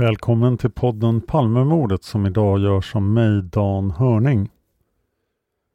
Välkommen 0.00 0.58
till 0.58 0.70
podden 0.70 1.20
Palmemordet 1.20 2.04
som 2.04 2.26
idag 2.26 2.60
görs 2.60 2.96
av 2.96 3.02
mig, 3.02 3.42
Dan 3.42 3.90
Hörning. 3.90 4.48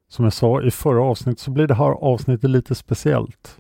Som 0.10 0.26
jag 0.26 0.34
sa 0.34 0.62
i 0.62 0.72
förra 0.72 1.04
avsnittet 1.04 1.40
så 1.40 1.52
blir 1.52 1.68
det 1.68 1.74
här 1.74 1.92
avsnittet 1.92 2.50
lite 2.50 2.76
speciellt. 2.76 3.58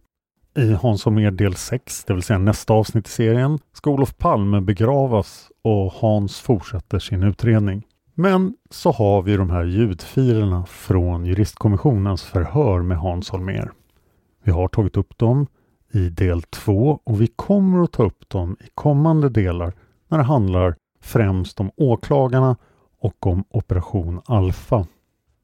I 0.57 0.73
Hans 0.73 1.05
Holmér 1.05 1.31
del 1.31 1.55
6, 1.55 2.03
det 2.03 2.13
vill 2.13 2.23
säga 2.23 2.39
nästa 2.39 2.73
avsnitt 2.73 3.07
i 3.07 3.11
serien, 3.11 3.59
ska 3.73 3.89
Olof 3.89 4.17
Palme 4.17 4.61
begravas 4.61 5.51
och 5.61 5.93
Hans 5.93 6.39
fortsätter 6.39 6.99
sin 6.99 7.23
utredning. 7.23 7.83
Men 8.13 8.53
så 8.69 8.91
har 8.91 9.21
vi 9.21 9.37
de 9.37 9.49
här 9.49 9.63
ljudfilerna 9.63 10.65
från 10.65 11.25
juristkommissionens 11.25 12.23
förhör 12.23 12.81
med 12.81 12.97
Hans 12.97 13.31
Holmér. 13.31 13.71
Vi 14.43 14.51
har 14.51 14.67
tagit 14.67 14.97
upp 14.97 15.17
dem 15.17 15.47
i 15.91 16.09
del 16.09 16.41
2 16.41 16.99
och 17.03 17.21
vi 17.21 17.27
kommer 17.27 17.83
att 17.83 17.91
ta 17.91 18.03
upp 18.03 18.29
dem 18.29 18.57
i 18.59 18.67
kommande 18.75 19.29
delar 19.29 19.73
när 20.17 20.23
det 20.23 20.27
handlar 20.27 20.75
främst 21.01 21.59
om 21.59 21.71
åklagarna 21.77 22.57
och 22.99 23.27
om 23.27 23.43
Operation 23.49 24.21
Alfa. 24.25 24.85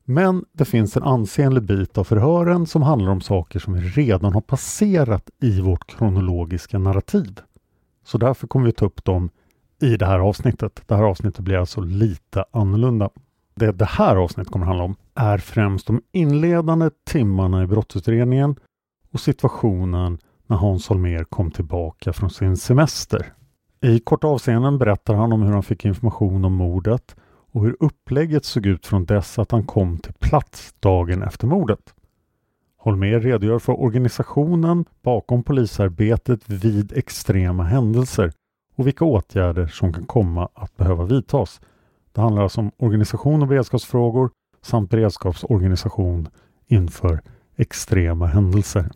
Men 0.06 0.46
det 0.54 0.66
finns 0.66 0.98
en 0.98 1.04
ansenlig 1.04 1.64
bit 1.64 1.98
av 1.98 2.04
förhören 2.04 2.66
som 2.68 2.82
handlar 2.82 3.12
om 3.12 3.22
saker 3.22 3.60
som 3.60 3.74
vi 3.74 3.82
redan 3.82 4.34
har 4.34 4.42
passerat 4.42 5.30
i 5.42 5.62
vårt 5.62 5.88
kronologiska 5.88 6.80
narrativ. 6.80 7.40
Så 8.04 8.18
därför 8.18 8.48
kommer 8.48 8.66
vi 8.66 8.72
ta 8.72 8.86
upp 8.86 9.06
dem 9.06 9.30
i 9.82 9.98
det 9.98 10.06
här 10.06 10.20
avsnittet. 10.20 10.82
Det 10.86 10.96
här 10.96 11.04
avsnittet 11.04 11.40
blir 11.40 11.58
alltså 11.58 11.82
lite 11.82 12.46
annorlunda. 12.52 13.10
Det 13.56 13.72
det 13.72 13.86
här 13.86 14.16
avsnittet 14.16 14.52
kommer 14.52 14.66
handla 14.66 14.84
om 14.84 14.96
är 15.16 15.38
främst 15.38 15.88
de 15.88 16.02
inledande 16.12 16.90
timmarna 17.06 17.64
i 17.64 17.68
brottsutredningen 17.68 18.56
och 19.14 19.20
situationen 19.20 20.18
när 20.48 20.58
Hans 20.58 20.88
Holmér 20.88 21.24
kom 21.24 21.52
tillbaka 21.52 22.14
från 22.14 22.30
sin 22.30 22.58
semester. 22.58 23.34
I 23.84 24.00
korta 24.00 24.28
avseenden 24.28 24.78
berättar 24.78 25.14
han 25.14 25.34
om 25.34 25.42
hur 25.42 25.54
han 25.54 25.64
fick 25.64 25.86
information 25.86 26.46
om 26.46 26.54
mordet 26.54 27.16
och 27.52 27.64
hur 27.64 27.78
upplägget 27.80 28.46
såg 28.46 28.66
ut 28.66 28.86
från 28.86 29.06
dess 29.06 29.40
att 29.40 29.52
han 29.52 29.64
kom 29.64 29.98
till 29.98 30.14
plats 30.14 30.76
dagen 30.80 31.24
efter 31.24 31.48
mordet. 31.48 31.94
Holmér 32.78 33.20
redogör 33.20 33.60
för 33.60 33.82
organisationen 33.82 34.86
bakom 35.02 35.44
polisarbetet 35.44 36.50
vid 36.50 36.98
extrema 36.98 37.64
händelser 37.64 38.32
och 38.76 38.88
vilka 38.88 39.06
åtgärder 39.06 39.68
som 39.68 39.94
kan 39.94 40.06
komma 40.06 40.50
att 40.54 40.78
behöva 40.78 41.06
vidtas. 41.06 41.62
Det 42.12 42.22
handlar 42.22 42.44
alltså 42.44 42.62
om 42.62 42.72
organisation 42.78 43.42
och 43.42 43.48
beredskapsfrågor 43.48 44.30
samt 44.62 44.90
beredskapsorganisation 44.90 46.28
inför 46.68 47.22
extrema 47.56 48.26
händelser. 48.26 48.90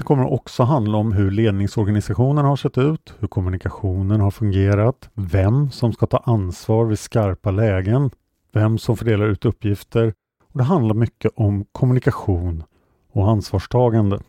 Det 0.00 0.04
kommer 0.04 0.32
också 0.32 0.62
handla 0.62 0.98
om 0.98 1.12
hur 1.12 1.30
ledningsorganisationen 1.30 2.44
har 2.44 2.56
sett 2.56 2.78
ut, 2.78 3.14
hur 3.18 3.28
kommunikationen 3.28 4.20
har 4.20 4.30
fungerat, 4.30 5.10
vem 5.14 5.70
som 5.70 5.92
ska 5.92 6.06
ta 6.06 6.16
ansvar 6.16 6.84
vid 6.84 6.98
skarpa 6.98 7.50
lägen, 7.50 8.10
vem 8.52 8.78
som 8.78 8.96
fördelar 8.96 9.26
ut 9.26 9.44
uppgifter 9.44 10.14
och 10.52 10.58
det 10.58 10.64
handlar 10.64 10.94
mycket 10.94 11.32
om 11.36 11.64
kommunikation 11.72 12.64
och 13.12 13.30
ansvarstagande. 13.30 14.20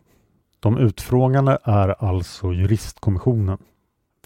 De 0.59 0.77
utfrågande 0.77 1.57
är 1.63 2.05
alltså 2.05 2.53
juristkommissionen. 2.53 3.57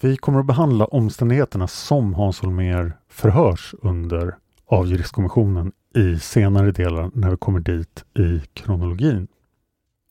Vi 0.00 0.16
kommer 0.16 0.40
att 0.40 0.46
behandla 0.46 0.84
omständigheterna 0.84 1.66
som 1.66 2.14
Hans 2.14 2.40
Holmér 2.40 2.92
förhörs 3.08 3.74
under 3.82 4.36
av 4.66 4.86
juristkommissionen 4.86 5.72
i 5.94 6.18
senare 6.18 6.72
delar 6.72 7.10
när 7.14 7.30
vi 7.30 7.36
kommer 7.36 7.60
dit 7.60 8.04
i 8.18 8.40
kronologin. 8.52 9.28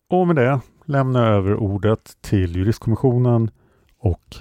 Och 0.09 0.27
med 0.27 0.35
det 0.35 0.59
lämnar 0.85 1.27
jag 1.27 1.37
över 1.37 1.55
ordet 1.55 2.17
till 2.21 2.55
juristkommissionen 2.55 3.51
och 3.99 4.35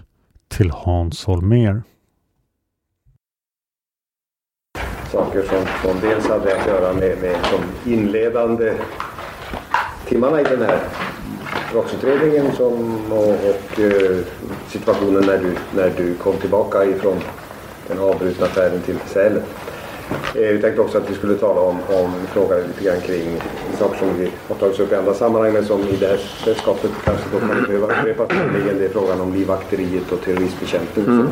till 0.49 0.71
Hans 0.71 1.25
Holmér. 1.25 1.82
Saker 5.12 5.43
som, 5.43 5.91
som 5.91 6.00
dels 6.00 6.28
hade 6.28 6.60
att 6.60 6.66
göra 6.66 6.93
med, 6.93 7.19
med 7.21 7.38
de 7.53 7.93
inledande 7.93 8.75
timmarna 10.07 10.41
i 10.41 10.45
den 10.45 10.63
här 10.63 10.78
brottsutredningen 11.72 12.53
som, 12.53 12.98
och, 13.13 13.28
och 13.28 13.80
eh, 13.80 14.24
situationen 14.69 15.27
när 15.27 15.39
du, 15.39 15.57
när 15.74 15.91
du 15.97 16.15
kom 16.15 16.36
tillbaka 16.36 16.84
ifrån 16.84 17.21
den 17.89 17.98
avbrutna 17.98 18.47
färden 18.47 18.80
till 18.80 18.98
Sälen. 19.07 19.42
Eh, 20.10 20.53
vi 20.53 20.59
tänkte 20.60 20.80
också 20.80 20.98
att 20.98 21.10
vi 21.10 21.15
skulle 21.15 21.34
tala 21.34 21.60
om, 21.60 21.77
om 21.89 22.12
fråga 22.33 22.56
lite 22.56 22.84
grann 22.84 23.01
kring 23.01 23.41
saker 23.78 23.98
som 23.98 24.09
vi 24.18 24.30
har 24.48 24.56
tagit 24.56 24.80
upp 24.80 24.92
i 24.92 24.95
andra 24.95 25.15
sammanhang 25.15 25.53
men 25.53 25.65
som 25.65 25.80
i 25.80 25.97
det 25.97 26.06
här 26.06 26.16
sällskapet 26.45 26.91
kanske 27.04 27.24
då 27.33 27.39
kan 27.39 27.65
behöva 27.66 27.86
upprepas. 27.86 28.28
Det 28.78 28.84
är 28.84 28.89
frågan 28.89 29.21
om 29.21 29.34
livvakteriet 29.34 30.12
och 30.12 30.21
terroristbekämpning. 30.21 31.04
Mm. 31.04 31.28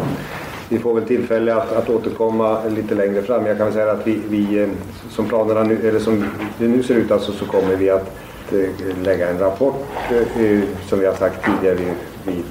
Vi 0.69 0.79
får 0.79 0.95
väl 0.95 1.05
tillfälle 1.05 1.55
att, 1.55 1.73
att 1.73 1.91
återkomma 1.91 2.65
lite 2.69 2.95
längre 2.95 3.23
fram. 3.23 3.47
Jag 3.47 3.57
kan 3.57 3.67
väl 3.67 3.75
säga 3.75 3.93
att 3.93 4.07
vi, 4.07 4.21
vi 4.29 4.63
eh, 4.63 4.69
som 5.11 5.29
planerna 5.29 5.63
nu, 5.63 5.89
eller 5.89 6.01
som 6.01 6.25
det 6.59 6.69
nu 6.69 6.83
ser 6.83 6.95
ut 6.95 7.11
alltså 7.11 7.33
så 7.33 7.45
kommer 7.45 7.77
vi 7.77 7.91
att 7.91 8.13
eh, 8.53 8.97
lägga 9.05 9.29
en 9.29 9.39
rapport 9.39 9.87
som 10.89 10.99
vi 10.99 11.07
har 11.07 11.15
sagt 11.15 11.45
tidigare 11.45 11.79
vid 12.25 12.45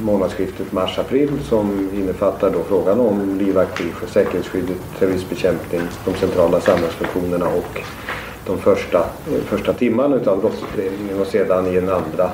månadsskiftet 0.00 0.72
mars-april 0.72 1.30
som 1.48 1.90
innefattar 1.94 2.50
då 2.50 2.62
frågan 2.68 3.00
om 3.00 3.38
livaktiv, 3.38 3.94
säkerhetsskyddet, 4.06 4.76
terroristbekämpning, 4.98 5.80
de 6.04 6.14
centrala 6.14 6.60
samhällsfunktionerna 6.60 7.46
och 7.48 7.80
de 8.46 8.58
första, 8.58 8.98
eh, 8.98 9.40
första 9.46 9.72
timmarna 9.72 10.16
utav 10.16 10.40
brottsutredningen 10.40 11.20
och 11.20 11.26
sedan 11.26 11.66
i 11.66 11.76
en 11.76 11.88
andra, 11.88 12.30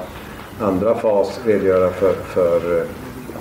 andra 0.61 0.95
fas 0.95 1.41
redogöra 1.45 1.91
för, 1.91 2.13
för 2.13 2.81
eh, 2.81 2.87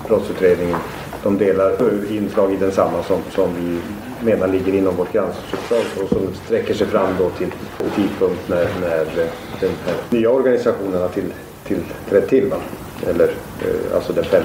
brottsutredningen. 0.08 0.78
De 1.22 1.38
delar 1.38 1.70
eh, 1.70 2.16
inslag 2.16 2.52
i 2.52 2.56
densamma 2.56 3.02
som, 3.02 3.20
som 3.30 3.50
vi 3.54 3.80
menar 4.24 4.48
ligger 4.48 4.72
inom 4.74 4.96
vårt 4.96 5.12
granskningsuppdrag 5.12 6.04
och 6.04 6.08
som 6.08 6.34
sträcker 6.44 6.74
sig 6.74 6.86
fram 6.86 7.08
då 7.18 7.30
till 7.30 7.52
tidpunkt 7.96 8.48
när, 8.48 8.68
när 8.80 9.04
den 9.60 9.70
här 9.86 9.94
nya 10.10 10.30
organisationen 10.30 11.00
har 11.00 11.08
till, 11.08 11.32
till, 11.64 11.80
trätt 12.08 12.28
till. 12.28 12.50
Va? 12.50 12.56
Eller 13.08 13.28
eh, 13.62 13.94
alltså 13.94 14.12
den 14.12 14.24
5 14.24 14.42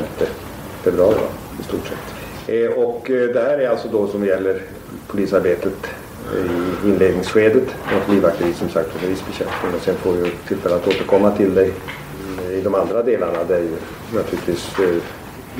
februari 0.83 1.15
va? 1.15 1.27
i 1.59 1.63
stort 1.63 1.87
sett. 1.87 2.19
Eh, 2.49 2.71
och 2.71 3.11
eh, 3.11 3.29
det 3.33 3.41
här 3.41 3.57
är 3.57 3.69
alltså 3.69 3.87
då 3.87 4.07
som 4.07 4.25
gäller 4.25 4.61
polisarbetet 5.07 5.87
eh, 6.35 6.85
i 6.85 6.89
inledningsskedet 6.89 7.67
och 7.85 8.13
livvakteri 8.13 8.53
som 8.53 8.69
sagt 8.69 8.95
och 8.95 9.01
bevisbekämpning 9.01 9.73
och 9.75 9.81
sen 9.81 9.95
får 9.95 10.13
vi 10.13 10.31
tillfälle 10.47 10.75
att 10.75 10.87
återkomma 10.87 11.31
till 11.31 11.53
dig 11.53 11.73
eh, 12.47 12.57
i 12.57 12.61
de 12.61 12.75
andra 12.75 13.03
delarna 13.03 13.43
där 13.43 13.57
ju 13.59 13.71
naturligtvis 14.13 14.79
eh, 14.79 14.95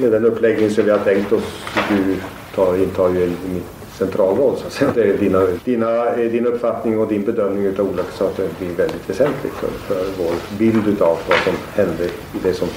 med 0.02 0.12
den 0.12 0.26
uppläggning 0.26 0.70
som 0.70 0.86
vi 0.86 0.92
har 0.92 1.00
tänkt 1.00 1.32
oss 1.32 1.66
du 1.90 2.16
tar, 2.56 2.76
intar 2.76 3.10
ju 3.10 3.24
en 3.24 3.62
central 4.00 4.38
roll. 4.38 4.58
Så 4.58 4.68
att 4.68 4.74
säga. 4.74 4.92
Det 4.96 5.04
är 5.04 5.18
dina, 5.18 5.48
dina, 5.64 6.16
eh, 6.16 6.32
din 6.32 6.46
uppfattning 6.46 7.00
och 7.00 7.08
din 7.08 7.24
bedömning 7.24 7.80
av 7.80 7.90
olika 7.90 8.12
saker 8.12 8.48
blir 8.60 8.70
väldigt 8.70 9.10
väsentligt 9.10 9.54
för, 9.54 9.68
för 9.68 10.24
vår 10.24 10.34
bild 10.58 11.02
av 11.02 11.18
vad 11.30 11.38
som 11.38 11.54
hände 11.74 12.04
i 12.06 12.38
det 12.44 12.54
som 12.54 12.68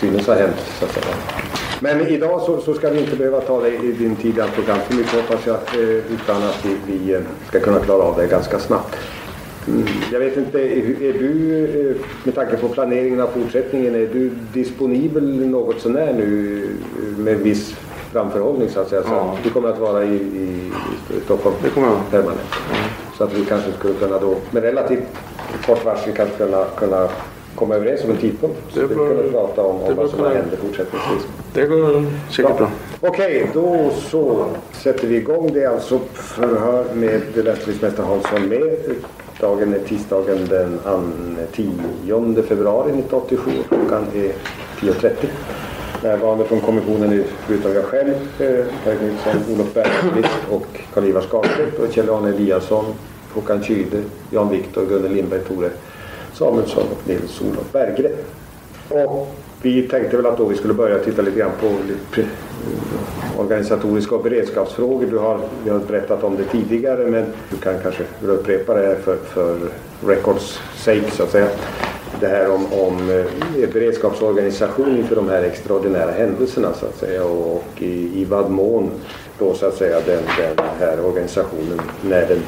synes 0.00 0.26
ha 0.26 0.34
hänt. 0.34 0.56
Så 0.78 0.84
att 0.84 0.92
säga. 0.92 1.06
Men 1.80 2.06
idag 2.06 2.40
så, 2.40 2.60
så 2.60 2.74
ska 2.74 2.90
vi 2.90 3.00
inte 3.00 3.16
behöva 3.16 3.40
ta 3.40 3.60
dig 3.60 3.78
i 3.84 3.92
din 3.92 4.16
tid 4.16 4.38
i 4.38 4.40
anspråk 4.40 4.66
mycket 4.90 5.12
hoppas 5.12 5.46
jag. 5.46 5.56
Eh, 5.56 5.88
utan 5.88 6.42
att 6.42 6.66
vi, 6.66 6.76
vi, 6.92 7.14
eh, 7.14 7.20
ska 7.48 7.60
kunna 7.60 7.80
klara 7.80 8.02
av 8.02 8.16
det 8.16 8.26
ganska 8.26 8.58
snabbt. 8.58 8.96
Mm, 9.68 9.84
jag 10.12 10.20
vet 10.20 10.36
inte, 10.36 10.58
är 10.58 11.12
du 11.12 11.96
med 12.24 12.34
tanke 12.34 12.56
på 12.56 12.68
planeringen 12.68 13.20
av 13.20 13.26
fortsättningen, 13.26 13.94
är 13.94 14.06
du 14.12 14.30
disponibel 14.52 15.46
något 15.46 15.80
sånär 15.80 16.12
nu 16.12 16.68
med 17.18 17.38
viss 17.38 17.76
framförhållning 18.14 18.68
så 18.68 18.80
att 18.80 18.88
säga. 18.88 19.02
Så 19.02 19.08
ja. 19.08 19.38
du 19.42 19.50
kommer 19.50 19.68
att 19.68 19.78
vara 19.78 20.04
i, 20.04 20.14
i, 20.14 20.72
i 21.16 21.20
Stockholm 21.24 21.56
det 21.62 21.70
kommer 21.70 21.86
jag. 21.86 22.10
permanent. 22.10 22.40
Mm. 22.70 22.84
Så 23.18 23.24
att 23.24 23.32
vi 23.32 23.44
kanske 23.44 23.72
skulle 23.72 23.94
kunna 23.94 24.18
då 24.18 24.36
med 24.50 24.62
relativt 24.62 25.04
kort 25.66 25.84
varsel 25.84 26.12
kanske 26.16 26.36
kunna, 26.36 26.64
kunna 26.64 27.08
komma 27.54 27.74
överens 27.74 28.04
om 28.04 28.10
en 28.10 28.16
tidpunkt. 28.16 28.56
Så 28.70 28.80
det 28.80 28.86
vi 28.86 28.94
kunna 28.94 29.30
prata 29.32 29.62
om, 29.62 29.82
om 29.82 29.94
vad 29.96 30.10
som 30.10 30.18
kunna... 30.18 30.34
händer 30.34 30.56
fortsättningsvis. 30.56 31.22
Det 31.52 31.66
går 31.66 32.06
säkert 32.30 32.58
bra. 32.58 32.70
Okej, 33.00 33.42
okay, 33.42 33.52
då 33.54 33.90
så 34.10 34.46
sätter 34.72 35.08
vi 35.08 35.16
igång. 35.16 35.50
Det 35.52 35.62
är 35.62 35.68
alltså 35.68 36.00
förhör 36.14 36.84
med 36.94 37.44
länspolismästare 37.44 38.06
Hansson 38.06 38.48
med. 38.48 38.76
Dagen 39.40 39.74
är 39.74 39.78
tisdagen 39.78 40.46
den 40.48 40.78
10 41.52 42.42
februari 42.42 42.88
1987 42.88 43.50
klockan 43.68 44.06
är 44.14 44.32
10.30. 44.80 45.14
Närvarande 46.04 46.44
från 46.44 46.60
kommissionen 46.60 47.12
är 47.12 47.24
förutom 47.46 47.74
jag 47.74 47.84
själv, 47.84 48.14
eh, 48.38 48.64
Per 48.84 48.96
Nilsson, 49.00 49.54
Olof 49.54 49.74
Bergqvist 49.74 50.38
och 50.50 50.66
Karl-Ivar 50.94 51.20
Skarstedt 51.20 51.78
och 51.78 51.92
Kjell-Arne 51.92 52.28
Eliasson, 52.28 52.84
Håkan 53.34 53.62
Kyde, 53.62 54.02
Jan 54.30 54.50
Viktor, 54.50 54.86
Gunnel 54.86 55.12
Lindberg, 55.12 55.40
Tore 55.40 55.70
Samuelsson 56.32 56.82
och 56.82 57.08
Nils-Olof 57.08 57.72
Berggren. 57.72 58.12
Och 58.88 59.34
vi 59.62 59.88
tänkte 59.88 60.16
väl 60.16 60.26
att 60.26 60.38
då 60.38 60.44
vi 60.44 60.56
skulle 60.56 60.74
börja 60.74 60.98
titta 60.98 61.22
lite 61.22 61.38
grann 61.38 61.50
på 61.60 61.66
eh, 62.20 62.26
organisatoriska 63.38 64.14
och 64.14 64.22
beredskapsfrågor. 64.22 65.06
Du 65.10 65.18
har, 65.18 65.40
vi 65.64 65.70
har 65.70 65.78
berättat 65.78 66.24
om 66.24 66.36
det 66.36 66.44
tidigare 66.44 67.06
men 67.06 67.24
du 67.50 67.56
kan 67.56 67.74
kanske 67.82 68.04
upprepa 68.26 68.74
det 68.74 68.96
för, 69.04 69.16
för 69.16 69.58
records 70.06 70.60
sake 70.76 71.10
så 71.10 71.22
att 71.22 71.30
säga 71.30 71.48
det 72.20 72.26
här 72.26 72.50
om, 72.50 72.72
om 72.72 73.10
eh, 73.10 73.24
beredskapsorganisation 73.72 74.96
inför 74.96 75.16
de 75.16 75.28
här 75.28 75.42
extraordinära 75.42 76.10
händelserna 76.10 76.74
så 76.74 76.86
att 76.86 76.96
säga 76.96 77.24
och, 77.24 77.56
och 77.56 77.82
i, 77.82 78.20
i 78.20 78.24
vad 78.24 78.50
mån 78.50 78.90
då 79.38 79.54
så 79.54 79.66
att 79.66 79.76
säga 79.76 80.00
den, 80.06 80.22
den 80.56 80.66
här 80.80 81.04
organisationen 81.04 81.80
när 82.02 82.28
den 82.28 82.42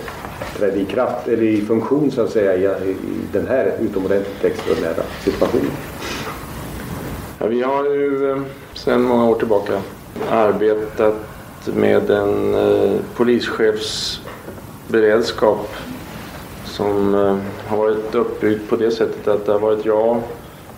trädde 0.58 0.80
i 0.80 0.84
kraft 0.84 1.28
eller 1.28 1.42
i 1.42 1.60
funktion 1.60 2.10
så 2.10 2.22
att 2.22 2.30
säga 2.30 2.54
i, 2.54 2.64
i 2.90 2.96
den 3.32 3.46
här 3.46 3.72
utomordentligt 3.80 4.44
extraordinära 4.44 5.02
situationen. 5.24 5.70
Ja, 7.38 7.46
vi 7.46 7.62
har 7.62 7.84
ju 7.84 8.30
eh, 8.30 8.38
sedan 8.74 9.02
många 9.02 9.28
år 9.28 9.34
tillbaka 9.34 9.82
arbetat 10.30 11.14
med 11.74 12.10
en 12.10 12.54
eh, 12.54 12.90
polischefsberedskap 13.16 15.68
som 16.64 17.14
eh, 17.14 17.36
har 17.66 17.76
varit 17.76 18.14
uppbyggd 18.14 18.68
på 18.68 18.76
det 18.76 18.90
sättet 18.90 19.28
att 19.28 19.46
det 19.46 19.52
har 19.52 19.58
varit 19.58 19.84
jag 19.84 20.22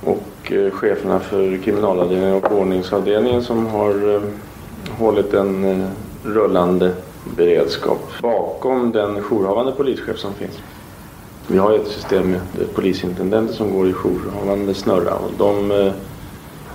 och 0.04 0.52
eh, 0.52 0.70
cheferna 0.70 1.20
för 1.20 1.58
kriminalavdelningen 1.64 2.34
och 2.34 2.52
ordningsavdelningen 2.52 3.42
som 3.42 3.66
har 3.66 4.14
eh, 4.14 4.20
hållit 4.98 5.34
en 5.34 5.64
eh, 5.64 5.88
rullande 6.24 6.92
beredskap 7.36 8.00
bakom 8.22 8.92
den 8.92 9.22
jourhavande 9.22 9.72
polischef 9.72 10.18
som 10.18 10.34
finns. 10.34 10.58
Vi 11.46 11.58
har 11.58 11.72
ett 11.72 11.88
system 11.88 12.30
med 12.30 12.40
polisintendenter 12.74 13.54
som 13.54 13.74
går 13.74 13.88
i 13.88 13.92
jourhavande 13.92 14.74
snurra 14.74 15.14
och 15.14 15.30
de 15.38 15.92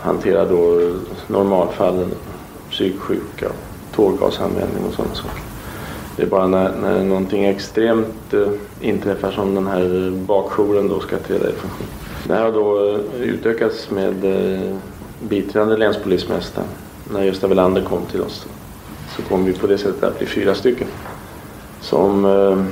hanterar 0.01 0.49
då 0.49 0.91
normalfallen, 1.27 2.11
psyksjuka, 2.71 3.47
tårgasanvändning 3.95 4.85
och 4.87 4.93
sådana 4.93 5.15
saker. 5.15 5.52
Det 6.15 6.23
är 6.23 6.27
bara 6.27 6.47
när, 6.47 6.71
när 6.81 7.03
någonting 7.03 7.45
extremt 7.45 8.33
eh, 8.33 8.47
inträffar 8.81 9.31
som 9.31 9.55
den 9.55 9.67
här 9.67 10.11
bakjouren 10.11 10.87
då 10.87 10.99
ska 10.99 11.17
träda 11.17 11.49
i 11.49 11.53
funktion. 11.53 11.87
Det 12.27 12.33
här 12.33 12.43
har 12.43 12.51
då 12.51 12.89
eh, 12.89 13.21
utökats 13.21 13.91
med 13.91 14.25
eh, 14.25 14.75
biträdande 15.29 15.77
länspolismästaren. 15.77 16.67
När 17.13 17.23
Gösta 17.23 17.47
Welander 17.47 17.81
kom 17.81 18.05
till 18.11 18.21
oss 18.21 18.47
så 19.15 19.21
kom 19.21 19.45
vi 19.45 19.53
på 19.53 19.67
det 19.67 19.77
sättet 19.77 20.03
att 20.03 20.17
bli 20.17 20.27
fyra 20.27 20.55
stycken. 20.55 20.87
Som 21.81 22.25
eh, 22.25 22.63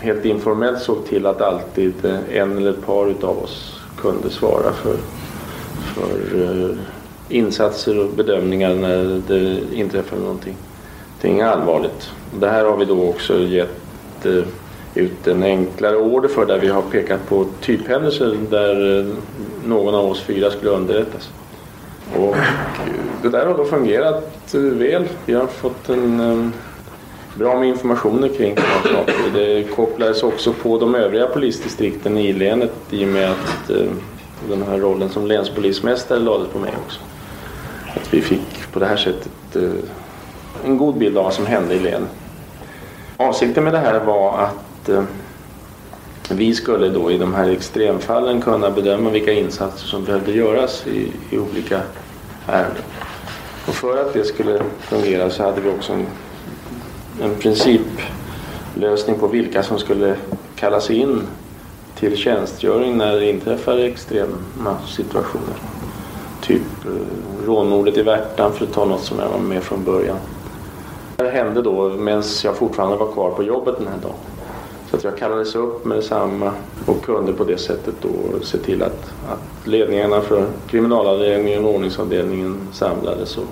helt 0.00 0.24
informellt 0.24 0.80
såg 0.80 1.06
till 1.06 1.26
att 1.26 1.40
alltid 1.40 2.04
eh, 2.04 2.38
en 2.40 2.56
eller 2.56 2.70
ett 2.70 2.86
par 2.86 3.10
utav 3.10 3.38
oss 3.38 3.80
kunde 3.96 4.30
svara 4.30 4.72
för, 4.72 4.96
för 5.94 6.42
eh, 6.42 6.76
insatser 7.28 7.98
och 7.98 8.10
bedömningar 8.16 8.74
när 8.74 9.22
det 9.28 9.58
inträffade 9.72 10.22
någonting, 10.22 10.56
någonting 11.22 11.42
allvarligt. 11.42 12.10
Det 12.40 12.48
här 12.48 12.64
har 12.64 12.76
vi 12.76 12.84
då 12.84 13.08
också 13.08 13.38
gett 13.38 14.26
eh, 14.26 14.44
ut 14.94 15.26
en 15.26 15.42
enklare 15.42 15.96
order 15.96 16.28
för 16.28 16.46
där 16.46 16.58
vi 16.58 16.68
har 16.68 16.82
pekat 16.82 17.28
på 17.28 17.46
typhändelser 17.60 18.36
där 18.50 18.98
eh, 18.98 19.06
någon 19.64 19.94
av 19.94 20.06
oss 20.06 20.20
fyra 20.20 20.50
skulle 20.50 20.70
underrättas. 20.70 21.30
Och 22.16 22.36
eh, 22.36 22.42
det 23.22 23.28
där 23.28 23.46
har 23.46 23.58
då 23.58 23.64
fungerat 23.64 24.54
eh, 24.54 24.60
väl. 24.60 25.08
Vi 25.26 25.34
har 25.34 25.46
fått 25.46 25.88
en 25.88 26.52
bra 27.34 27.58
med 27.58 27.68
informationer 27.68 28.28
kring 28.28 28.56
sådana 28.56 28.98
saker. 28.98 29.14
Det 29.34 29.64
kopplades 29.64 30.22
också 30.22 30.52
på 30.52 30.78
de 30.78 30.94
övriga 30.94 31.26
polisdistrikten 31.26 32.18
i 32.18 32.32
länet 32.32 32.72
i 32.90 33.04
och 33.04 33.08
med 33.08 33.30
att 33.30 33.70
den 34.48 34.62
här 34.62 34.78
rollen 34.78 35.08
som 35.08 35.26
länspolismästare 35.26 36.18
lades 36.18 36.48
på 36.48 36.58
mig 36.58 36.72
också. 36.86 37.00
Att 37.94 38.14
vi 38.14 38.20
fick 38.20 38.72
på 38.72 38.78
det 38.78 38.86
här 38.86 38.96
sättet 38.96 39.56
en 40.64 40.76
god 40.78 40.94
bild 40.94 41.18
av 41.18 41.24
vad 41.24 41.34
som 41.34 41.46
hände 41.46 41.74
i 41.74 41.78
länet. 41.78 42.08
Avsikten 43.16 43.64
med 43.64 43.72
det 43.72 43.78
här 43.78 44.00
var 44.00 44.38
att 44.38 44.88
eh, 44.88 45.02
vi 46.30 46.54
skulle 46.54 46.88
då 46.88 47.10
i 47.10 47.18
de 47.18 47.34
här 47.34 47.50
extremfallen 47.50 48.40
kunna 48.40 48.70
bedöma 48.70 49.10
vilka 49.10 49.32
insatser 49.32 49.86
som 49.86 50.04
behövde 50.04 50.32
göras 50.32 50.86
i, 50.86 51.12
i 51.30 51.38
olika 51.38 51.80
ärenden. 52.46 52.82
Och 53.66 53.74
för 53.74 54.00
att 54.00 54.12
det 54.12 54.24
skulle 54.24 54.62
fungera 54.80 55.30
så 55.30 55.42
hade 55.42 55.60
vi 55.60 55.70
också 55.70 55.92
en, 55.92 56.06
en 57.22 57.34
principlösning 57.34 59.18
på 59.18 59.26
vilka 59.26 59.62
som 59.62 59.78
skulle 59.78 60.16
kallas 60.56 60.90
in 60.90 61.22
till 61.98 62.16
tjänstgöring 62.16 62.96
när 62.96 63.12
det 63.12 63.30
inträffar 63.30 63.78
extrema 63.78 64.76
situationer. 64.86 65.54
Typ 66.42 66.62
eh, 66.84 67.46
rånmordet 67.46 67.96
i 67.96 68.02
Värtan 68.02 68.52
för 68.52 68.64
att 68.64 68.72
ta 68.72 68.84
något 68.84 69.04
som 69.04 69.18
jag 69.18 69.28
var 69.28 69.38
med 69.38 69.62
från 69.62 69.84
början. 69.84 70.16
Det 71.18 71.30
hände 71.30 71.62
då 71.62 71.88
medan 71.88 72.22
jag 72.44 72.56
fortfarande 72.56 72.96
var 72.96 73.12
kvar 73.12 73.30
på 73.30 73.42
jobbet 73.42 73.74
den 73.78 73.86
här 73.86 73.98
dagen. 74.02 74.14
Så 74.90 74.96
att 74.96 75.04
jag 75.04 75.16
kallades 75.16 75.54
upp 75.54 75.84
med 75.84 75.98
detsamma 75.98 76.52
och 76.86 77.04
kunde 77.04 77.32
på 77.32 77.44
det 77.44 77.58
sättet 77.58 77.94
då 78.02 78.08
se 78.42 78.58
till 78.58 78.82
att, 78.82 79.12
att 79.28 79.66
ledningarna 79.66 80.20
för 80.20 80.46
kriminalavdelningen 80.66 81.64
och 81.64 81.74
ordningsavdelningen 81.74 82.58
samlades. 82.72 83.36
Och 83.38 83.44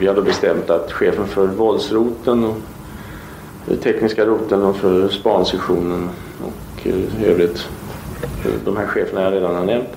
vi 0.00 0.06
hade 0.06 0.22
bestämt 0.22 0.70
att 0.70 0.92
chefen 0.92 1.26
för 1.26 1.46
våldsroten 1.46 2.44
och 2.44 2.56
tekniska 3.82 4.26
roten 4.26 4.62
och 4.62 4.76
för 4.76 5.08
spansektionen 5.08 6.08
och 6.42 6.86
eh, 6.86 7.22
i 7.22 7.26
övrigt, 7.26 7.68
eh, 8.44 8.52
de 8.64 8.76
här 8.76 8.86
cheferna 8.86 9.22
jag 9.22 9.32
redan 9.32 9.54
har 9.54 9.64
nämnt, 9.64 9.88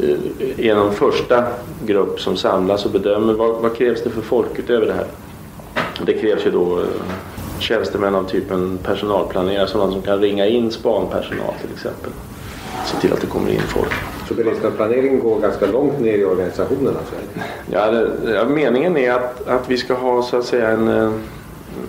eh, 0.00 0.66
är 0.66 0.74
den 0.74 0.92
första 0.92 1.44
grupp 1.84 2.20
som 2.20 2.36
samlas 2.36 2.84
och 2.84 2.90
bedömer 2.90 3.32
vad, 3.32 3.62
vad 3.62 3.76
krävs 3.76 4.02
det 4.02 4.10
för 4.10 4.22
folket 4.22 4.70
över 4.70 4.86
det 4.86 4.94
här. 4.94 5.06
Det 6.06 6.12
krävs 6.12 6.46
ju 6.46 6.50
då 6.50 6.80
eh, 6.80 6.86
tjänstemän 7.58 8.14
av 8.14 8.24
typen 8.24 8.78
personalplanerare, 8.82 9.68
sådana 9.68 9.92
som 9.92 10.02
kan 10.02 10.20
ringa 10.20 10.46
in 10.46 10.70
spanpersonal 10.70 11.54
till 11.60 11.70
exempel. 11.74 12.10
Se 12.86 12.96
till 13.00 13.12
att 13.12 13.20
det 13.20 13.26
kommer 13.26 13.50
in 13.50 13.60
folk. 13.60 13.92
Så 14.28 14.34
beredskapsplaneringen 14.34 15.20
går 15.20 15.40
ganska 15.40 15.66
långt 15.66 16.00
ner 16.00 16.18
i 16.18 16.24
organisationen 16.24 16.96
alltså? 16.96 17.14
Ja, 17.70 17.90
det, 17.90 18.34
ja, 18.34 18.44
meningen 18.44 18.96
är 18.96 19.12
att, 19.12 19.48
att 19.48 19.70
vi 19.70 19.76
ska 19.76 19.94
ha 19.94 20.22
så 20.22 20.36
att 20.36 20.44
säga 20.44 20.68
en, 20.68 20.88
eh, 20.88 21.12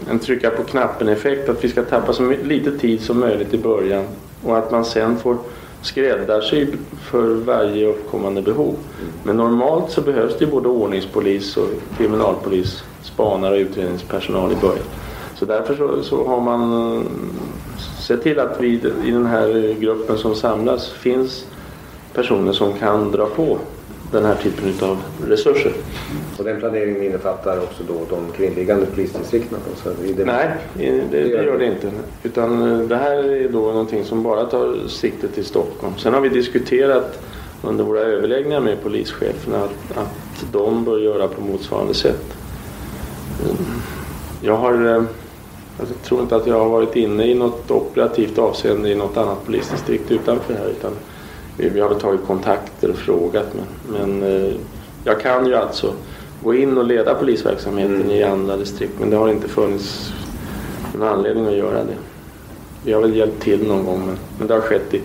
en 0.10 0.20
trycka 0.20 0.50
på 0.50 0.64
knappen-effekt. 0.64 1.50
Att 1.50 1.64
vi 1.64 1.70
ska 1.70 1.84
tappa 1.84 2.14
så 2.14 2.34
lite 2.44 2.78
tid 2.78 3.02
som 3.02 3.20
möjligt 3.20 3.54
i 3.54 3.58
början 3.58 4.06
och 4.44 4.58
att 4.58 4.72
man 4.72 4.86
sen 4.86 5.18
får 5.18 5.38
skräddarsy 5.82 6.68
för 7.02 7.36
varje 7.36 7.88
uppkommande 7.88 8.42
behov. 8.42 8.76
Men 9.24 9.38
normalt 9.38 9.92
så 9.92 10.02
behövs 10.02 10.38
det 10.38 10.46
både 10.46 10.68
ordningspolis 10.68 11.58
och 11.58 11.70
kriminalpolis, 11.98 12.84
spanare 13.04 13.54
och 13.54 13.60
utredningspersonal 13.60 14.52
i 14.52 14.56
början. 14.56 14.86
Så 15.36 15.46
därför 15.46 15.76
så, 15.76 16.04
så 16.04 16.28
har 16.28 16.42
man 16.42 16.94
eh, 16.98 17.04
sett 18.00 18.24
till 18.24 18.40
att 18.40 18.62
vi 18.62 18.68
i 19.06 19.12
den 19.12 19.26
här 19.26 19.76
gruppen 19.80 20.18
som 20.18 20.36
samlas 20.36 20.90
finns 20.90 21.46
personer 22.14 22.54
som 22.54 22.74
kan 22.74 23.12
dra 23.12 23.26
på 23.26 23.58
den 24.12 24.26
här 24.26 24.36
typen 24.36 24.90
av 24.90 24.98
resurser. 25.28 25.72
Och 26.38 26.44
den 26.44 26.60
planeringen 26.60 27.04
innefattar 27.04 27.58
också 27.58 27.84
då 27.88 28.16
de 28.16 28.32
kringliggande 28.38 28.86
polisdistrikten? 28.86 29.58
Det... 30.18 30.26
Nej, 30.26 30.50
det, 30.74 31.02
det, 31.12 31.28
gör 31.28 31.58
det 31.60 31.66
inte. 31.66 31.92
Utan 32.24 32.72
eh, 32.72 32.88
det 32.88 32.96
här 32.96 33.24
är 33.24 33.50
då 33.50 33.60
någonting 33.60 34.06
som 34.06 34.24
bara 34.24 34.46
tar 34.46 34.88
sikte 34.88 35.28
till 35.28 35.46
Stockholm. 35.46 35.94
Sen 35.98 36.14
har 36.14 36.22
vi 36.22 36.30
diskuterat 36.30 37.20
under 37.62 37.84
våra 37.84 38.00
överläggningar 38.00 38.60
med 38.60 38.84
polischeferna 38.84 39.58
att, 39.58 39.98
att 39.98 40.46
de 40.52 40.84
bör 40.86 41.00
göra 41.00 41.28
på 41.28 41.42
motsvarande 41.42 41.94
sätt. 41.94 42.38
Jag 44.42 44.58
har 44.58 44.96
eh, 44.96 45.04
jag 45.78 45.88
tror 46.04 46.22
inte 46.22 46.36
att 46.36 46.48
jag 46.48 46.60
har 46.60 46.70
varit 46.70 46.96
inne 46.96 47.26
i 47.26 47.34
något 47.34 47.72
operativt 47.72 48.38
avseende 48.38 48.90
i 48.90 48.96
något 48.96 49.18
annat 49.18 49.46
polisdistrikt 49.46 50.12
utanför 50.12 50.54
här. 50.54 50.68
Utan 50.68 50.92
vi, 51.58 51.80
har 51.80 51.90
väl 51.90 52.00
tagit 52.00 52.26
kontakter 52.28 52.90
och 52.90 52.96
frågat. 52.96 53.48
Men, 53.54 54.20
men 54.20 54.32
eh, 54.32 54.54
jag 55.04 55.22
kan 55.22 55.46
ju 55.46 55.56
alltså 55.56 55.94
gå 56.44 56.54
in 56.54 56.78
och 56.78 56.86
leda 56.86 57.14
polisverksamheten 57.14 57.96
mm. 57.96 58.12
i 58.12 58.24
andra 58.24 58.58
distrikt. 58.58 58.94
Men 59.00 59.10
det 59.10 59.16
har 59.16 59.30
inte 59.30 59.48
funnits 59.48 60.14
någon 60.98 61.08
anledning 61.08 61.46
att 61.46 61.56
göra 61.56 61.84
det. 61.84 61.96
Vi 62.86 62.94
har 62.94 63.02
väl 63.02 63.16
hjälpt 63.16 63.44
till 63.44 63.68
någon 63.68 63.86
gång 63.86 64.06
men, 64.06 64.18
men 64.38 64.48
det 64.48 64.54
har 64.54 64.62
skett 64.62 64.94
i 64.94 65.02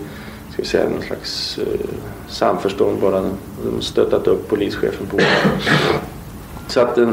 ska 0.53 0.63
vi 0.63 0.69
säga, 0.69 0.89
någon 0.89 1.03
slags 1.03 1.59
eh, 1.59 1.89
samförstånd 2.29 3.01
bara. 3.01 3.21
De 3.21 3.75
har 3.75 3.81
stöttat 3.81 4.27
upp 4.27 4.49
polischefen 4.49 5.07
på 5.07 5.19
Så 6.69 6.81
att 6.81 6.99
eh, 6.99 7.13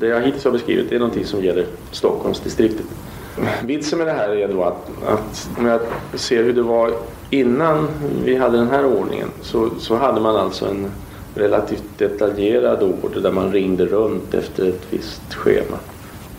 det 0.00 0.06
jag 0.06 0.20
hittills 0.20 0.44
har 0.44 0.52
beskrivit 0.52 0.92
är 0.92 0.98
någonting 0.98 1.24
som 1.24 1.44
gäller 1.44 1.66
Stockholmsdistriktet. 1.90 2.86
Vitsen 3.64 3.98
med 3.98 4.06
det 4.06 4.12
här 4.12 4.28
är 4.28 4.48
då 4.48 4.62
att, 4.62 4.88
att 5.06 5.50
om 5.58 5.66
jag 5.66 5.80
ser 6.14 6.42
hur 6.42 6.52
det 6.52 6.62
var 6.62 6.92
innan 7.30 7.88
vi 8.24 8.36
hade 8.36 8.56
den 8.56 8.70
här 8.70 8.86
ordningen 8.86 9.28
så, 9.42 9.70
så 9.78 9.96
hade 9.96 10.20
man 10.20 10.36
alltså 10.36 10.66
en 10.66 10.86
relativt 11.34 11.84
detaljerad 11.98 12.82
order 12.82 13.20
där 13.20 13.32
man 13.32 13.52
ringde 13.52 13.86
runt 13.86 14.34
efter 14.34 14.68
ett 14.68 14.86
visst 14.90 15.34
schema. 15.34 15.76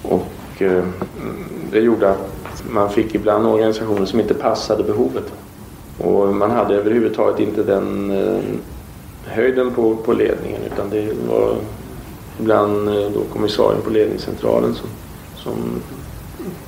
Och 0.01 0.61
eh, 0.61 0.83
det 1.71 1.79
gjorde 1.79 2.09
att 2.09 2.63
man 2.69 2.89
fick 2.89 3.15
ibland 3.15 3.47
organisationer 3.47 4.05
som 4.05 4.19
inte 4.19 4.33
passade 4.33 4.83
behovet. 4.83 5.33
Och 5.97 6.35
man 6.35 6.51
hade 6.51 6.75
överhuvudtaget 6.75 7.39
inte 7.39 7.63
den 7.63 8.11
eh, 8.11 8.39
höjden 9.25 9.71
på, 9.71 9.95
på 9.95 10.13
ledningen 10.13 10.61
utan 10.73 10.89
det 10.89 11.13
var 11.29 11.55
ibland 12.39 12.89
eh, 12.89 13.11
då 13.13 13.21
kommissarien 13.33 13.81
på 13.81 13.89
ledningscentralen 13.89 14.75
som, 14.75 14.89
som 15.35 15.81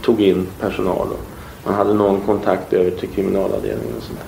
tog 0.02 0.22
in 0.22 0.48
personal. 0.60 1.08
Och 1.12 1.20
man 1.66 1.74
hade 1.74 1.94
någon 1.94 2.22
kontakt 2.22 2.74
över 2.74 2.92
till 2.92 3.10
kriminalavdelningen 3.10 3.96
och 3.98 4.04
sånt 4.04 4.20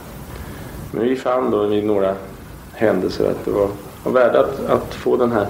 Men 0.92 1.04
vi 1.04 1.16
fann 1.16 1.52
då 1.52 1.64
vid 1.64 1.86
några 1.86 2.16
händelser 2.74 3.32
att 3.32 3.46
det 3.46 3.52
var, 3.52 3.68
var 4.04 4.12
värde 4.12 4.40
att, 4.40 4.66
att 4.66 4.94
få 4.94 5.18
den 5.18 5.32
här 5.32 5.48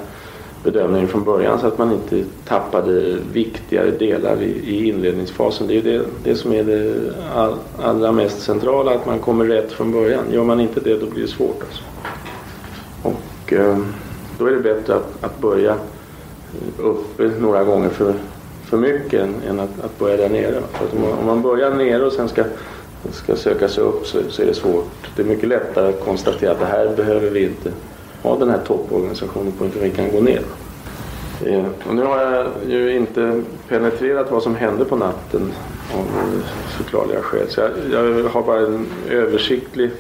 bedömningen 0.63 1.07
från 1.07 1.23
början 1.23 1.59
så 1.59 1.67
att 1.67 1.77
man 1.77 1.91
inte 1.91 2.23
tappade 2.47 3.17
viktigare 3.33 3.91
delar 3.91 4.41
i, 4.41 4.45
i 4.45 4.89
inledningsfasen. 4.89 5.67
Det 5.67 5.77
är 5.77 5.81
det, 5.81 6.01
det 6.23 6.35
som 6.35 6.53
är 6.53 6.63
det 6.63 6.93
all, 7.35 7.55
allra 7.81 8.11
mest 8.11 8.41
centrala, 8.41 8.91
att 8.91 9.05
man 9.05 9.19
kommer 9.19 9.45
rätt 9.45 9.71
från 9.71 9.91
början. 9.91 10.23
Gör 10.31 10.43
man 10.43 10.59
inte 10.59 10.79
det 10.79 10.97
då 10.97 11.05
blir 11.05 11.21
det 11.21 11.27
svårt. 11.27 11.63
Alltså. 11.63 11.83
Och 13.03 13.53
eh, 13.53 13.77
då 14.37 14.45
är 14.45 14.51
det 14.51 14.59
bättre 14.59 14.95
att, 14.95 15.23
att 15.23 15.41
börja 15.41 15.75
uppe 16.77 17.31
några 17.39 17.63
gånger 17.63 17.89
för, 17.89 18.13
för 18.65 18.77
mycket 18.77 19.21
än, 19.21 19.35
än 19.49 19.59
att, 19.59 19.83
att, 19.83 19.99
börja 19.99 20.17
där 20.17 20.29
nere. 20.29 20.61
För 20.71 20.85
att 20.85 20.93
om, 20.93 21.01
man, 21.01 21.11
om 21.11 21.25
man 21.25 21.41
börjar 21.41 21.71
nere 21.71 22.05
och 22.05 22.13
sen 22.13 22.29
ska, 22.29 22.43
ska 23.11 23.35
söka 23.35 23.67
sig 23.67 23.83
upp 23.83 24.07
så, 24.07 24.17
så 24.29 24.41
är 24.41 24.45
det 24.45 24.53
svårt. 24.53 25.11
Det 25.15 25.21
är 25.21 25.25
mycket 25.25 25.49
lättare 25.49 25.89
att 25.89 26.05
konstatera 26.05 26.51
att 26.51 26.59
det 26.59 26.65
här 26.65 26.95
behöver 26.95 27.29
vi 27.29 27.43
inte 27.43 27.71
ha 28.21 28.37
den 28.37 28.49
här 28.49 28.59
topporganisationen 28.67 29.51
på 29.51 29.65
utan 29.65 29.81
vi 29.81 29.89
kan 29.89 30.11
gå 30.11 30.21
ner. 30.21 30.41
Eh, 31.45 31.65
och 31.87 31.95
nu 31.95 32.03
har 32.03 32.21
jag 32.21 32.45
ju 32.67 32.95
inte 32.95 33.41
penetrerat 33.67 34.31
vad 34.31 34.43
som 34.43 34.55
hände 34.55 34.85
på 34.85 34.95
natten 34.95 35.51
av 35.93 36.05
förklarliga 36.77 37.21
skäl. 37.21 37.49
Så 37.49 37.61
jag, 37.61 37.71
jag 37.91 38.29
har 38.29 38.43
bara 38.43 38.59
en 38.59 38.85
översiktlig 39.09 39.91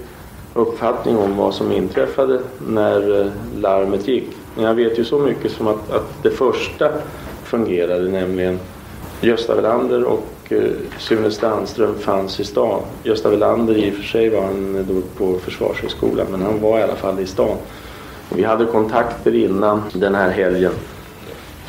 uppfattning 0.55 1.17
om 1.17 1.37
vad 1.37 1.53
som 1.53 1.71
inträffade 1.71 2.39
när 2.67 3.21
eh, 3.21 3.31
larmet 3.57 4.07
gick. 4.07 4.27
Men 4.55 4.65
jag 4.65 4.73
vet 4.73 4.99
ju 4.99 5.05
så 5.05 5.19
mycket 5.19 5.51
som 5.51 5.67
att, 5.67 5.91
att 5.91 6.23
det 6.23 6.29
första 6.29 6.91
fungerade, 7.43 8.09
nämligen 8.09 8.59
Gösta 9.21 9.55
Welander 9.55 10.03
och 10.03 10.27
eh, 10.49 10.63
Sune 10.99 11.31
Stanström 11.31 11.99
fanns 11.99 12.39
i 12.39 12.43
stan. 12.43 12.81
Gösta 13.03 13.29
Welander 13.29 13.77
i 13.77 13.91
och 13.91 13.93
för 13.93 14.03
sig 14.03 14.29
var 14.29 14.41
han 14.41 14.85
då 14.87 15.01
på 15.17 15.39
Försvarshögskolan 15.39 16.27
men 16.31 16.41
han 16.41 16.61
var 16.61 16.79
i 16.79 16.83
alla 16.83 16.95
fall 16.95 17.19
i 17.19 17.25
stan. 17.25 17.57
Vi 18.29 18.43
hade 18.43 18.65
kontakter 18.65 19.35
innan 19.35 19.83
den 19.93 20.15
här 20.15 20.29
helgen 20.29 20.71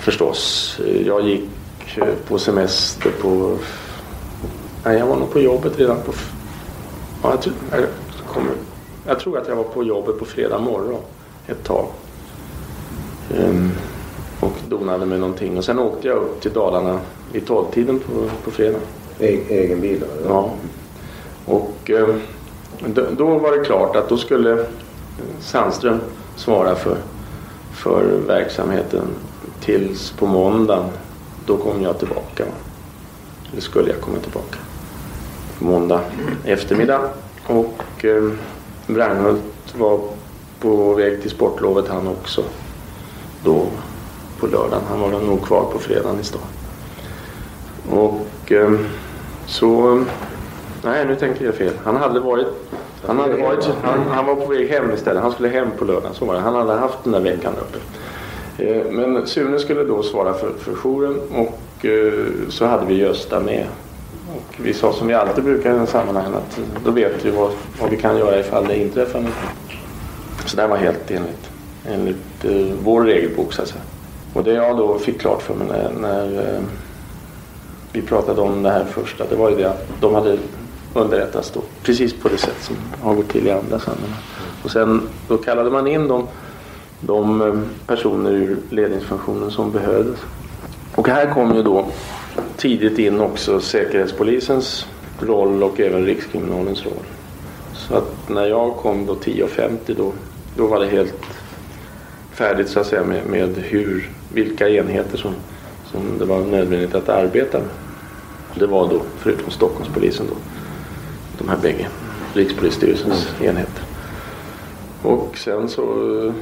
förstås. 0.01 0.81
Jag 1.05 1.23
gick 1.23 1.49
eh, 1.97 2.05
på 2.29 2.39
semester 2.39 3.11
på... 3.23 3.59
Nej, 4.85 4.99
jag 4.99 5.07
var 5.07 5.17
nog 5.17 5.33
på 5.33 5.41
jobbet 5.41 5.79
redan 5.79 5.97
på... 5.97 6.13
Ja, 7.23 7.31
jag, 7.31 7.43
tror, 7.43 7.55
jag, 7.71 7.81
kommer, 8.27 8.53
jag 9.07 9.21
tror 9.21 9.39
att 9.39 9.49
jag 9.49 9.57
var 9.57 9.65
på 9.65 9.85
jobbet 9.85 10.19
på 10.19 10.25
fredag 10.25 10.59
morgon 10.59 11.01
ett 11.47 11.65
tag. 11.65 11.87
Um, 13.39 13.73
och 14.41 14.53
donade 14.69 15.07
med 15.07 15.21
någonting. 15.21 15.59
Och 15.59 15.65
sen 15.65 15.79
åkte 15.79 16.09
jag 16.09 16.17
upp 16.17 16.41
till 16.41 16.53
Dalarna 16.53 17.01
i 17.33 17.41
tolvtiden 17.41 17.99
på, 17.99 18.13
på 18.45 18.51
fredag. 18.51 18.79
E 19.19 19.39
egen 19.49 19.81
bil? 19.81 20.05
Ja. 20.25 20.29
ja. 20.29 20.51
Och 21.55 21.91
um, 21.91 22.21
då, 23.17 23.39
var 23.39 23.59
det 23.59 23.65
klart 23.65 23.97
att 23.97 24.09
då 24.09 24.17
skulle 24.17 24.67
Sandström 25.41 26.01
svara 26.37 26.75
för, 26.75 26.97
för 27.73 28.03
verksamheten 28.27 29.07
tills 29.61 30.11
på 30.11 30.27
måndagen. 30.27 30.85
Då 31.47 31.57
kom 31.57 31.83
jag 31.83 31.99
tillbaka. 31.99 32.45
Eller 33.53 33.63
skulle 33.63 33.91
jag 33.91 34.01
komma 34.01 34.19
tillbaka. 34.19 34.59
På 35.59 35.65
måndag 35.65 36.01
eftermiddag. 36.45 37.01
Och 37.47 38.05
eh, 38.05 38.31
Wranghult 38.87 39.75
var 39.79 40.01
på 40.61 40.95
väg 40.95 41.23
till 41.23 41.31
sportlovet 41.31 41.89
han 41.89 42.09
också. 42.09 42.43
Då 43.45 43.67
på 44.41 44.47
lördagen. 44.47 44.83
Han 44.89 45.01
var 45.01 45.11
nog 45.11 45.43
kvar 45.43 45.65
på 45.73 45.79
fredagen 45.79 46.21
i 46.21 46.25
stan. 46.25 46.41
Och 47.91 48.53
eh, 48.53 48.73
så... 49.47 50.05
Nej, 50.83 51.07
nu 51.07 51.17
tänker 51.17 51.45
jag 51.45 51.55
fel. 51.55 51.73
Han 51.85 51.97
hade 51.97 52.21
varit... 52.21 52.47
Han, 53.07 53.19
hade 53.19 53.37
varit, 53.37 53.69
han, 53.83 53.99
han 54.11 54.27
var 54.27 54.35
på 54.35 54.47
väg 54.47 54.69
hem 54.69 54.93
istället. 54.95 55.23
Han 55.23 55.33
skulle 55.33 55.49
hem 55.49 55.69
på 55.79 55.85
lördagen. 55.85 56.15
Så 56.15 56.25
var 56.25 56.35
det. 56.35 56.41
Han 56.41 56.55
hade 56.55 56.73
haft 56.73 56.99
den 57.05 57.13
där 57.13 57.21
veckan 57.21 57.53
uppe. 57.61 57.79
Eh, 58.65 58.93
men 58.93 59.27
Sune 59.27 59.59
skulle 59.59 59.85
då 59.85 60.03
svara 60.03 60.35
för, 60.35 60.53
för 60.59 60.73
jouren 60.73 61.21
och 61.35 61.87
eh, 61.87 62.25
så 62.49 62.67
hade 62.67 62.87
vi 62.87 62.95
Gösta 62.95 63.41
med. 63.41 63.67
Och 64.35 64.55
vi 64.57 64.75
sa 64.75 64.93
som 64.93 65.07
vi 65.07 65.15
alltid 65.15 65.45
brukar 65.45 65.71
i 65.71 65.77
den 65.77 65.87
sammanhangen 65.87 66.35
att 66.35 66.61
då 66.85 66.91
vet 66.91 67.25
vi 67.25 67.31
vad, 67.31 67.51
vad 67.81 67.91
vi 67.91 67.97
kan 67.97 68.19
göra 68.19 68.41
ifall 68.41 68.67
det 68.67 68.77
inträffar 68.77 69.21
något. 69.21 69.33
Så 70.47 70.57
det 70.57 70.67
var 70.67 70.77
helt 70.77 71.11
enligt, 71.11 71.51
enligt 71.89 72.45
eh, 72.45 72.77
vår 72.85 73.03
regelbok 73.05 73.53
så 73.53 73.63
att 73.63 73.69
säga. 73.69 73.83
Och 74.33 74.45
det 74.45 74.53
jag 74.53 74.77
då 74.77 74.99
fick 74.99 75.21
klart 75.21 75.43
för 75.43 75.55
mig 75.55 75.67
när, 75.69 75.91
när 76.01 76.55
eh, 76.55 76.61
vi 77.93 78.03
pratade 78.03 78.41
om 78.41 78.63
det 78.63 78.71
här 78.71 78.85
första, 78.85 79.25
det 79.27 79.37
var 79.37 79.51
ju 79.51 79.57
det 79.57 79.71
att 79.71 79.89
de 80.01 80.15
hade 80.15 80.39
underrättats 80.95 81.51
då. 81.51 81.61
Precis 81.83 82.15
på 82.15 82.29
det 82.29 82.39
sätt 82.39 82.57
som 82.61 82.77
har 83.03 83.15
gått 83.15 83.29
till 83.29 83.47
i 83.47 83.51
andra 83.51 83.79
sammanhang. 83.79 84.23
Och 84.65 84.71
sen 84.71 85.09
då 85.29 85.39
kallade 85.39 85.71
man 85.71 85.87
in 85.87 86.09
de, 86.09 86.29
de 87.01 87.43
eh, 87.43 87.55
personer 87.87 88.31
ur 88.31 88.59
ledningsfunktionen 88.71 89.51
som 89.51 89.73
behövdes. 89.73 90.19
Och 90.95 91.09
här 91.09 91.35
kom 91.35 91.55
ju 91.55 91.63
då 91.63 91.87
tidigt 92.57 92.99
in 92.99 93.21
också 93.21 93.61
Säkerhetspolisens 93.61 94.87
roll 95.21 95.63
och 95.63 95.81
även 95.81 96.05
Rikskriminalens 96.05 96.85
roll. 96.85 97.05
Så 97.75 97.95
att 97.95 98.29
när 98.29 98.47
jag 98.47 98.77
kom 98.77 99.07
då 99.07 99.15
10.50 99.15 99.95
då, 99.97 100.13
då 100.57 100.67
var 100.67 100.81
det 100.81 100.87
helt 100.87 101.15
färdigt 102.33 102.69
så 102.69 102.81
att 102.81 102.87
säga 102.87 103.05
med, 103.05 103.27
med 103.27 103.57
hur, 103.57 104.11
vilka 104.33 104.69
enheter 104.69 105.19
som, 105.19 105.35
som 105.93 106.19
det 106.19 106.25
var 106.25 106.41
nödvändigt 106.41 106.95
att 106.95 107.09
arbeta 107.09 107.59
med. 107.59 107.69
Det 108.55 108.67
var 108.67 108.89
då, 108.89 109.01
förutom 109.19 109.51
Stockholmspolisen, 109.51 110.27
då, 110.29 110.35
de 111.39 111.49
här 111.49 111.57
bägge 111.57 111.89
Rikspolisstyrelsens 112.35 113.29
mm. 113.39 113.51
enheter. 113.51 113.83
Och 115.03 115.39
sen 115.39 115.69
så, 115.69 116.33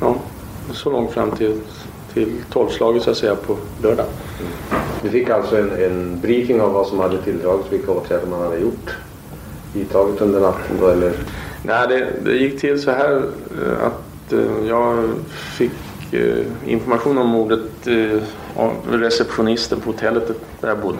ja, 0.00 0.16
så 0.72 0.90
långt 0.90 1.10
fram 1.10 1.30
till, 1.30 1.60
till 2.14 2.32
tolvslaget 2.52 3.02
så 3.02 3.10
att 3.10 3.16
säga 3.16 3.34
på 3.34 3.56
lördag. 3.82 4.06
Mm. 4.40 4.52
Du 5.02 5.10
fick 5.10 5.30
alltså 5.30 5.56
en, 5.56 5.70
en 5.70 6.20
briefing 6.20 6.60
av 6.60 6.72
vad 6.72 6.86
som 6.86 6.98
hade 6.98 7.22
tilldragits, 7.22 7.72
vilka 7.72 7.92
åtgärder 7.92 8.26
man 8.26 8.42
hade 8.42 8.58
gjort, 8.58 8.96
vidtagit 9.74 10.20
under 10.20 10.40
natten 10.40 10.76
då 10.80 10.88
eller? 10.88 11.12
Nej, 11.62 11.88
det, 11.88 12.12
det 12.24 12.32
gick 12.32 12.60
till 12.60 12.82
så 12.82 12.90
här 12.90 13.16
eh, 13.16 13.86
att 13.86 14.32
eh, 14.32 14.68
jag 14.68 15.08
fick 15.30 15.72
eh, 16.12 16.46
information 16.66 17.18
om 17.18 17.28
mordet 17.28 17.60
av 18.56 18.72
receptionisten 18.90 19.80
på 19.80 19.90
hotellet 19.90 20.32
där 20.60 20.68
jag 20.68 20.78
bodde. 20.78 20.98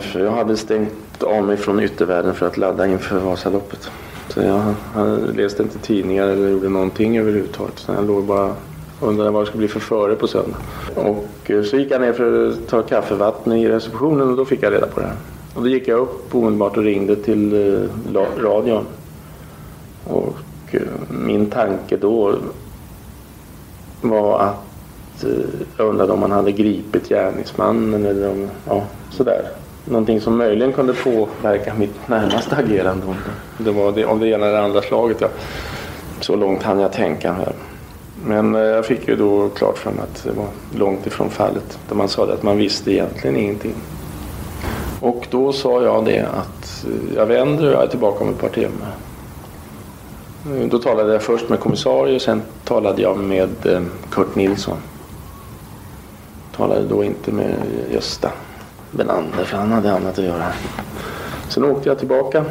För 0.00 0.20
jag 0.20 0.32
hade 0.32 0.56
stängt 0.56 1.22
av 1.22 1.44
mig 1.44 1.56
från 1.56 1.80
yttervärlden 1.80 2.34
för 2.34 2.46
att 2.46 2.56
ladda 2.56 2.86
inför 2.86 3.18
Vasaloppet. 3.18 3.90
Så 4.28 4.40
jag, 4.40 4.74
jag 4.94 5.36
läste 5.36 5.62
inte 5.62 5.78
tidningar 5.78 6.28
eller 6.28 6.48
gjorde 6.48 6.68
någonting 6.68 7.18
överhuvudtaget. 7.18 7.78
Så 7.78 7.92
jag 7.92 8.06
låg 8.06 8.24
bara 8.24 8.54
undrade 9.00 9.30
vad 9.30 9.42
det 9.42 9.46
skulle 9.46 9.58
bli 9.58 9.68
för 9.68 9.80
före 9.80 10.14
på 10.14 10.26
söndag. 10.26 10.56
Och 10.94 11.50
eh, 11.50 11.62
så 11.62 11.76
gick 11.76 11.90
jag 11.90 12.00
ner 12.00 12.12
för 12.12 12.48
att 12.48 12.68
ta 12.68 12.82
kaffevatten 12.82 13.52
i 13.52 13.68
receptionen 13.68 14.30
och 14.30 14.36
då 14.36 14.44
fick 14.44 14.62
jag 14.62 14.72
reda 14.72 14.86
på 14.86 15.00
det 15.00 15.06
här. 15.06 15.16
Och 15.54 15.62
då 15.62 15.68
gick 15.68 15.88
jag 15.88 15.98
upp 15.98 16.34
omedelbart 16.34 16.76
och 16.76 16.82
ringde 16.82 17.16
till 17.16 17.52
eh, 17.52 18.14
radion 18.42 18.84
och 20.04 20.36
eh, 20.70 20.80
min 21.08 21.46
tanke 21.46 21.96
då 21.96 22.34
var 24.00 24.40
att 24.40 25.24
jag 25.76 25.86
undrade 25.86 26.12
om 26.12 26.20
man 26.20 26.30
hade 26.30 26.52
gripit 26.52 27.08
gärningsmannen 27.08 28.06
eller 28.06 28.30
om, 28.30 28.48
ja, 28.68 28.82
sådär. 29.10 29.42
Någonting 29.84 30.20
som 30.20 30.36
möjligen 30.36 30.72
kunde 30.72 30.92
påverka 30.92 31.74
mitt 31.74 32.08
närmaste 32.08 32.56
agerande 32.56 33.06
det, 33.58 33.64
det 33.64 33.70
var 33.70 33.92
det, 33.92 34.04
om 34.04 34.20
det 34.20 34.28
ena 34.28 34.46
eller 34.46 34.62
andra 34.62 34.82
slaget. 34.82 35.20
Ja. 35.20 35.28
Så 36.20 36.36
långt 36.36 36.62
hann 36.62 36.80
jag 36.80 36.92
tänka 36.92 37.32
här. 37.32 37.52
Men 38.26 38.54
eh, 38.54 38.60
jag 38.60 38.86
fick 38.86 39.08
ju 39.08 39.16
då 39.16 39.48
klart 39.48 39.78
för 39.78 39.90
mig 39.90 40.00
att 40.02 40.24
det 40.24 40.32
var 40.32 40.48
långt 40.78 41.06
ifrån 41.06 41.30
fallet. 41.30 41.78
Där 41.88 41.96
man 41.96 42.08
sa 42.08 42.32
att 42.32 42.42
man 42.42 42.56
visste 42.56 42.92
egentligen 42.92 43.36
ingenting. 43.36 43.74
Och 45.00 45.26
då 45.30 45.52
sa 45.52 45.82
jag 45.82 46.04
det 46.04 46.20
att 46.20 46.84
eh, 46.84 47.16
jag 47.16 47.26
vänder 47.26 47.66
och 47.66 47.72
jag 47.72 47.82
är 47.82 47.86
tillbaka 47.86 48.24
om 48.24 48.30
ett 48.30 48.40
par 48.40 48.48
timmar. 48.48 48.94
Eh, 50.46 50.68
då 50.68 50.78
talade 50.78 51.12
jag 51.12 51.22
först 51.22 51.48
med 51.48 51.60
kommissarie 51.60 52.14
och 52.14 52.22
sen 52.22 52.42
talade 52.64 53.02
jag 53.02 53.18
med 53.18 53.50
Kurt 54.10 54.34
Nilsson. 54.34 54.76
Talade 56.56 56.86
då 56.88 57.04
inte 57.04 57.32
med 57.32 57.54
Gösta 57.92 58.30
Benander 58.90 59.44
för 59.44 59.56
han 59.56 59.72
hade 59.72 59.92
annat 59.92 60.18
att 60.18 60.24
göra. 60.24 60.46
Sen 61.48 61.64
åkte 61.64 61.88
jag 61.88 61.98
tillbaka 61.98 62.44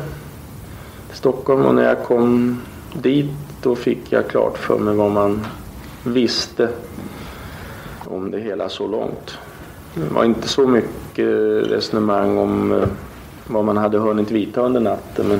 till 1.07 1.17
Stockholm 1.17 1.65
och 1.65 1.75
när 1.75 1.83
jag 1.83 2.03
kom 2.03 2.61
dit 2.93 3.48
då 3.61 3.75
fick 3.75 4.11
jag 4.11 4.27
klart 4.27 4.57
för 4.57 4.77
mig 4.77 4.95
vad 4.95 5.11
man 5.11 5.47
visste 6.03 6.69
om 8.05 8.31
det 8.31 8.39
hela 8.39 8.69
så 8.69 8.87
långt. 8.87 9.37
Det 9.93 10.13
var 10.13 10.23
inte 10.23 10.47
så 10.47 10.67
mycket 10.67 11.27
resonemang 11.71 12.37
om 12.37 12.71
eh, 12.71 12.87
vad 13.47 13.65
man 13.65 13.77
hade 13.77 13.97
hunnit 13.97 14.31
vidta 14.31 14.61
under 14.61 14.79
natten 14.79 15.27
men 15.27 15.39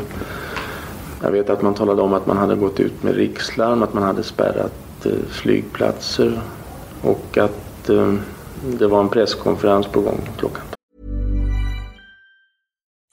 jag 1.22 1.32
vet 1.32 1.50
att 1.50 1.62
man 1.62 1.74
talade 1.74 2.02
om 2.02 2.14
att 2.14 2.28
man 2.28 2.38
hade 2.38 2.56
gått 2.56 2.80
ut 2.80 3.04
med 3.04 3.16
rikslarm, 3.16 3.84
att 3.84 3.94
man 3.94 4.04
hade 4.04 4.24
spärrat 4.24 5.06
eh, 5.06 5.12
flygplatser 5.30 6.42
och 7.02 7.38
att 7.38 7.90
eh, 7.90 8.14
det 8.64 8.88
var 8.88 9.00
en 9.00 9.10
presskonferens 9.10 9.88
på 9.88 10.02
gång 10.02 10.22
klockan. 10.38 10.64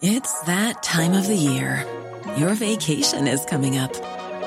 It's 0.03 0.45
that 0.47 0.83
time 0.83 1.19
of 1.19 1.27
the 1.27 1.35
year. 1.35 1.85
Your 2.39 2.55
vacation 2.55 3.27
is 3.27 3.47
coming 3.47 3.79
up. 3.79 4.16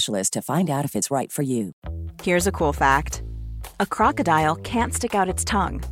specialist 0.00 0.32
to 0.32 0.42
find 0.42 0.70
out 0.70 0.84
if 0.84 0.96
it's 0.96 1.10
right 1.10 1.30
for 1.32 1.42
you. 1.42 1.72
Here's 2.22 2.46
a 2.46 2.52
cool 2.52 2.72
fact 2.72 3.22
a 3.80 3.86
crocodile 3.86 4.56
can't 4.56 4.94
stick 4.94 5.14
out 5.14 5.28
its 5.28 5.44
tongue. 5.44 5.82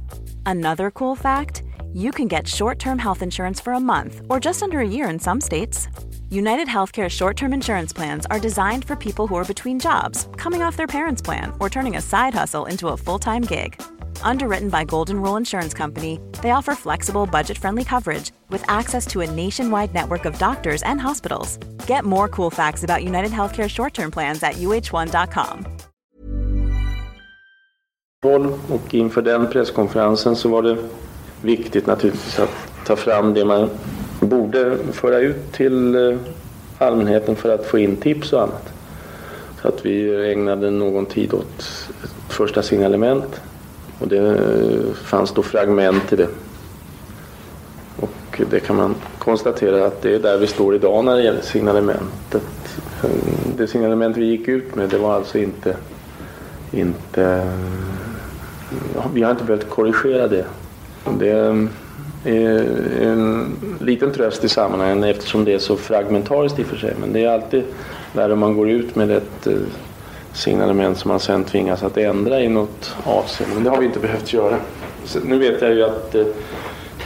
Another 0.46 0.90
cool 0.90 1.16
fact 1.16 1.62
you 1.92 2.10
can 2.10 2.28
get 2.28 2.48
short 2.48 2.78
term 2.78 2.98
health 2.98 3.22
insurance 3.22 3.60
for 3.60 3.72
a 3.74 3.80
month 3.80 4.22
or 4.30 4.40
just 4.40 4.62
under 4.62 4.78
a 4.80 4.88
year 4.96 5.10
in 5.10 5.18
some 5.18 5.40
states. 5.40 5.88
United 6.30 6.68
Healthcare 6.68 7.08
short 7.08 7.36
term 7.36 7.52
insurance 7.52 7.92
plans 7.92 8.26
are 8.30 8.40
designed 8.40 8.84
for 8.84 8.96
people 8.96 9.26
who 9.26 9.36
are 9.36 9.52
between 9.52 9.78
jobs, 9.78 10.28
coming 10.36 10.62
off 10.62 10.76
their 10.76 10.94
parents' 10.96 11.22
plan, 11.22 11.52
or 11.60 11.68
turning 11.68 11.96
a 11.96 12.02
side 12.02 12.34
hustle 12.34 12.68
into 12.68 12.88
a 12.88 12.96
full 12.96 13.18
time 13.18 13.42
gig. 13.42 13.80
Underwritten 14.22 14.70
by 14.70 14.84
Golden 14.84 15.20
Rule 15.22 15.36
Insurance 15.36 15.74
Company, 15.74 16.18
they 16.40 16.50
offer 16.52 16.74
flexible, 16.74 17.26
budget 17.26 17.58
friendly 17.58 17.84
coverage 17.84 18.32
with 18.50 18.64
access 18.68 19.06
to 19.06 19.20
a 19.20 19.26
nationwide 19.26 19.94
network 19.94 20.24
of 20.24 20.38
doctors 20.38 20.82
and 20.82 21.00
hospitals. 21.00 21.58
Get 21.86 22.04
more 22.04 22.28
cool 22.28 22.50
facts 22.50 22.84
about 22.84 23.02
United 23.04 23.30
Healthcare 23.30 23.68
short 23.68 23.94
term 23.94 24.10
plans 24.10 24.42
at 24.42 24.54
uh1.com. 24.54 25.66
Och 28.68 28.94
inför 28.94 29.22
den 29.22 29.46
presskonferensen 29.46 30.36
så 30.36 30.48
var 30.48 30.62
det 30.62 30.76
viktigt 31.42 31.86
naturligtvis 31.86 32.38
att 32.38 32.50
ta 32.86 32.96
fram 32.96 33.34
det 33.34 33.44
man 33.44 33.70
borde 34.20 34.78
föra 34.92 35.18
ut 35.18 35.52
till 35.52 35.94
eh, 35.94 36.18
allmänheten 36.78 37.36
för 37.36 37.54
att 37.54 37.66
få 37.66 37.78
in 37.78 37.96
tips 37.96 38.32
och 38.32 38.42
annat. 38.42 38.72
Så 39.62 39.68
att 39.68 39.86
vi 39.86 40.26
ägnade 40.32 40.70
någon 40.70 41.06
tid 41.06 41.34
åt 41.34 41.58
ett 42.04 42.32
första 42.32 42.62
signalement 42.62 43.40
och 43.98 44.08
det 44.08 44.38
fanns 45.04 45.32
då 45.32 45.42
fragment 45.42 46.12
i 46.12 46.16
det. 46.16 46.28
Och 47.96 48.40
det 48.50 48.60
kan 48.60 48.76
man 48.76 48.94
konstatera 49.18 49.86
att 49.86 50.02
det 50.02 50.14
är 50.14 50.18
där 50.18 50.38
vi 50.38 50.46
står 50.46 50.74
idag 50.74 51.04
när 51.04 51.16
det 51.16 51.22
gäller 51.22 51.42
signalementet. 51.42 52.42
Det 53.56 53.66
signalement 53.66 54.16
vi 54.16 54.24
gick 54.24 54.48
ut 54.48 54.74
med 54.74 54.88
det 54.88 54.98
var 54.98 55.14
alltså 55.14 55.38
inte, 55.38 55.76
inte 56.72 57.48
vi 59.14 59.22
har 59.22 59.30
inte 59.30 59.44
behövt 59.44 59.68
korrigera 59.68 60.28
det. 60.28 60.44
Det 61.18 61.30
är 61.30 61.68
en 63.02 63.56
liten 63.80 64.12
tröst 64.12 64.44
i 64.44 64.48
sammanhanget 64.48 65.16
eftersom 65.16 65.44
det 65.44 65.54
är 65.54 65.58
så 65.58 65.76
fragmentariskt 65.76 66.58
i 66.58 66.62
och 66.62 66.66
för 66.66 66.76
sig. 66.76 66.94
Men 67.00 67.12
det 67.12 67.24
är 67.24 67.28
alltid 67.28 67.62
värre 68.12 68.32
om 68.32 68.38
man 68.38 68.56
går 68.56 68.70
ut 68.70 68.96
med 68.96 69.10
ett 69.10 69.48
signalement 70.38 70.98
som 70.98 71.08
man 71.08 71.20
sen 71.20 71.44
tvingas 71.44 71.82
att 71.82 71.96
ändra 71.96 72.40
i 72.40 72.48
något 72.48 72.94
avseende. 73.04 73.54
Men 73.54 73.64
det 73.64 73.70
har 73.70 73.78
vi 73.78 73.86
inte 73.86 73.98
behövt 73.98 74.32
göra. 74.32 74.56
Så 75.04 75.18
nu 75.24 75.38
vet 75.38 75.62
jag 75.62 75.74
ju 75.74 75.84
att 75.84 76.14
eh, 76.14 76.24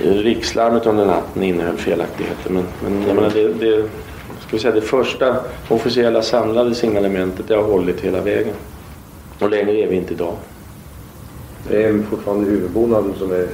rikslarmet 0.01 0.87
under 0.87 1.07
natten 1.07 1.43
innehöll 1.43 1.77
felaktigheter 1.77 2.51
men, 2.51 2.65
men 2.83 3.07
jag 3.07 3.15
menar, 3.17 3.31
det, 3.31 3.49
det 3.49 3.83
ska 4.41 4.51
vi 4.51 4.59
säga, 4.59 4.75
det 4.75 4.81
första 4.81 5.37
officiella 5.69 6.23
samlade 6.23 6.75
signalementet 6.75 7.49
det 7.49 7.55
har 7.57 7.63
hållit 7.63 8.01
hela 8.01 8.21
vägen. 8.21 8.55
Och 9.41 9.51
längre 9.51 9.73
är 9.73 9.87
vi 9.87 9.97
inte 9.97 10.15
idag. 10.15 10.35
Det 11.69 11.85
är 11.85 12.03
fortfarande 12.11 12.51
huvudbonaden 12.51 13.15
som 13.19 13.33
är 13.33 13.47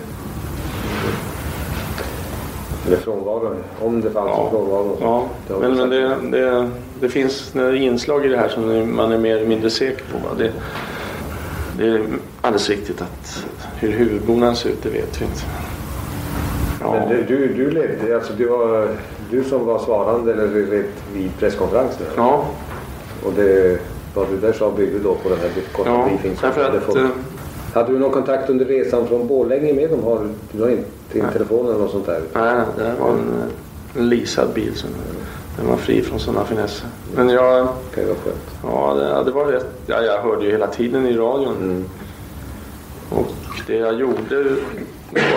eller 2.87 2.97
frånvaron, 2.97 3.57
om 3.81 4.01
det 4.01 4.11
fanns 4.11 4.31
Ja. 4.31 4.45
en 4.45 4.51
frånvaro. 4.51 4.97
Ja, 5.01 5.25
men, 5.61 5.75
men 5.77 5.91
det, 5.91 6.17
det, 6.39 6.71
det 7.01 7.09
finns 7.09 7.55
några 7.55 7.77
inslag 7.77 8.27
i 8.27 8.29
det 8.29 8.37
här 8.37 8.49
som 8.49 8.97
man 8.97 9.13
är 9.13 9.19
mer 9.19 9.37
eller 9.37 9.47
mindre 9.47 9.71
säker 9.71 10.05
på. 10.13 10.35
Det, 10.39 10.53
det 11.79 11.89
är 11.89 12.03
alldeles 12.41 12.69
riktigt 12.69 13.01
att 13.03 13.45
hur 13.77 13.91
huvudbonaden 13.93 14.57
ser 14.57 14.69
ut, 14.71 14.83
det 14.83 14.89
vet 14.89 15.21
vi 15.21 15.25
inte. 15.25 15.41
Ja. 16.81 16.93
Men 16.95 17.09
det, 17.09 17.23
du, 17.23 17.55
du 17.55 17.71
levde, 17.71 18.15
alltså 18.17 18.33
du 18.33 18.45
var 18.49 18.89
du 19.31 19.45
som 19.45 19.67
var 19.67 19.79
svarande 19.79 20.33
eller 20.33 20.47
vid 21.15 21.31
presskonferensen? 21.39 22.07
eller? 22.07 22.17
Ja, 22.23 22.45
Och 23.25 23.33
det, 23.37 23.79
vad 24.15 24.27
du 24.31 24.37
där 24.37 24.53
sa 24.53 24.71
byggde 24.71 24.99
då 24.99 25.15
på 25.15 25.29
den 25.29 25.39
här 25.39 25.51
korta 25.73 25.91
Ja, 25.91 26.05
briefing 26.09 26.37
som 26.37 26.49
därför 26.49 26.61
du 26.61 26.67
hade 26.67 26.79
att, 26.79 26.85
fått. 26.85 26.97
eh, 26.97 27.07
Hade 27.75 27.93
du 27.93 27.99
någon 27.99 28.11
kontakt 28.11 28.51
under 28.51 28.65
resan 28.65 29.07
från 29.09 29.27
Borlänge 29.29 29.73
med 29.73 29.91
dem? 29.91 30.03
Har, 30.05 30.29
du 30.53 30.63
har 30.63 30.69
inte 30.71 30.85
din 31.13 31.25
telefon 31.33 31.67
eller 31.69 31.79
något 31.79 31.91
sånt 31.91 32.07
där? 32.07 32.21
nej, 32.35 32.55
det 32.77 32.93
var 33.01 33.11
en, 33.11 33.43
en 33.99 34.09
leasad 34.09 34.49
bil. 34.55 34.73
Så 34.75 34.87
den 35.59 35.69
var 35.69 35.77
fri 35.77 36.03
från 36.03 36.21
sådana 36.21 36.45
finesser. 36.45 36.89
Men 37.15 37.29
jag, 37.29 37.69
Det 37.95 38.05
vara 38.05 38.17
skönt. 38.17 38.51
ja, 38.63 38.95
det, 38.95 39.25
det 39.25 39.31
var 39.31 39.47
rätt. 39.47 39.67
Ja, 39.87 40.03
jag 40.03 40.23
hörde 40.23 40.45
ju 40.45 40.51
hela 40.51 40.67
tiden 40.67 41.07
i 41.07 41.17
radion. 41.17 41.57
Mm. 41.57 41.85
Och 43.11 43.33
det 43.67 43.77
jag 43.77 43.95
gjorde 43.95 44.45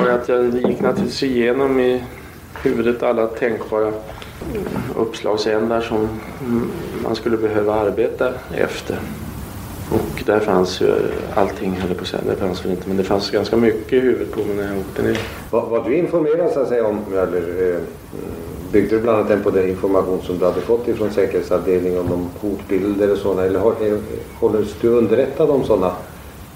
var 0.01 0.09
att 0.09 0.29
jag 0.29 0.55
gick 0.55 0.81
naturligtvis 0.81 1.23
igenom 1.23 1.79
i 1.79 2.03
huvudet 2.63 3.03
alla 3.03 3.27
tänkbara 3.27 3.91
uppslagsändar 4.95 5.81
som 5.81 6.09
man 7.03 7.15
skulle 7.15 7.37
behöva 7.37 7.73
arbeta 7.75 8.33
efter. 8.55 8.99
Och 9.91 10.23
där 10.25 10.39
fanns 10.39 10.81
ju 10.81 10.93
allting, 11.35 11.71
höll 11.81 11.93
på 11.95 12.01
att 12.01 12.07
säga. 12.07 12.23
Det 12.29 12.35
fanns 12.35 12.65
väl 12.65 12.71
inte, 12.71 12.87
men 12.87 12.97
det 12.97 13.03
fanns 13.03 13.31
ganska 13.31 13.57
mycket 13.57 13.93
i 13.93 13.99
huvudet 13.99 14.31
på 14.31 14.39
mig 14.39 14.55
när 14.55 14.67
jag 14.67 14.77
åkte 14.79 15.01
ner. 15.01 15.19
Var, 15.49 15.65
var 15.69 15.83
du 15.83 15.95
informerad 15.95 16.51
så 16.51 16.59
att 16.59 16.67
säga 16.67 16.87
om, 16.87 16.99
eller 17.13 17.71
eh, 17.73 17.79
byggde 18.71 18.95
du 18.95 19.01
bland 19.01 19.17
annat 19.17 19.29
den 19.29 19.43
på 19.43 19.49
den 19.49 19.69
information 19.69 20.21
som 20.21 20.37
du 20.37 20.45
hade 20.45 20.61
fått 20.61 20.87
ifrån 20.87 21.11
säkerhetsavdelningen 21.11 21.99
om 21.99 22.09
de 22.09 22.47
hotbilder 22.47 23.11
och 23.11 23.17
sådana? 23.17 23.43
Eller 23.43 23.59
håller 24.39 24.65
du 24.81 24.87
underrättad 24.87 25.49
om 25.49 25.63
sådana? 25.63 25.91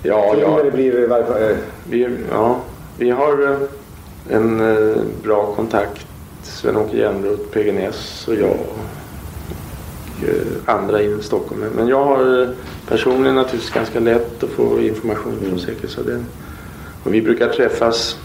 Ja, 0.04 0.36
ja. 0.42 0.64
det 0.64 0.72
blir 0.72 1.08
fall, 1.10 1.22
eh, 1.22 1.58
Vi, 1.90 2.18
ja, 2.32 2.60
vi 2.98 3.10
har 3.10 3.52
eh, 3.52 3.58
en 4.38 4.60
eh, 4.60 5.02
bra 5.24 5.46
kontakt. 5.56 6.06
Sven-Åke 6.44 6.98
Järnroth, 6.98 7.42
PG 7.52 7.72
Näss 7.74 8.28
och 8.28 8.36
jag. 8.36 8.50
Och 8.50 8.78
andra 10.66 11.02
i 11.02 11.18
Stockholm. 11.22 11.62
Men- 11.76 11.88
jag 11.88 12.04
har 12.04 12.50
personligen 12.88 13.36
naturligtvis 13.36 13.74
ganska 13.74 14.00
lätt 14.00 14.44
att 14.44 14.50
få 14.50 14.82
information 14.82 15.34
från 15.50 15.60
säkerhetsavdelningen. 15.60 16.30
Och 17.04 17.14
vi 17.14 17.22
brukar 17.22 17.50
träffas 17.50 18.18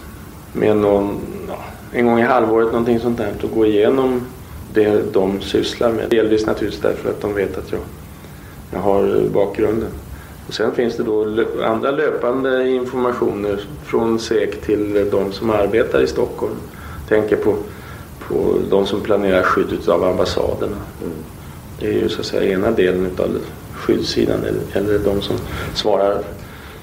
med 0.52 0.76
någon, 0.76 1.20
ja, 1.48 1.58
en 1.92 2.06
gång 2.06 2.18
i 2.18 2.22
halvåret 2.22 2.66
någonting 2.66 3.00
sånt 3.00 3.18
där 3.18 3.32
och 3.42 3.50
gå 3.50 3.66
igenom 3.66 4.20
det 4.74 5.12
de 5.12 5.40
sysslar 5.40 5.92
med. 5.92 6.10
Delvis 6.10 6.46
naturligtvis 6.46 6.82
därför 6.82 7.10
att 7.10 7.20
de 7.20 7.34
vet 7.34 7.58
att 7.58 7.72
jag, 7.72 7.80
jag 8.70 8.78
har 8.78 9.28
bakgrunden. 9.32 9.90
Och 10.48 10.54
sen 10.54 10.72
finns 10.72 10.96
det 10.96 11.02
då 11.02 11.44
andra 11.64 11.90
löpande 11.90 12.68
informationer 12.68 13.60
från 13.84 14.18
SEK 14.18 14.60
till 14.60 15.08
de 15.10 15.32
som 15.32 15.50
arbetar 15.50 16.00
i 16.00 16.06
Stockholm. 16.06 16.54
Tänker 17.08 17.36
på, 17.36 17.54
på 18.18 18.54
de 18.70 18.86
som 18.86 19.00
planerar 19.00 19.42
skyddet 19.42 19.88
av 19.88 20.04
ambassaderna. 20.04 20.76
Det 21.80 21.86
är 21.86 21.92
ju 21.92 22.08
så 22.08 22.20
att 22.20 22.26
säga 22.26 22.52
ena 22.52 22.70
delen 22.70 23.10
av 23.18 23.38
skyddssidan 23.74 24.40
eller, 24.40 24.62
eller 24.72 24.98
de 24.98 25.22
som 25.22 25.36
svarar 25.74 26.18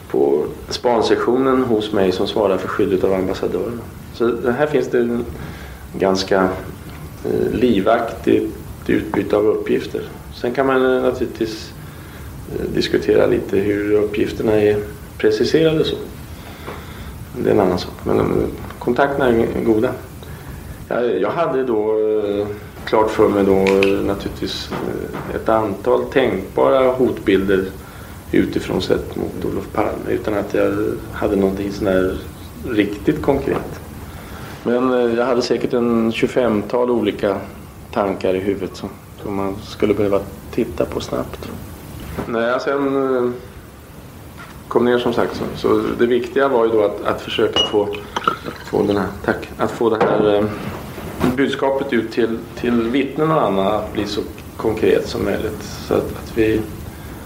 på 0.08 0.46
spansektionen 0.70 1.63
hos 1.63 1.93
mig 1.93 2.12
som 2.12 2.28
svarar 2.28 2.58
för 2.58 2.67
skyddet 2.67 3.04
av 3.04 3.13
ambassadörerna. 3.13 3.82
Så 4.17 4.51
här 4.51 4.67
finns 4.67 4.88
det 4.88 4.99
en 4.99 5.25
ganska 5.97 6.49
eh, 7.25 7.51
livaktigt 7.51 8.56
utbyte 8.88 9.38
av 9.38 9.45
uppgifter. 9.45 10.01
Sen 10.36 10.53
kan 10.53 10.67
man 10.67 10.95
eh, 10.95 11.01
naturligtvis 11.01 11.73
eh, 12.51 12.65
diskutera 12.73 13.27
lite 13.27 13.58
hur 13.58 13.91
uppgifterna 13.93 14.51
är 14.51 14.77
preciserade 15.17 15.86
så. 15.86 15.95
Det 17.43 17.49
är 17.49 17.53
en 17.53 17.60
annan 17.60 17.80
sak. 17.80 17.93
Men 18.03 18.51
kontakterna 18.80 19.27
är 19.27 19.63
goda. 19.65 19.91
Jag, 21.21 21.32
hade 21.32 21.63
då 21.63 21.95
klart 22.86 23.12
för 23.12 23.30
mig 23.30 23.43
då 23.45 23.58
naturligtvis 24.03 24.69
ett 25.36 25.49
antal 25.49 26.06
tänkbara 26.06 26.91
hotbilder 26.91 27.65
utifrån 28.32 28.82
sett 28.82 29.15
mot 29.15 29.45
Olof 29.45 29.73
Palme 29.73 30.10
utan 30.12 30.34
att 30.34 30.53
jag 30.53 30.73
hade 31.12 31.36
någonting 31.36 31.71
sån 31.71 31.86
där 31.86 32.17
riktigt 32.69 33.21
konkret. 33.21 33.82
Men 34.67 34.93
eh, 34.93 35.17
jag 35.17 35.25
hade 35.25 35.41
säkert 35.41 35.73
en 35.73 36.12
25-tal 36.12 36.91
olika 36.91 37.38
tankar 37.91 38.34
i 38.34 38.39
huvudet 38.39 38.75
som, 38.75 38.89
som 39.23 39.36
man 39.36 39.56
skulle 39.63 39.93
behöva 39.93 40.19
titta 40.51 40.86
på 40.86 40.99
snabbt. 40.99 41.49
När 42.25 42.47
jag 42.47 42.62
sen 42.62 43.15
eh, 43.15 43.32
kom 44.67 44.86
ner 44.86 44.99
som 44.99 45.13
sagt 45.13 45.36
så, 45.36 45.43
så 45.56 45.82
det 45.99 46.06
viktiga 46.06 46.47
var 46.47 46.65
ju 46.65 46.71
då 46.71 46.84
att, 46.84 47.06
att 47.06 47.21
försöka 47.21 47.60
få, 47.71 47.88
få 48.71 48.84
den 48.84 48.97
här, 48.97 49.08
tack, 49.25 49.49
att 49.58 49.71
få 49.71 49.89
det 49.89 50.06
här 50.06 50.36
eh, 50.36 50.45
budskapet 51.36 51.93
ut 51.93 52.12
till, 52.12 52.39
till 52.56 52.82
vittnen 52.82 53.32
och 53.32 53.41
andra 53.41 53.71
att 53.71 53.93
bli 53.93 54.06
så 54.06 54.21
konkret 54.58 55.08
som 55.08 55.25
möjligt. 55.25 55.63
Så 55.63 55.93
att, 55.93 56.12
att 56.23 56.38
vi 56.38 56.62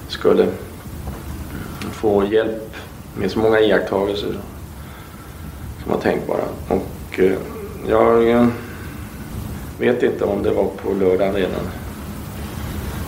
skulle 0.08 0.48
få 1.92 2.26
hjälp 2.26 2.76
med 3.18 3.32
så 3.32 3.40
många 3.40 3.60
iakttagelser 3.60 4.36
som 5.84 5.92
var 5.92 6.00
tänkbara. 6.00 6.44
Och 6.68 6.88
och 7.12 7.20
eh, 7.20 7.38
jag 7.88 8.30
eh, 8.30 8.48
vet 9.80 10.04
inte 10.04 10.26
om 10.26 10.44
det 10.44 10.52
var 10.52 10.66
på 10.66 10.94
lördagen 10.94 11.34
redan 11.34 11.62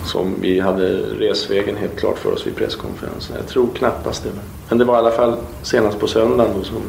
som 0.05 0.35
vi 0.41 0.59
hade 0.59 0.97
resvägen 0.97 1.75
helt 1.75 1.99
klart 1.99 2.19
för 2.19 2.31
oss 2.31 2.47
vid 2.47 2.55
presskonferensen. 2.55 3.35
Jag 3.35 3.47
tror 3.47 3.67
knappast 3.75 4.23
det. 4.23 4.29
Men 4.69 4.77
det 4.77 4.85
var 4.85 4.95
i 4.95 4.97
alla 4.97 5.11
fall 5.11 5.37
senast 5.61 5.99
på 5.99 6.07
söndagen 6.07 6.53
då 6.57 6.63
som, 6.63 6.81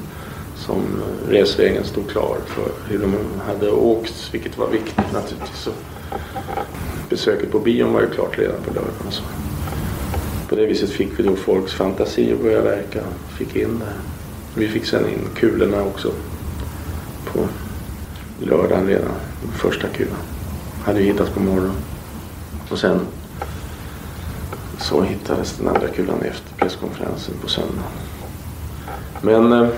som 0.57 0.77
eh, 0.77 1.31
resvägen 1.31 1.85
stod 1.85 2.11
klar 2.11 2.37
för 2.47 2.93
hur 2.93 2.99
de 2.99 3.15
hade 3.47 3.71
åkt, 3.71 4.29
vilket 4.33 4.59
var 4.59 4.69
viktigt 4.69 5.13
naturligtvis. 5.13 5.59
Så 5.59 5.71
besöket 7.09 7.53
på 7.53 7.59
bion 7.59 7.93
var 7.93 8.01
ju 8.01 8.11
klart 8.11 8.39
redan 8.39 8.57
på 8.67 8.75
lördagen. 8.75 9.11
Så 9.11 9.23
på 10.49 10.57
det 10.57 10.67
viset 10.67 10.91
fick 10.91 11.19
vi 11.19 11.23
då 11.23 11.37
folks 11.37 11.73
fantasi 11.73 12.33
att 12.33 12.43
börja 12.43 12.63
verka. 12.63 13.01
Fick 13.39 13.57
in 13.57 13.79
det 13.79 13.85
här. 13.85 13.95
Vi 14.55 14.69
fick 14.69 14.87
sen 14.87 15.09
in 15.09 15.29
kulorna 15.35 15.83
också 15.83 16.13
på 17.35 17.49
lördagen 18.45 18.87
redan. 18.87 19.15
Första 19.55 19.89
kulan 19.89 20.17
hade 20.85 21.01
ju 21.01 21.07
hittats 21.07 21.31
på 21.31 21.41
morgonen. 21.41 21.77
Och 22.71 22.79
sen 22.79 23.01
så 24.79 25.03
hittades 25.03 25.57
den 25.57 25.69
andra 25.69 25.89
kulan 25.89 26.23
efter 26.23 26.55
presskonferensen 26.57 27.35
på 27.43 27.49
söndagen. 27.49 27.83
Men 29.23 29.53
eh, 29.53 29.69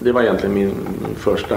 det 0.00 0.12
var 0.12 0.22
egentligen 0.22 0.54
min 0.54 0.74
första 1.16 1.56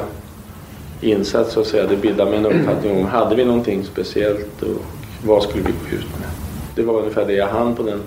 insats 1.01 1.53
så 1.53 1.61
att 1.61 1.67
säga. 1.67 1.87
Det 1.87 1.97
bildade 1.97 2.31
mig 2.31 2.39
en 2.39 2.45
uppfattning 2.45 2.97
om 2.97 3.05
hade 3.05 3.35
vi 3.35 3.45
någonting 3.45 3.83
speciellt 3.83 4.61
och 4.61 4.81
vad 5.25 5.43
skulle 5.43 5.63
vi 5.63 5.71
gå 5.71 5.95
ut 5.95 6.19
med. 6.19 6.29
Det 6.75 6.83
var 6.83 6.99
ungefär 6.99 7.25
det 7.25 7.33
jag 7.33 7.47
hann 7.47 7.75
på 7.75 7.83
den 7.83 8.01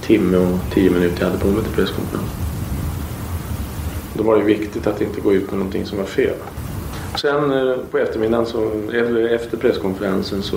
timme 0.00 0.36
och 0.36 0.58
tio 0.74 0.90
minuter 0.90 1.20
jag 1.20 1.26
hade 1.26 1.38
på 1.38 1.48
mig 1.48 1.62
till 1.62 1.72
presskonferensen. 1.72 2.49
Då 4.14 4.22
var 4.22 4.36
det 4.36 4.44
viktigt 4.44 4.86
att 4.86 5.00
inte 5.00 5.20
gå 5.20 5.32
ut 5.32 5.50
med 5.50 5.58
någonting 5.58 5.86
som 5.86 5.98
var 5.98 6.04
fel. 6.04 6.34
Sen 7.20 7.52
eh, 7.52 7.76
på 7.90 7.98
eftermiddagen, 7.98 8.46
så, 8.46 8.70
eller 8.92 9.28
efter 9.28 9.56
presskonferensen, 9.56 10.42
så 10.42 10.56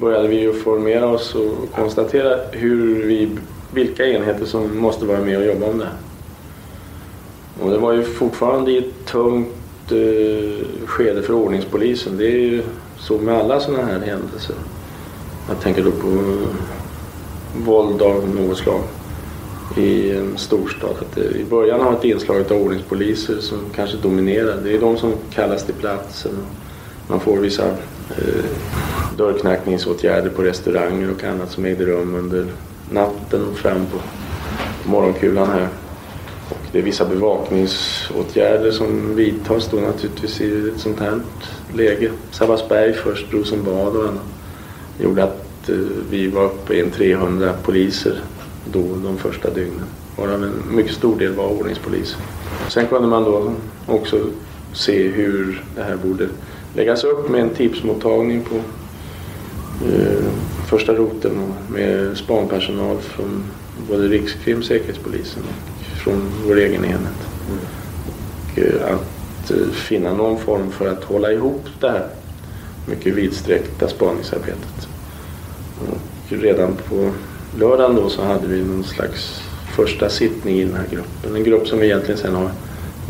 började 0.00 0.28
vi 0.28 0.40
ju 0.40 0.52
formera 0.52 1.06
oss 1.06 1.34
och 1.34 1.72
konstatera 1.74 2.36
hur 2.50 3.06
vi, 3.06 3.28
vilka 3.72 4.06
enheter 4.06 4.44
som 4.44 4.78
måste 4.78 5.06
vara 5.06 5.20
med 5.20 5.38
och 5.38 5.44
jobba 5.44 5.66
om 5.66 5.78
det 5.78 5.84
här. 5.84 5.94
Och 7.62 7.70
det 7.70 7.78
var 7.78 7.92
ju 7.92 8.02
fortfarande 8.02 8.70
i 8.70 8.78
ett 8.78 9.06
tungt 9.06 9.92
eh, 9.92 10.86
skede 10.86 11.22
för 11.22 11.32
ordningspolisen. 11.32 12.16
Det 12.16 12.26
är 12.26 12.38
ju 12.38 12.62
så 12.98 13.18
med 13.18 13.34
alla 13.34 13.60
sådana 13.60 13.84
här 13.84 14.00
händelser. 14.00 14.56
Jag 15.48 15.60
tänker 15.60 15.82
då 15.82 15.90
på 15.90 16.08
eh, 16.08 16.48
våld 17.64 18.02
av 18.02 18.28
något 18.28 18.58
slag 18.58 18.80
i 19.76 20.16
en 20.16 20.38
storstad. 20.38 20.90
Att 21.00 21.14
det, 21.14 21.38
I 21.38 21.44
början 21.44 21.80
har 21.80 21.92
ett 21.92 22.04
inslag 22.04 22.52
av 22.52 22.62
ordningspoliser 22.62 23.40
som 23.40 23.58
kanske 23.74 23.96
dominerar. 23.96 24.56
Det 24.64 24.74
är 24.74 24.80
de 24.80 24.96
som 24.96 25.12
kallas 25.34 25.64
till 25.64 25.74
platsen. 25.74 26.32
Man 27.08 27.20
får 27.20 27.36
vissa 27.36 27.66
eh, 28.10 28.44
dörrknackningsåtgärder 29.16 30.30
på 30.30 30.42
restauranger 30.42 31.10
och 31.10 31.24
annat 31.24 31.50
som 31.50 31.64
ägde 31.64 31.84
rum 31.84 32.14
under 32.14 32.46
natten 32.90 33.44
och 33.50 33.58
fram 33.58 33.86
på 33.86 33.98
morgonkulan 34.90 35.50
här. 35.50 35.68
Och 36.48 36.58
det 36.72 36.78
är 36.78 36.82
vissa 36.82 37.04
bevakningsåtgärder 37.04 38.70
som 38.70 39.16
vidtas 39.16 39.68
då 39.70 39.76
naturligtvis 39.76 40.40
i 40.40 40.68
ett 40.68 40.80
sånt 40.80 41.00
här 41.00 41.20
läge. 41.74 42.10
Sabbatsberg 42.30 42.92
först, 42.92 43.32
Rosenbad 43.32 43.96
och 43.96 44.02
annat. 44.02 44.24
gjorde 44.98 45.24
att 45.24 45.68
eh, 45.68 45.76
vi 46.10 46.26
var 46.26 46.44
uppe 46.44 46.74
i 46.74 46.80
en 46.80 46.90
300 46.90 47.52
poliser 47.62 48.20
då 48.72 48.82
de 49.04 49.18
första 49.18 49.50
dygnen. 49.50 49.86
Varav 50.16 50.44
en 50.44 50.52
mycket 50.70 50.94
stor 50.94 51.18
del 51.18 51.32
var 51.32 51.48
ordningspoliser. 51.48 52.18
Sen 52.68 52.86
kunde 52.86 53.08
man 53.08 53.24
då 53.24 53.52
också 53.86 54.26
se 54.72 55.08
hur 55.08 55.64
det 55.76 55.82
här 55.82 55.96
borde 55.96 56.28
läggas 56.74 57.04
upp 57.04 57.30
med 57.30 57.40
en 57.40 57.50
tipsmottagning 57.50 58.42
på 58.42 58.54
eh, 59.86 60.24
första 60.66 60.92
roten 60.94 61.32
och 61.40 61.72
med 61.72 62.16
spanpersonal 62.16 62.98
från 62.98 63.44
både 63.88 64.08
Rikskrim, 64.08 64.62
Säkerhetspolisen 64.62 65.42
och 65.42 65.84
från 66.04 66.30
vår 66.46 66.56
egen 66.56 66.84
enhet. 66.84 67.28
Och, 67.50 68.58
eh, 68.58 68.94
att 68.94 69.50
eh, 69.50 69.72
finna 69.72 70.12
någon 70.12 70.38
form 70.38 70.70
för 70.70 70.88
att 70.92 71.04
hålla 71.04 71.32
ihop 71.32 71.64
det 71.80 71.90
här 71.90 72.08
mycket 72.86 73.14
vidsträckta 73.14 73.88
spaningsarbetet. 73.88 74.88
Och 75.80 75.98
redan 76.28 76.76
på 76.88 77.10
lördagen 77.58 77.96
då 77.96 78.08
så 78.08 78.22
hade 78.22 78.46
vi 78.46 78.64
någon 78.64 78.84
slags 78.84 79.42
första 79.76 80.08
sittning 80.08 80.56
i 80.56 80.64
den 80.64 80.74
här 80.74 80.86
gruppen. 80.90 81.36
En 81.36 81.44
grupp 81.44 81.68
som 81.68 81.78
vi 81.78 81.86
egentligen 81.86 82.20
sen 82.20 82.34
har 82.34 82.50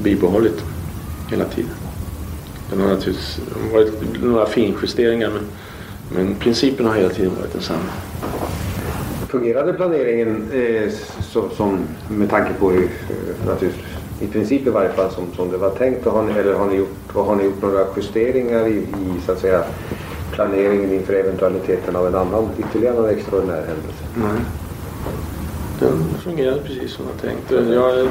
bibehållit 0.02 0.64
hela 1.30 1.44
tiden. 1.44 1.70
Den 2.70 2.80
har 2.80 2.88
naturligtvis 2.88 3.40
varit 3.72 4.22
några 4.22 4.46
finjusteringar 4.46 5.30
men, 5.30 5.42
men 6.16 6.34
principen 6.34 6.86
har 6.86 6.94
hela 6.94 7.08
tiden 7.08 7.32
varit 7.40 7.52
densamma. 7.52 7.90
Fungerade 9.28 9.72
planeringen 9.72 10.50
eh, 10.52 10.90
så, 11.20 11.48
som, 11.56 11.78
med 12.08 12.30
tanke 12.30 12.52
på 12.58 12.72
eh, 12.72 12.78
hur, 13.60 13.72
i 14.20 14.26
princip 14.26 14.66
i 14.66 14.70
varje 14.70 14.90
fall 14.92 15.10
som, 15.10 15.24
som 15.36 15.50
det 15.50 15.56
var 15.56 15.70
tänkt? 15.70 16.06
Har 16.06 16.22
ni, 16.22 16.32
eller 16.32 16.54
har 16.54 16.66
ni, 16.66 16.76
gjort, 16.76 17.14
har 17.14 17.36
ni 17.36 17.44
gjort 17.44 17.62
några 17.62 17.86
justeringar 17.96 18.66
i, 18.66 18.76
i 18.76 18.86
så 19.26 19.32
att 19.32 19.38
säga, 19.38 19.64
planeringen 20.34 20.92
inför 20.92 21.14
eventualiteten 21.14 21.96
av 21.96 22.06
en 22.06 22.14
annan 22.14 22.48
ytterligare 22.58 23.10
extraordinär 23.10 23.62
händelse? 23.66 24.04
Nej. 24.14 24.40
Den 25.80 26.04
fungerade 26.22 26.60
precis 26.60 26.92
som 26.92 27.04
jag 27.12 27.30
tänkt. 27.30 27.70
Jag, 27.70 28.08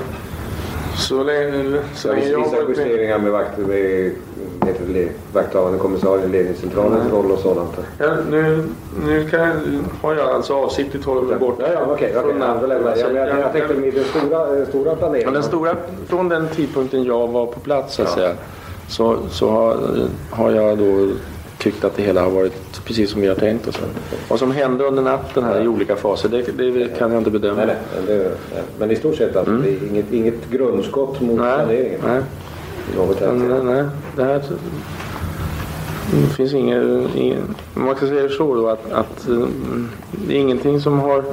så 0.98 1.24
länge, 1.24 1.82
så 1.96 2.08
länge 2.08 2.28
jag 2.28 2.44
vissa 2.44 2.58
justeringar 2.70 3.20
med, 3.20 3.32
vakt, 3.32 3.58
med, 3.58 4.12
med 4.60 5.10
vakthavande 5.34 5.80
kommissarien, 5.80 6.32
ledningscentralens 6.32 7.12
roll 7.12 7.32
och 7.32 7.40
sådant? 7.40 7.72
Ja, 7.98 8.16
nu, 8.30 8.64
nu 9.06 9.30
kan, 9.30 9.86
har 10.02 10.16
jag 10.16 10.30
alltså 10.30 10.54
avsiktligt 10.54 11.06
hållit 11.06 11.30
mig 11.30 11.40
borta 11.40 11.64
ja, 11.68 11.74
ja, 11.74 11.94
okay, 11.94 12.16
okay. 12.16 12.32
Ja, 12.40 12.62
jag, 12.62 12.98
jag, 12.98 13.16
jag, 13.16 13.40
jag 13.40 13.54
tänkte 13.54 13.74
med 13.74 13.94
den 13.94 14.04
stora, 14.04 14.66
stora 14.66 14.96
planeringen. 14.96 15.28
Ja, 15.28 15.32
den 15.32 15.44
stora, 15.44 15.76
från 16.08 16.30
den 16.30 16.48
tidpunkten 16.48 17.04
jag 17.04 17.28
var 17.28 17.46
på 17.46 17.60
plats 17.60 17.96
så 17.96 18.02
att 18.02 18.10
säga, 18.10 18.34
så, 18.88 19.18
så 19.30 19.50
har, 19.50 19.78
har 20.30 20.52
jag 20.52 20.78
då 20.78 21.10
tyckt 21.64 21.84
att 21.84 21.96
det 21.96 22.04
hela 22.04 22.22
har 22.22 22.30
varit 22.30 22.86
precis 22.86 23.10
som 23.10 23.22
vi 23.22 23.28
har 23.28 23.36
tänkt 23.36 23.68
oss. 23.68 23.80
Vad 24.28 24.40
som 24.40 24.52
hände 24.52 24.84
under 24.84 25.04
natten 25.04 25.44
här 25.44 25.64
i 25.64 25.68
olika 25.68 25.96
faser 25.96 26.30
det, 26.30 26.42
det 26.58 26.98
kan 26.98 27.12
jag 27.12 27.20
inte 27.20 27.32
bedöma. 27.32 27.66
Nej, 27.66 27.76
nej, 28.08 28.18
det, 28.18 28.32
men 28.80 28.92
i 28.92 28.96
stort 28.96 29.16
sett 29.16 29.36
alltså, 29.36 29.54
mm. 29.54 29.64
det 29.64 29.70
är 29.70 29.90
inget, 29.90 30.14
inget 30.14 30.50
grundskott 30.50 31.22
mot 31.22 31.40
nej, 31.40 31.56
planeringen? 31.56 32.00
Nej. 32.06 32.22
Något 32.96 33.22
nej, 33.66 33.86
det 34.16 34.24
här 34.24 34.42
det 36.12 36.36
finns 36.36 36.54
ingen, 36.54 37.10
ingen, 37.16 37.56
man 37.74 37.96
kan 37.96 38.08
säga 38.08 38.30
så 38.30 38.56
då 38.56 38.68
att, 38.68 38.92
att 38.92 39.28
mm, 39.28 39.90
det 40.12 40.34
är 40.34 40.38
ingenting 40.40 40.82
som 40.82 41.00
har 41.00 41.24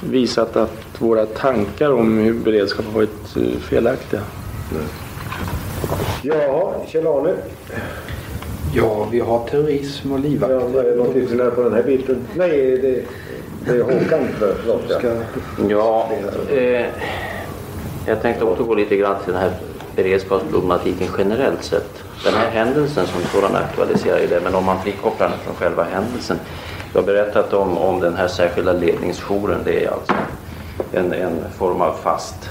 visat 0.00 0.56
att 0.56 0.86
våra 0.98 1.26
tankar 1.26 1.92
om 1.92 2.18
hur 2.18 2.34
beredskap 2.34 2.84
har 2.86 2.92
varit 2.92 3.36
eh, 3.36 3.58
felaktiga. 3.60 4.20
Nej. 4.72 4.86
Ja, 6.22 6.74
Kjell-Arne. 6.88 7.34
Ja, 8.74 9.08
vi 9.10 9.20
har 9.20 9.48
terrorism 9.48 10.12
och 10.12 10.20
livvakt. 10.20 10.52
Ja, 10.52 10.80
är 10.80 11.14
det 11.14 11.20
ytterligare 11.20 11.50
på 11.50 11.62
den 11.62 11.74
här 11.74 11.82
biten? 11.82 12.26
Nej, 12.36 12.50
det, 12.76 13.04
det 13.64 13.78
är 13.78 13.82
Håkan. 13.82 14.28
Förlåt. 14.38 14.82
Ja, 15.68 16.08
ja 16.08 16.08
eh, 16.56 16.86
jag 18.06 18.22
tänkte 18.22 18.44
också 18.44 18.64
gå 18.64 18.74
lite 18.74 18.96
grann 18.96 19.16
till 19.24 19.32
den 19.32 19.42
här 19.42 19.52
beredskapsproblematiken 19.96 21.08
generellt 21.18 21.64
sett. 21.64 22.04
Den 22.24 22.34
här 22.34 22.50
händelsen 22.50 23.06
som 23.06 23.22
sådan 23.22 23.56
aktualiserar 23.56 24.20
ju 24.20 24.26
det, 24.26 24.40
men 24.44 24.54
om 24.54 24.64
man 24.64 24.82
frikopplar 24.82 25.28
den 25.28 25.38
från 25.38 25.54
själva 25.54 25.82
händelsen. 25.82 26.36
Jag 26.92 27.00
har 27.00 27.06
berättat 27.06 27.52
om, 27.52 27.78
om 27.78 28.00
den 28.00 28.14
här 28.14 28.28
särskilda 28.28 28.72
ledningsjouren. 28.72 29.58
Det 29.64 29.84
är 29.84 29.90
alltså 29.90 30.12
en, 30.92 31.12
en 31.12 31.36
form 31.58 31.80
av 31.80 31.94
fast 32.02 32.50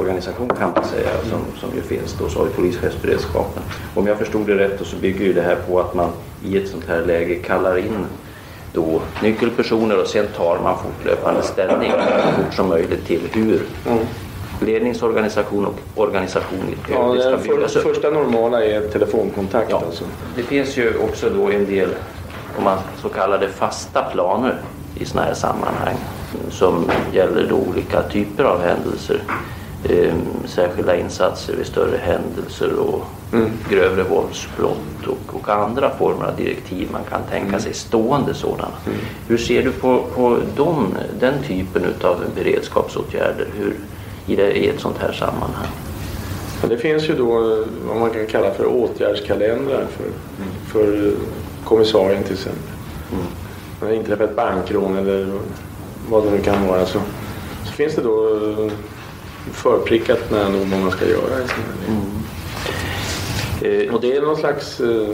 organisation 0.00 0.48
kan 0.48 0.70
man 0.70 0.84
säga 0.84 1.08
som, 1.30 1.40
som 1.60 1.76
ju 1.76 1.82
finns 1.82 2.16
då, 2.18 2.28
så 2.28 2.38
har 2.38 2.46
vi 2.46 2.52
polischefsberedskapen. 2.52 3.62
Om 3.94 4.06
jag 4.06 4.18
förstod 4.18 4.46
det 4.46 4.58
rätt 4.58 4.86
så 4.86 4.96
bygger 4.96 5.24
ju 5.24 5.32
det 5.32 5.42
här 5.42 5.56
på 5.56 5.80
att 5.80 5.94
man 5.94 6.10
i 6.44 6.56
ett 6.56 6.68
sånt 6.68 6.84
här 6.88 7.02
läge 7.02 7.34
kallar 7.34 7.78
in 7.78 8.06
då 8.72 9.00
nyckelpersoner 9.22 10.00
och 10.00 10.06
sen 10.06 10.26
tar 10.36 10.58
man 10.62 10.76
fortlöpande 10.78 11.42
ställning 11.42 11.92
så 11.92 12.42
fort 12.42 12.54
som 12.54 12.68
möjligt 12.68 13.06
till 13.06 13.20
hur 13.32 13.62
mm. 13.86 13.98
ledningsorganisation 14.60 15.66
och 15.66 15.74
organisation 15.94 16.58
i 16.58 16.92
ja, 16.92 17.16
ska 17.20 17.36
byggas 17.36 17.76
upp. 17.76 17.82
Första 17.82 18.10
normala 18.10 18.64
är 18.64 18.80
telefonkontakt 18.88 19.70
ja. 19.70 19.82
alltså. 19.86 20.04
Det 20.36 20.42
finns 20.42 20.76
ju 20.76 20.98
också 20.98 21.30
då 21.30 21.50
en 21.50 21.66
del 21.66 21.88
om 22.58 22.64
man 22.64 22.78
så 23.02 23.08
kallade 23.08 23.48
fasta 23.48 24.02
planer 24.02 24.60
i 24.94 25.04
sådana 25.04 25.26
här 25.26 25.34
sammanhang 25.34 25.96
som 26.50 26.90
gäller 27.12 27.46
då 27.48 27.56
olika 27.56 28.02
typer 28.02 28.44
av 28.44 28.62
händelser 28.62 29.22
eh, 29.84 30.14
särskilda 30.46 30.96
insatser 30.96 31.56
vid 31.56 31.66
större 31.66 31.96
händelser 31.96 32.72
och 32.78 33.04
mm. 33.32 33.50
grövre 33.70 34.02
våldsbrott 34.02 35.06
och, 35.06 35.34
och, 35.34 35.48
andra 35.48 35.90
former 35.98 36.24
av 36.24 36.36
direktiv 36.36 36.88
man 36.92 37.04
kan 37.10 37.20
tänka 37.30 37.48
mm. 37.48 37.60
sig, 37.60 37.74
stående 37.74 38.34
sådana. 38.34 38.68
Mm. 38.86 38.98
Hur 39.28 39.38
ser 39.38 39.62
du 39.62 39.72
på, 39.72 40.04
på 40.14 40.38
de, 40.56 40.94
den 41.20 41.34
typen 41.42 41.82
av 42.02 42.24
beredskapsåtgärder 42.34 43.46
hur, 43.58 43.76
i, 44.26 44.36
det, 44.36 44.52
i 44.52 44.68
ett 44.68 44.80
sånt 44.80 44.98
här 44.98 45.12
sammanhang? 45.12 45.66
det 46.68 46.78
finns 46.78 47.08
ju 47.08 47.14
då 47.14 47.64
vad 47.88 47.96
man 47.96 48.10
kan 48.10 48.26
kalla 48.26 48.54
för 48.54 48.66
åtgärdskalendrar 48.66 49.86
för, 49.86 50.06
för 50.66 51.12
kommissarien 51.64 52.22
till 52.22 52.32
exempel. 52.32 52.62
Mm. 53.12 53.24
När 53.80 53.88
det 53.88 53.96
inträffar 53.96 54.24
ett 54.24 54.36
bankrån 54.36 54.96
eller 54.96 55.32
vad 56.08 56.24
det 56.24 56.30
nu 56.30 56.38
kan 56.38 56.66
vara 56.66 56.86
så, 56.86 57.00
så 57.64 57.72
finns 57.72 57.94
det 57.94 58.02
då 58.02 58.38
förprickat 59.52 60.30
nära 60.30 60.48
nog 60.48 60.66
vad 60.66 60.80
man 60.80 60.90
ska 60.90 61.08
göra 61.08 61.38
i 61.38 61.44
mm. 61.88 63.86
eh, 63.88 63.94
Och 63.94 64.00
det 64.00 64.16
är 64.16 64.22
någon 64.22 64.36
slags... 64.36 64.80
Eh, 64.80 65.08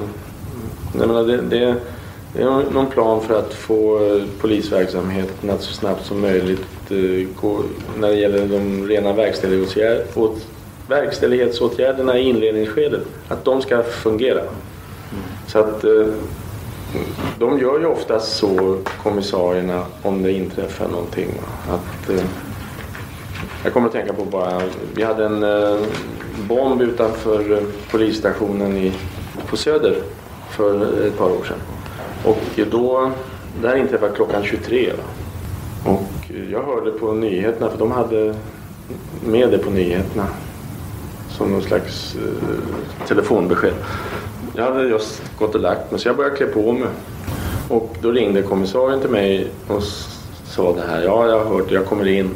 menar, 0.92 1.24
det, 1.24 1.36
det, 1.36 1.74
det, 2.32 2.42
är 2.42 2.70
någon 2.70 2.86
plan 2.86 3.20
för 3.20 3.38
att 3.38 3.54
få 3.54 4.06
eh, 4.06 4.22
polisverksamheten 4.40 5.50
att 5.50 5.62
så 5.62 5.72
snabbt 5.72 6.06
som 6.06 6.20
möjligt 6.20 6.90
eh, 6.90 7.28
gå, 7.40 7.62
när 7.98 8.08
det 8.08 8.16
gäller 8.16 8.48
de 8.48 8.88
rena 8.88 9.12
verkställighetsåtgärderna 10.88 12.18
i 12.18 12.22
inledningsskedet, 12.22 13.02
att 13.28 13.44
de 13.44 13.62
ska 13.62 13.82
fungera. 13.82 14.40
Mm. 14.40 14.52
Så 15.46 15.58
att 15.58 15.84
eh, 15.84 16.06
de 17.38 17.58
gör 17.58 17.78
ju 17.78 17.86
oftast 17.86 18.36
så, 18.36 18.78
kommissarierna, 19.02 19.84
om 20.02 20.22
det 20.22 20.32
inträffar 20.32 20.88
någonting. 20.88 21.28
Att, 21.68 22.10
eh, 22.10 22.24
jag 23.64 23.72
kommer 23.72 23.86
att 23.86 23.92
tänka 23.92 24.12
på 24.12 24.24
bara, 24.24 24.62
vi 24.94 25.02
hade 25.02 25.24
en 25.24 25.42
eh, 25.42 25.78
bomb 26.48 26.82
utanför 26.82 27.52
eh, 27.52 27.62
polisstationen 27.90 28.76
i, 28.76 28.92
på 29.46 29.56
Söder 29.56 30.02
för 30.50 31.06
ett 31.06 31.18
par 31.18 31.30
år 31.30 31.44
sedan. 31.44 31.58
Och 32.24 32.70
då, 32.70 33.10
det 33.62 33.68
här 33.68 33.76
inträffade 33.76 34.14
klockan 34.14 34.42
23. 34.44 34.92
Va? 34.92 35.02
Och 35.92 36.32
jag 36.50 36.62
hörde 36.62 36.90
på 36.90 37.12
nyheterna, 37.12 37.70
för 37.70 37.78
de 37.78 37.90
hade 37.90 38.34
med 39.26 39.50
det 39.50 39.58
på 39.58 39.70
nyheterna 39.70 40.26
som 41.30 41.52
någon 41.52 41.62
slags 41.62 42.16
eh, 42.16 43.06
telefonbesked. 43.08 43.74
Jag 44.54 44.64
hade 44.64 44.88
just 44.88 45.22
gått 45.38 45.54
och 45.54 45.60
lagt 45.60 45.90
mig 45.90 46.00
så 46.00 46.08
jag 46.08 46.16
började 46.16 46.36
klä 46.36 46.46
på 46.46 46.72
mig. 46.72 46.88
Och 47.68 47.96
då 48.02 48.10
ringde 48.10 48.42
kommissarien 48.42 49.00
till 49.00 49.10
mig 49.10 49.50
och 49.66 49.82
sa 50.46 50.72
det 50.72 50.82
här. 50.88 51.02
Ja, 51.02 51.26
jag 51.28 51.44
har 51.44 51.54
hört 51.54 51.68
det. 51.68 51.74
jag 51.74 51.86
kommer 51.86 52.08
in. 52.08 52.30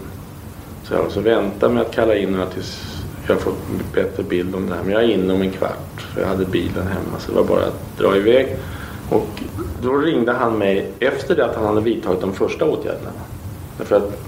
Så 0.84 0.94
jag 0.94 1.04
alltså 1.04 1.20
vänta 1.20 1.68
med 1.68 1.82
att 1.82 1.94
kalla 1.94 2.16
in 2.16 2.32
några 2.32 2.46
tills 2.46 3.02
jag 3.28 3.40
fått 3.40 3.58
bättre 3.94 4.22
bild 4.22 4.54
om 4.54 4.68
det 4.68 4.74
här. 4.74 4.82
Men 4.82 4.92
jag 4.92 5.02
är 5.02 5.08
inne 5.08 5.32
om 5.32 5.42
en 5.42 5.50
kvart. 5.50 6.00
För 6.14 6.20
jag 6.20 6.28
hade 6.28 6.44
bilen 6.44 6.86
hemma 6.86 7.18
så 7.18 7.32
det 7.32 7.36
var 7.36 7.44
bara 7.44 7.66
att 7.66 7.98
dra 7.98 8.16
iväg. 8.16 8.56
Och 9.10 9.28
då 9.82 9.96
ringde 9.96 10.32
han 10.32 10.58
mig 10.58 10.90
efter 11.00 11.36
det 11.36 11.44
att 11.44 11.56
han 11.56 11.64
hade 11.64 11.80
vidtagit 11.80 12.20
de 12.20 12.32
första 12.32 12.64
åtgärderna. 12.64 13.10
Därför 13.78 13.96
att 13.96 14.22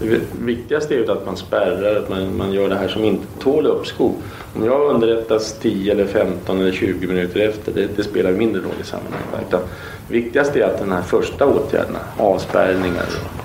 det 0.00 0.20
viktigaste 0.40 0.94
är 0.94 0.98
ju 0.98 1.10
att 1.10 1.26
man 1.26 1.36
spärrar, 1.36 1.96
att 1.96 2.08
man, 2.08 2.36
man 2.36 2.52
gör 2.52 2.68
det 2.68 2.74
här 2.74 2.88
som 2.88 3.04
inte 3.04 3.26
tål 3.38 3.66
uppskov. 3.66 4.14
Om 4.56 4.64
jag 4.64 4.94
underrättas 4.94 5.58
10 5.60 5.92
eller 5.92 6.06
15 6.06 6.60
eller 6.60 6.72
20 6.72 7.06
minuter 7.06 7.40
efter, 7.40 7.72
det, 7.72 7.88
det 7.96 8.02
spelar 8.02 8.32
mindre 8.32 8.62
roll 8.62 8.74
i 8.80 8.84
sammanhanget. 8.84 9.48
Utan 9.48 9.60
det 10.08 10.14
viktigaste 10.14 10.60
är 10.60 10.64
att 10.64 10.78
den 10.78 10.92
här 10.92 11.02
första 11.02 11.46
åtgärderna, 11.46 11.98
avspärrningar 12.16 13.06
och 13.38 13.39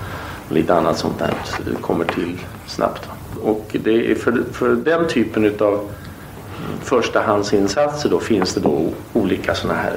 lite 0.49 0.73
annat 0.73 0.97
sånt 0.97 1.19
där, 1.19 1.33
kommer 1.81 2.05
till 2.05 2.37
snabbt. 2.67 3.09
Och 3.43 3.75
det 3.83 4.11
är 4.11 4.15
för, 4.15 4.43
för 4.51 4.75
den 4.75 5.07
typen 5.07 5.53
av 5.59 5.89
förstahandsinsatser 6.83 8.09
då 8.09 8.19
finns 8.19 8.53
det 8.53 8.59
då 8.59 8.89
olika 9.13 9.55
sådana 9.55 9.79
här 9.79 9.93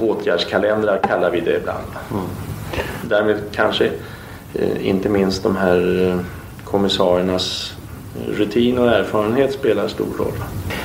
åtgärdskalendrar 0.00 0.98
kallar 0.98 1.30
vi 1.30 1.40
det 1.40 1.56
ibland. 1.56 1.86
Mm. 2.10 2.24
Därmed 3.08 3.36
kanske 3.52 3.90
eh, 4.54 4.88
inte 4.88 5.08
minst 5.08 5.42
de 5.42 5.56
här 5.56 6.08
eh, 6.08 6.18
kommissariernas 6.64 7.74
rutin 8.28 8.78
och 8.78 8.88
erfarenhet 8.88 9.52
spelar 9.52 9.88
stor 9.88 10.14
roll. 10.18 10.44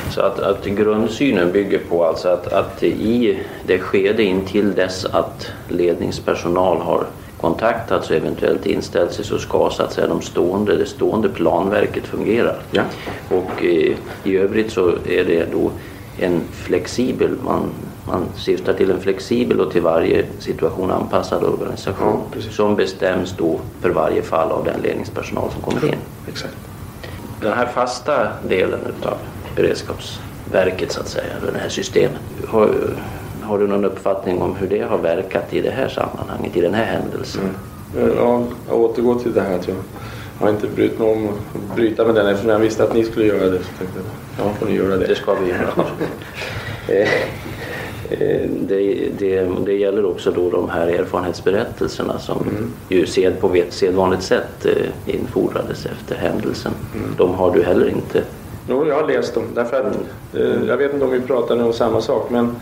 Så 0.09 0.21
att, 0.21 0.39
att 0.39 0.65
grundsynen 0.65 1.51
bygger 1.51 1.79
på 1.89 2.05
alltså 2.05 2.29
att, 2.29 2.53
att 2.53 2.83
i 2.83 3.39
det 3.67 3.79
skede 3.79 4.23
intill 4.23 4.73
dess 4.73 5.05
att 5.05 5.51
ledningspersonal 5.67 6.81
har 6.81 7.05
kontaktats 7.41 8.09
och 8.09 8.15
eventuellt 8.15 8.65
inställt 8.65 9.13
sig 9.13 9.25
så 9.25 9.39
ska 9.39 9.69
så 9.69 9.83
att 9.83 9.93
säga 9.93 10.07
de 10.07 10.21
stående, 10.21 10.77
det 10.77 10.85
stående 10.85 11.29
planverket 11.29 12.03
fungera. 12.03 12.51
Ja. 12.71 12.83
Och 13.29 13.65
eh, 13.65 13.95
i 14.23 14.37
övrigt 14.37 14.71
så 14.71 14.89
är 14.89 15.23
det 15.25 15.51
då 15.51 15.71
en 16.19 16.41
flexibel, 16.51 17.29
man, 17.45 17.61
man 18.07 18.25
syftar 18.35 18.73
till 18.73 18.91
en 18.91 19.01
flexibel 19.01 19.61
och 19.61 19.71
till 19.71 19.81
varje 19.81 20.25
situation 20.39 20.91
anpassad 20.91 21.43
organisation 21.43 22.21
Ja, 22.35 22.41
som 22.51 22.75
bestäms 22.75 23.33
då 23.37 23.59
för 23.81 23.89
varje 23.89 24.21
fall 24.21 24.51
av 24.51 24.65
den 24.65 24.81
ledningspersonal 24.81 25.51
som 25.51 25.61
kommer 25.61 25.85
in. 25.85 25.99
Exakt. 26.27 26.55
Den 27.41 27.53
här 27.53 27.65
fasta 27.65 28.27
delen 28.47 28.79
utav 28.99 29.17
beredskapsverket 29.55 30.91
så 30.91 30.99
att 30.99 31.07
säga, 31.07 31.33
det 31.53 31.59
här 31.59 31.69
systemet. 31.69 32.21
Har, 32.47 32.69
har 33.47 33.59
du 33.59 33.67
någon 33.67 33.85
uppfattning 33.85 34.41
om 34.41 34.55
hur 34.55 34.67
det 34.67 34.81
har 34.81 34.97
verkat 34.97 35.53
i 35.53 35.61
det 35.61 35.69
här 35.69 35.87
sammanhanget, 35.89 36.57
i 36.57 36.61
den 36.61 36.73
här 36.73 36.85
händelsen? 36.85 37.41
Mm. 37.97 38.11
Ja, 38.17 38.43
jag 38.69 38.79
återgår 38.79 39.15
till 39.15 39.33
det 39.33 39.41
här 39.41 39.55
att 39.55 39.67
jag 39.67 39.75
har 40.39 40.49
inte 40.49 40.67
brytt 40.67 40.99
mig 40.99 41.11
om 41.11 41.27
att 41.27 41.75
bryta 41.75 42.05
med 42.05 42.15
den 42.15 42.27
eftersom 42.27 42.49
jag 42.49 42.59
visste 42.59 42.83
att 42.83 42.93
ni 42.93 43.03
skulle 43.03 43.25
göra 43.25 43.49
det. 43.49 43.59
Så 43.59 43.69
tänkte 43.77 43.99
jag, 44.37 44.47
ja, 44.47 44.53
får 44.59 44.65
ni 44.65 44.75
göra 44.75 44.97
det. 44.97 45.05
Det 45.07 45.15
ska 45.15 45.33
vi 45.33 45.49
göra. 45.49 45.69
Eh, 46.89 47.09
eh, 48.09 48.49
det, 48.67 49.09
det, 49.19 49.47
det 49.65 49.73
gäller 49.73 50.05
också 50.05 50.31
då 50.31 50.49
de 50.49 50.69
här 50.69 50.87
erfarenhetsberättelserna 50.87 52.19
som 52.19 52.37
Mm. 52.41 52.71
ju 52.89 53.05
sed 53.05 53.39
på 53.41 53.55
sedvanligt 53.69 54.23
sätt 54.23 54.65
eh, 54.65 55.15
infordrades 55.15 55.85
efter 55.85 56.15
händelsen. 56.15 56.71
Mm. 56.95 57.09
De 57.17 57.33
har 57.33 57.51
du 57.55 57.63
heller 57.63 57.89
inte 57.89 58.23
Jo, 58.69 58.87
jag 58.87 58.95
har 58.95 59.07
läst 59.07 59.33
dem. 59.33 59.43
Därför 59.55 59.79
att, 59.79 59.95
eh, 60.33 60.67
jag 60.67 60.77
vet 60.77 60.93
inte 60.93 61.05
om 61.05 61.11
vi 61.11 61.19
pratade 61.21 61.63
om 61.63 61.73
samma 61.73 62.01
sak 62.01 62.29
men, 62.29 62.55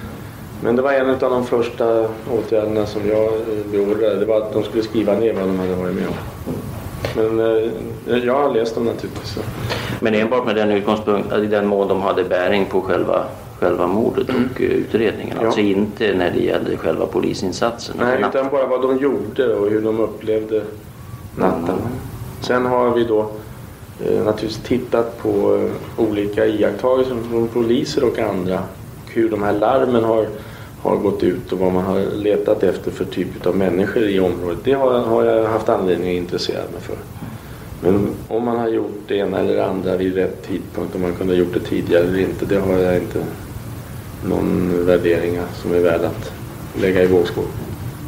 men 0.63 0.76
det 0.76 0.82
var 0.82 0.94
en 0.94 1.10
av 1.10 1.18
de 1.20 1.46
första 1.46 2.08
åtgärderna 2.32 2.86
som 2.86 3.02
jag 3.08 3.26
eh, 3.26 3.65
beordrade. 3.72 4.20
Det 4.20 4.26
var 4.26 4.38
att 4.38 4.54
de 4.54 4.63
skulle 4.63 4.84
skriva 4.84 5.13
ner 5.13 5.34
vad 5.34 5.44
de 5.44 5.60
hade 5.60 5.76
varit 5.76 5.96
med 5.96 6.08
om. 6.08 6.13
Men 7.15 7.39
eh, 7.39 8.18
jag 8.26 8.34
har 8.34 8.54
läst 8.54 8.76
dem 8.76 8.86
naturligtvis. 8.86 9.34
så. 9.34 9.39
Men 10.00 10.15
enbart 10.15 10.46
med 10.46 10.56
den 10.56 10.72
utgångspunkt, 10.72 11.34
i 11.34 11.46
den 11.46 11.68
mån 11.68 11.88
de 11.88 12.02
hade 12.02 12.24
bäring 12.24 12.65
på 12.65 12.82
själva, 12.82 13.26
själva 13.60 13.88
mordet 13.88 14.30
och 14.30 14.62
eh, 14.62 14.70
utredningen. 14.70 15.32
Mm. 15.32 15.41
Ja. 15.41 15.46
Alltså 15.46 15.62
inte 15.62 16.13
när 16.13 16.32
det 16.32 16.39
gällde 16.39 16.78
själva 16.78 17.06
polisinsatsen. 17.06 17.96
Nej, 18.00 18.24
utan 18.30 18.50
bara 18.52 18.68
vad 18.68 18.82
de 18.82 18.98
gjorde 18.98 19.56
och 19.56 19.70
hur 19.70 19.82
de 19.82 20.00
upplevde 20.00 20.62
natten. 21.36 21.76
Sen 22.41 22.65
har 22.65 22.89
vi 22.89 23.04
då 23.04 23.20
eh, 24.06 24.24
naturligtvis 24.24 24.63
tittat 24.68 25.18
på 25.24 25.56
eh, 25.56 26.04
olika 26.06 26.46
iakttagelser 26.46 27.15
från 27.30 27.48
poliser 27.48 28.04
och 28.04 28.20
andra. 28.20 28.60
Hur 29.15 29.30
de 29.30 29.43
här 29.43 29.54
larmen 29.54 30.04
har, 30.04 30.28
har 30.82 30.95
gått 30.95 31.23
ut 31.23 31.51
och 31.51 31.60
vad 31.60 31.73
man 31.73 31.84
har 31.84 31.99
letat 32.15 32.63
efter 32.63 32.91
för 32.91 33.06
typ 33.06 33.45
av 33.45 33.56
människor 33.56 34.04
i 34.04 34.19
området. 34.19 34.60
Det 34.63 34.73
har, 34.73 34.99
har 34.99 35.23
jag 35.23 35.43
haft 35.43 35.69
anledning 35.69 36.10
att 36.10 36.21
intressera 36.21 36.62
mig 36.71 36.82
för. 36.82 36.97
Men 37.82 38.10
om 38.28 38.45
man 38.45 38.58
har 38.58 38.67
gjort 38.67 39.01
det 39.08 39.15
ena 39.15 39.39
eller 39.39 39.63
andra 39.63 39.97
vid 39.97 40.15
rätt 40.15 40.47
tidpunkt, 40.47 40.95
om 40.95 41.01
man 41.01 41.13
kunde 41.13 41.34
ha 41.34 41.39
gjort 41.39 41.54
det 41.54 41.60
tidigare 41.60 42.04
eller 42.04 42.19
inte, 42.19 42.45
det 42.45 42.60
har 42.60 42.78
jag 42.78 42.95
inte 42.95 43.23
någon 44.30 44.86
värdering 44.86 45.39
som 45.54 45.73
är 45.73 45.80
värd 45.80 46.01
att 46.01 46.32
lägga 46.82 47.04
i 47.04 47.08
vågskål. 47.08 47.45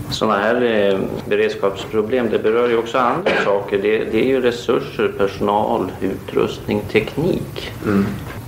Sådana 0.10 0.38
här 0.38 0.62
eh, 0.62 1.00
beredskapsproblem 1.30 2.30
det 2.32 2.40
berör 2.40 2.70
ju 2.70 2.78
också 2.78 2.98
andra 2.98 3.32
saker. 3.44 3.80
Det, 3.82 4.04
det 4.12 4.20
är 4.20 4.28
ju 4.28 4.42
resurser, 4.42 5.14
personal, 5.18 5.92
utrustning, 6.02 6.82
teknik. 6.92 7.72
Mm. 7.86 8.06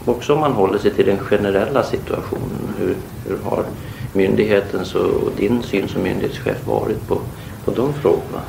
Också 0.10 0.34
om 0.34 0.39
man 0.39 0.52
håller 0.52 0.78
sig 0.78 0.91
till 0.91 1.06
den 1.06 1.17
generella 1.17 1.84
situationen. 1.84 2.74
Hur, 2.78 2.95
hur 3.28 3.38
har 3.43 3.65
myndighetens 4.13 4.95
och, 4.95 5.32
din 5.38 5.63
syn 5.63 5.88
som 5.88 6.04
myndighetschef 6.04 6.67
varit 6.67 7.08
på, 7.08 7.22
på 7.65 7.72
de 7.72 7.93
frågorna? 7.93 8.41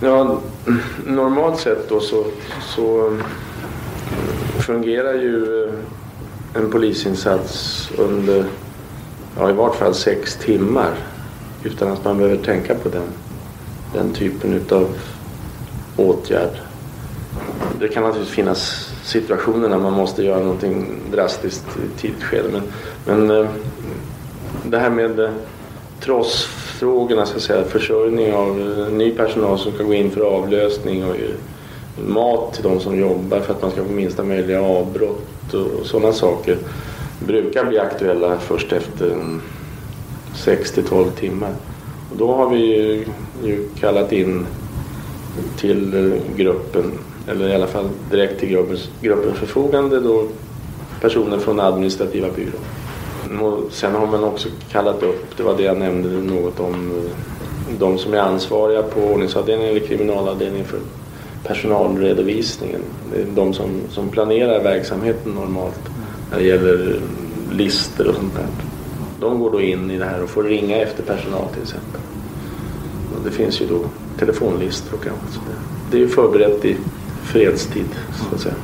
Ja, 0.00 0.40
normalt 1.06 1.60
sett 1.60 1.88
då 1.88 2.00
så, 2.00 2.24
så 2.76 3.16
fungerar 4.58 5.14
ju 5.14 5.68
en 6.54 6.70
polisinsats 6.70 7.90
under 7.98 8.44
ja, 9.38 9.50
i 9.50 9.52
vart 9.52 9.74
fall 9.74 9.94
sex 9.94 10.36
timmar 10.36 10.94
utan 11.64 11.92
att 11.92 12.04
man 12.04 12.18
behöver 12.18 12.36
tänka 12.36 12.74
på 12.74 12.88
den, 12.88 13.08
den 13.92 14.12
typen 14.12 14.52
utav 14.52 14.88
åtgärd. 15.96 16.60
Det 17.80 17.88
kan 17.88 18.02
naturligtvis 18.02 18.34
finnas 18.34 18.89
situationer 19.10 19.68
när 19.68 19.78
man 19.78 19.92
måste 19.92 20.22
göra 20.22 20.40
någonting 20.40 20.86
drastiskt 21.12 21.66
i 21.76 22.00
tidigt 22.00 22.22
skede 22.22 22.48
men, 22.52 22.62
men 23.06 23.30
eh, 23.30 23.50
det 24.64 24.78
här 24.78 24.90
med 24.90 25.20
eh, 25.20 25.30
trossfrågorna, 26.00 27.26
ska 27.26 27.34
jag 27.34 27.42
säga, 27.42 27.64
försörjning 27.64 28.34
av 28.34 28.60
eh, 28.60 28.92
ny 28.92 29.10
personal 29.10 29.58
som 29.58 29.72
ska 29.72 29.84
gå 29.84 29.94
in 29.94 30.10
för 30.10 30.20
avlösning 30.20 31.04
och 31.04 31.16
mat 32.06 32.54
till 32.54 32.62
de 32.62 32.80
som 32.80 32.98
jobbar 32.98 33.40
för 33.40 33.52
att 33.54 33.62
man 33.62 33.70
ska 33.70 33.84
få 33.84 33.92
minsta 33.92 34.22
möjliga 34.22 34.62
avbrott 34.62 35.54
och 35.54 35.86
sådana 35.86 36.12
saker 36.12 36.58
brukar 37.18 37.64
bli 37.64 37.78
aktuella 37.78 38.38
först 38.38 38.72
efter 38.72 39.06
mm, 39.06 39.40
6 40.34 40.72
till 40.72 40.84
12 40.84 41.10
timmar. 41.10 41.52
Och 42.10 42.16
då 42.16 42.34
har 42.34 42.50
vi 42.50 42.58
ju, 42.58 43.04
ju 43.44 43.68
kallat 43.80 44.12
in 44.12 44.46
till 45.56 46.20
gruppen, 46.36 46.92
eller 47.28 47.48
i 47.48 47.54
alla 47.54 47.66
fall 47.66 47.88
direkt 48.10 48.40
till 48.40 48.48
gruppens, 48.48 48.90
gruppens 49.00 49.38
förfogande 49.38 50.00
då 50.00 50.24
personer 51.00 51.38
från 51.38 51.60
administrativa 51.60 52.28
byrån. 52.30 53.40
Och 53.40 53.72
sen 53.72 53.94
har 53.94 54.06
man 54.06 54.24
också 54.24 54.48
kallat 54.72 55.02
upp, 55.02 55.36
det 55.36 55.42
var 55.42 55.56
det 55.56 55.62
jag 55.62 55.78
nämnde 55.78 56.08
något 56.08 56.60
om, 56.60 56.90
eh, 56.90 57.76
de 57.78 57.98
som 57.98 58.14
är 58.14 58.18
ansvariga 58.18 58.82
på 58.82 59.00
ordningsavdelningen 59.00 59.76
eller 59.76 59.86
kriminalavdelningen 59.86 60.66
för 60.66 60.78
personalredovisningen. 61.44 62.80
Det 63.12 63.20
är 63.20 63.26
de 63.34 63.54
som, 63.54 63.70
som 63.90 64.08
planerar 64.08 64.62
verksamheten 64.62 65.32
normalt 65.32 65.80
när 66.30 66.38
det 66.38 66.44
gäller 66.44 67.00
listor 67.52 68.08
och 68.08 68.14
sånt 68.14 68.34
där. 68.34 68.46
De 69.20 69.40
går 69.40 69.50
då 69.50 69.60
in 69.60 69.90
i 69.90 69.98
det 69.98 70.04
här 70.04 70.22
och 70.22 70.28
får 70.28 70.42
ringa 70.42 70.76
efter 70.76 71.02
personal 71.02 71.48
till 71.52 71.62
exempel. 71.62 72.00
Och 73.14 73.24
det 73.24 73.30
finns 73.30 73.60
ju 73.60 73.66
då 73.66 73.80
telefonlistor 74.18 74.98
och 74.98 75.06
annat. 75.06 75.32
sådär. 75.32 75.58
det 75.90 75.96
är 75.96 76.00
ju 76.00 76.08
förberett 76.08 76.64
i 76.64 76.76
fredstid 77.32 77.88
så 78.12 78.34
att 78.34 78.40
säga. 78.40 78.54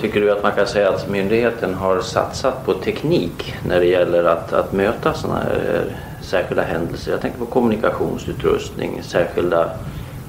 Tycker 0.00 0.20
du 0.20 0.30
att 0.30 0.42
man 0.42 0.52
kan 0.52 0.66
säga 0.66 0.88
att 0.88 1.08
myndigheten 1.10 1.74
har 1.74 2.00
satsat 2.00 2.66
på 2.66 2.74
teknik 2.74 3.54
när 3.68 3.80
det 3.80 3.86
gäller 3.86 4.24
att, 4.24 4.52
att 4.52 4.72
möta 4.72 5.14
sådana 5.14 5.40
här 5.40 5.84
särskilda 6.22 6.62
händelser? 6.62 7.12
Jag 7.12 7.20
tänker 7.20 7.38
på 7.38 7.46
kommunikationsutrustning, 7.46 9.00
särskilda, 9.02 9.70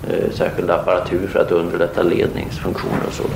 eh, 0.09 0.31
särskilda 0.33 0.75
apparatur 0.75 1.27
för 1.27 1.39
att 1.39 1.51
underlätta 1.51 2.03
ledningsfunktioner 2.03 3.03
och 3.07 3.13
sådant. 3.13 3.35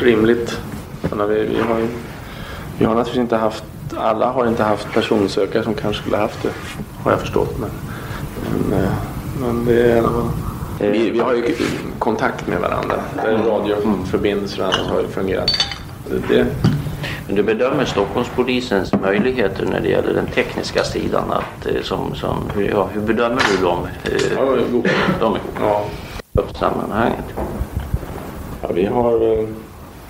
Rimligt. 0.00 0.58
Vi, 1.02 1.26
vi, 1.26 1.60
har, 1.68 1.78
ju- 1.78 1.88
vi 2.78 2.84
har 2.84 2.94
naturligtvis 2.94 3.20
inte 3.22 3.36
haft, 3.36 3.64
alla 3.96 4.30
har 4.30 4.46
inte 4.46 4.62
haft 4.62 4.92
personsökare 4.92 5.62
som 5.62 5.74
kanske 5.74 6.02
skulle 6.02 6.16
haft 6.16 6.42
det, 6.42 6.50
har 7.02 7.10
jag 7.10 7.20
förstått. 7.20 7.54
Men, 7.58 7.70
men, 8.70 8.78
eh, 8.82 8.88
men 9.40 9.64
det 9.64 9.92
är, 9.92 10.02
vi, 10.78 11.10
vi 11.10 11.18
har 11.20 11.34
ju 11.34 11.44
kontakt 11.98 12.46
med 12.46 12.60
varandra. 12.60 12.96
Där 13.16 13.38
radioförbindelser 13.38 14.60
och 14.60 14.66
annat 14.74 14.86
har 14.86 15.00
ju 15.00 15.06
fungerat. 15.08 15.50
Det, 16.10 16.34
det, 16.34 16.46
Men 17.26 17.36
du 17.36 17.42
bedömer 17.42 17.84
Stockholmspolisens 17.84 18.92
möjligheter 19.02 19.66
när 19.66 19.80
det 19.80 19.88
gäller 19.88 20.14
den 20.14 20.26
tekniska 20.26 20.84
sidan 20.84 21.32
att, 21.32 21.66
eh, 21.66 21.82
som, 21.82 22.14
som, 22.14 22.36
hur, 22.54 22.68
ja, 22.70 22.88
hur 22.92 23.00
bedömer 23.00 23.42
du 23.56 23.64
dem? 23.64 23.78
eh, 24.04 24.12
Ja, 24.36 24.44
de 24.44 24.58
är 24.58 24.68
goda. 24.72 24.88
De 25.20 25.34
är 25.34 25.40
Ja. 25.60 25.84
sammanhanget. 26.58 27.24
Ja, 28.62 28.68
vi 28.74 28.84
har 28.86 29.38
eh, 29.38 29.44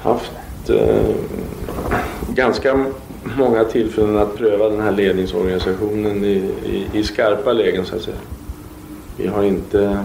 haft 0.03 0.33
eh, 0.69 1.05
ganska 2.29 2.85
många 3.39 3.65
tillfällen 3.65 4.19
att 4.19 4.37
pröva 4.37 4.69
den 4.69 4.81
här 4.81 4.93
ledningsorganisationen 4.93 6.25
i, 6.25 6.51
i, 6.65 6.87
i 6.99 7.03
skarpa 7.05 7.53
lägen 7.53 7.85
så 7.85 7.97
att 7.97 8.03
säga. 8.03 8.17
Vi 9.17 9.27
har 9.27 9.43
inte 9.43 10.05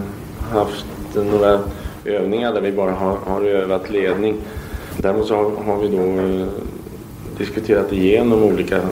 haft 0.50 0.86
några 1.14 1.60
övningar 2.04 2.52
där 2.54 2.60
vi 2.60 2.72
bara 2.72 2.92
har, 2.92 3.16
har 3.16 3.42
övat 3.42 3.90
ledning. 3.90 4.36
Däremot 4.96 5.28
så 5.28 5.36
har, 5.36 5.64
har 5.64 5.78
vi 5.78 5.88
då 5.88 6.02
eh, 6.02 6.46
diskuterat 7.38 7.92
igenom 7.92 8.42
olika 8.42 8.76
eh, 8.76 8.84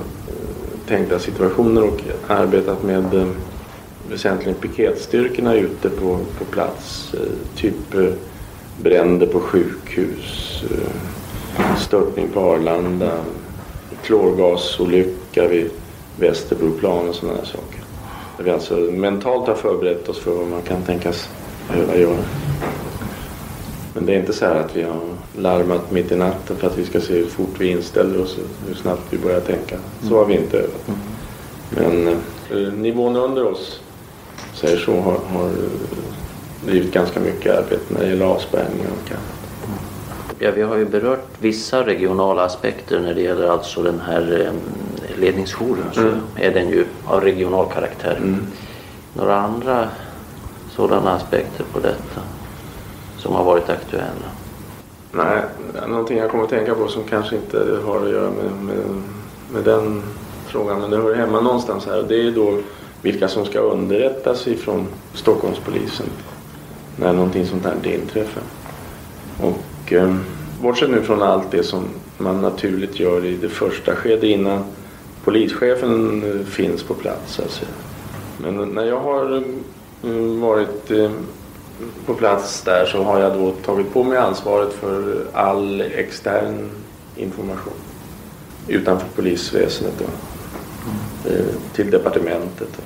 tänkta 0.86 1.18
situationer 1.18 1.84
och 1.84 2.00
arbetat 2.28 2.82
med 2.82 3.14
eh, 3.14 3.26
väsentligen 4.10 4.54
piketstyrkorna 4.54 5.54
ute 5.54 5.88
på, 5.88 6.18
på 6.38 6.44
plats. 6.44 7.14
Typ 7.56 7.94
bränder 8.82 9.26
på 9.26 9.40
sjukhus, 9.40 10.62
störtning 11.78 12.28
på 12.28 12.40
Arlanda, 12.40 13.12
klorgasolycka 14.02 15.48
vid 15.48 15.70
Västerbroplan 16.20 17.08
och 17.08 17.14
sådana 17.14 17.44
saker. 17.44 17.80
Där 18.36 18.44
vi 18.44 18.50
alltså 18.50 18.74
mentalt 18.74 19.46
har 19.46 19.54
förberett 19.54 20.08
oss 20.08 20.18
för 20.18 20.30
vad 20.30 20.48
man 20.48 20.62
kan 20.62 20.82
tänkas 20.82 21.28
behöva 21.68 21.96
göra. 21.96 22.16
Men 23.94 24.06
det 24.06 24.14
är 24.14 24.18
inte 24.20 24.32
så 24.32 24.44
här 24.46 24.54
att 24.54 24.76
vi 24.76 24.82
har 24.82 25.00
larmat 25.38 25.90
mitt 25.90 26.12
i 26.12 26.16
natten 26.16 26.56
för 26.56 26.66
att 26.66 26.78
vi 26.78 26.84
ska 26.84 27.00
se 27.00 27.14
hur 27.18 27.26
fort 27.26 27.54
vi 27.58 27.68
inställer 27.70 28.22
oss 28.22 28.36
och 28.38 28.68
hur 28.68 28.74
snabbt 28.74 29.02
vi 29.10 29.18
börjar 29.18 29.40
tänka. 29.40 29.76
Så 30.08 30.18
har 30.18 30.24
vi 30.24 30.34
inte 30.34 30.58
övat. 30.58 30.86
Men 31.70 32.08
eh, 32.08 32.72
nivån 32.72 33.16
under 33.16 33.46
oss, 33.46 33.80
säger 34.54 34.76
så, 34.78 35.00
har, 35.00 35.12
har 35.12 35.50
drivit 36.66 36.92
ganska 36.92 37.20
mycket 37.20 37.58
arbete 37.58 37.82
när 37.88 38.00
det 38.00 38.08
gäller 38.08 38.24
avspärrningar 38.26 38.86
och 39.04 39.10
annat. 39.10 39.22
Ja, 40.38 40.50
vi 40.54 40.62
har 40.62 40.76
ju 40.76 40.84
berört 40.84 41.26
vissa 41.38 41.86
regionala 41.86 42.42
aspekter 42.44 43.00
när 43.00 43.14
det 43.14 43.20
gäller 43.22 43.48
alltså 43.48 43.82
den 43.82 44.00
här 44.06 44.46
eh, 44.46 45.20
ledningsjouren 45.20 45.84
så 45.92 46.00
Mm. 46.00 46.14
är 46.36 46.50
den 46.54 46.68
ju 46.68 46.84
av 47.06 47.20
regional 47.20 47.66
karaktär. 47.74 48.20
Några 49.14 49.36
andra 49.36 49.88
sådana 50.78 51.10
aspekter 51.10 51.64
på 51.72 51.78
detta 51.78 52.20
som 53.16 53.34
har 53.34 53.44
varit 53.44 53.70
aktuella? 53.70 54.28
Nej, 55.12 55.42
någonting 55.88 56.18
jag 56.18 56.30
kommer 56.30 56.44
att 56.44 56.50
tänka 56.50 56.74
på 56.74 56.88
som 56.88 57.04
kanske 57.04 57.36
inte 57.36 57.78
har 57.86 58.06
att 58.06 58.10
göra 58.10 58.30
med, 58.30 58.52
med, 58.62 58.84
med 59.52 59.64
den 59.64 60.02
frågan 60.46 60.80
men 60.80 60.90
det 60.90 60.96
hör 60.96 61.14
hemma 61.14 61.40
någonstans 61.40 61.86
här. 61.86 62.04
Det 62.08 62.26
är 62.26 62.30
då 62.30 62.58
vilka 63.02 63.28
som 63.28 63.44
ska 63.44 63.58
underrättas 63.58 64.46
ifrån 64.46 64.86
Stockholmspolisen 65.14 66.06
när 66.96 67.12
någonting 67.12 67.46
sånt 67.46 67.64
här 67.64 67.94
inträffar. 67.94 68.42
Och 69.40 69.92
eh, 69.92 70.16
bortsett 70.62 70.90
nu 70.90 71.02
från 71.02 71.22
allt 71.22 71.50
det 71.50 71.62
som 71.62 71.84
man 72.18 72.42
naturligt 72.42 73.00
gör 73.00 73.24
i 73.24 73.36
det 73.36 73.48
första 73.48 73.96
skedet 73.96 74.24
innan 74.24 74.64
polischefen 75.24 76.22
eh, 76.22 76.46
finns 76.46 76.82
på 76.82 76.94
plats. 76.94 77.40
Alltså. 77.40 77.64
Men 78.38 78.56
när 78.56 78.84
jag 78.84 79.00
har 79.00 79.42
varit 80.40 80.90
eh, 80.90 81.10
på 82.06 82.14
plats 82.14 82.62
där 82.62 82.86
så 82.86 83.02
har 83.02 83.20
jag 83.20 83.32
då 83.32 83.50
tagit 83.50 83.92
på 83.92 84.04
mig 84.04 84.18
ansvaret 84.18 84.72
för 84.72 85.26
all 85.32 85.80
extern 85.80 86.70
information 87.16 87.72
utanför 88.68 89.08
polisväsendet. 89.16 89.94
Då. 89.98 90.04
Eh, 91.30 91.44
Till 91.74 91.90
departementet 91.90 92.78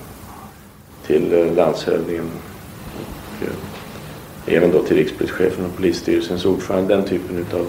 till 1.06 1.32
eh, 1.32 1.54
landshövdingen 1.54 2.30
och 3.40 3.48
även 4.46 4.70
då 4.72 4.82
till 4.82 4.96
rikspolischefen 4.96 5.64
och 5.64 5.76
polisstyrelsens 5.76 6.44
ordförande. 6.44 6.96
Den 6.96 7.04
typen 7.04 7.46
av 7.52 7.66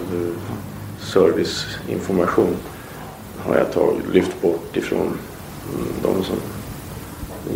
serviceinformation 1.00 2.56
har 3.38 3.56
jag 3.56 3.72
tagit, 3.72 4.08
lyft 4.12 4.42
bort 4.42 4.76
ifrån 4.76 5.00
mm, 5.06 5.86
de 6.02 6.24
som 6.24 6.36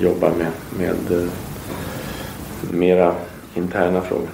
jobbar 0.00 0.30
med, 0.30 0.50
med 0.78 1.28
mera 2.70 3.14
interna 3.54 4.00
frågor. 4.00 4.28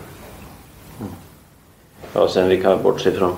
Ja, 2.12 2.28
sen 2.28 2.48
vi 2.48 2.62
kan 2.62 2.82
bortse 2.82 3.12
från 3.12 3.32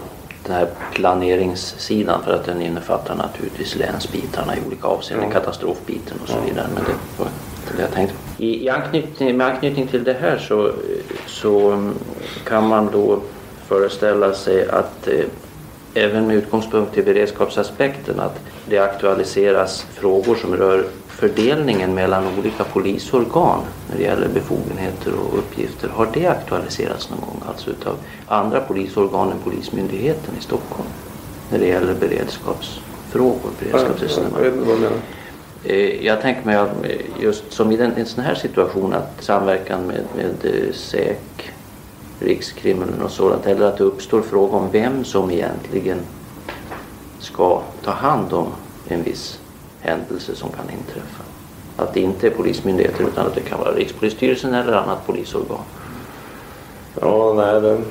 den 0.46 0.54
här 0.56 0.68
planeringssidan 0.94 2.22
för 2.24 2.34
att 2.34 2.44
den 2.44 2.62
innefattar 2.62 3.14
naturligtvis 3.14 3.76
länsbitarna 3.76 4.56
i 4.56 4.58
olika 4.66 4.86
avseenden, 4.86 5.28
Ja. 5.28 5.40
katastrofbiten 5.40 6.18
och 6.22 6.28
så 6.28 6.40
vidare. 6.48 6.66
Men 6.74 6.84
det 6.84 6.90
var 7.18 7.26
inte 7.26 7.76
det 7.76 7.82
jag 7.82 7.92
tänkte. 7.92 8.14
I, 8.38 8.64
i 8.64 8.68
anknytning, 8.68 9.36
med 9.36 9.46
anknytning 9.46 9.86
till 9.86 10.04
det 10.04 10.16
här 10.20 10.38
så, 10.38 10.72
så 11.26 11.70
mm, 11.70 11.94
kan 12.44 12.66
man 12.68 12.88
då 12.92 13.20
föreställa 13.68 14.34
sig 14.34 14.68
att 14.68 15.08
eh, 15.08 15.24
även 15.94 16.26
med 16.26 16.36
utgångspunkt 16.36 16.98
i 16.98 17.02
beredskapsaspekten 17.02 18.20
att 18.20 18.40
det 18.68 18.78
aktualiseras 18.78 19.86
frågor 19.94 20.34
som 20.34 20.56
rör 20.56 20.84
fördelningen 21.16 21.94
mellan 21.94 22.24
olika 22.38 22.64
polisorgan 22.64 23.60
när 23.90 23.96
det 23.96 24.02
gäller 24.02 24.28
befogenheter 24.28 25.12
och 25.14 25.38
uppgifter. 25.38 25.88
Har 25.88 26.08
det 26.12 26.26
aktualiserats 26.26 27.10
någon 27.10 27.20
gång, 27.20 27.42
alltså 27.48 27.70
utav 27.70 27.94
andra 28.26 28.60
polisorgan 28.60 29.30
än 29.32 29.38
Polismyndigheten 29.44 30.34
i 30.38 30.42
Stockholm? 30.42 30.88
När 31.50 31.58
det 31.58 31.66
gäller 31.66 31.94
beredskapsfrågor, 31.94 33.50
beredskapsresonemang. 33.58 34.42
Jag. 34.44 34.92
Eh, 35.76 36.06
Jag 36.06 36.20
tänker 36.20 36.46
mig 36.46 36.56
att 36.56 36.84
eh, 36.84 36.90
just 37.20 37.52
som 37.52 37.72
i 37.72 37.76
den, 37.76 37.92
en 37.96 38.06
sån 38.06 38.24
här 38.24 38.34
situation 38.34 38.94
att 38.94 39.24
samverkan 39.24 39.86
med, 39.86 40.00
med 40.16 40.54
eh, 40.54 40.72
SÄK, 40.72 41.50
Rikskriminalen 42.20 43.02
och 43.02 43.10
sådant 43.10 43.46
eller 43.46 43.66
att 43.66 43.78
det 43.78 43.84
uppstår 43.84 44.22
fråga 44.22 44.56
om 44.56 44.70
vem 44.72 45.04
som 45.04 45.30
egentligen 45.30 45.98
ska 47.18 47.62
ta 47.84 47.90
hand 47.90 48.32
om 48.32 48.46
en 48.88 49.02
viss 49.02 49.38
händelse 49.80 50.34
som 50.34 50.50
kan 50.50 50.70
inträffa. 50.70 51.22
Att 51.76 51.94
det 51.94 52.00
inte 52.00 52.26
är 52.26 52.30
Polismyndigheten 52.30 53.06
utan 53.06 53.26
att 53.26 53.34
det 53.34 53.40
kan 53.40 53.58
vara 53.58 53.72
Rikspolisstyrelsen 53.72 54.54
eller 54.54 54.72
annat 54.72 55.06
polisorgan. 55.06 55.60
Ja, 57.00 57.34
nej, 57.36 57.60
den, 57.60 57.84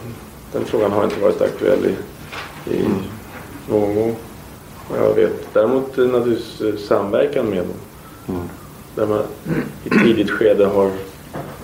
den 0.52 0.66
frågan 0.66 0.92
har 0.92 1.04
inte 1.04 1.20
varit 1.20 1.42
aktuell 1.42 1.86
i, 1.86 1.96
i 2.76 2.86
någon 3.70 3.96
gång. 3.96 4.16
Jag 4.94 5.14
vet. 5.14 5.54
Däremot 5.54 5.98
eh, 5.98 6.06
naturligtvis 6.06 6.62
eh, 6.62 6.76
samverkan 6.88 7.46
med 7.46 7.64
dem. 8.28 8.50
Där 8.96 9.08
man 9.08 9.22
i 9.84 9.90
tidigt 9.90 10.32
skede 10.32 10.66
har 10.66 10.92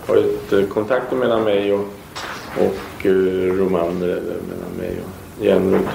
varit 0.07 0.53
eh, 0.53 0.63
kontakter 0.63 1.15
mellan 1.15 1.43
mig 1.43 1.73
och, 1.73 1.85
och 2.57 3.05
Romander, 3.57 4.07
eller 4.07 4.21
mellan 4.21 4.71
mig 4.77 4.99
och 5.03 5.45
Järnrot. 5.45 5.85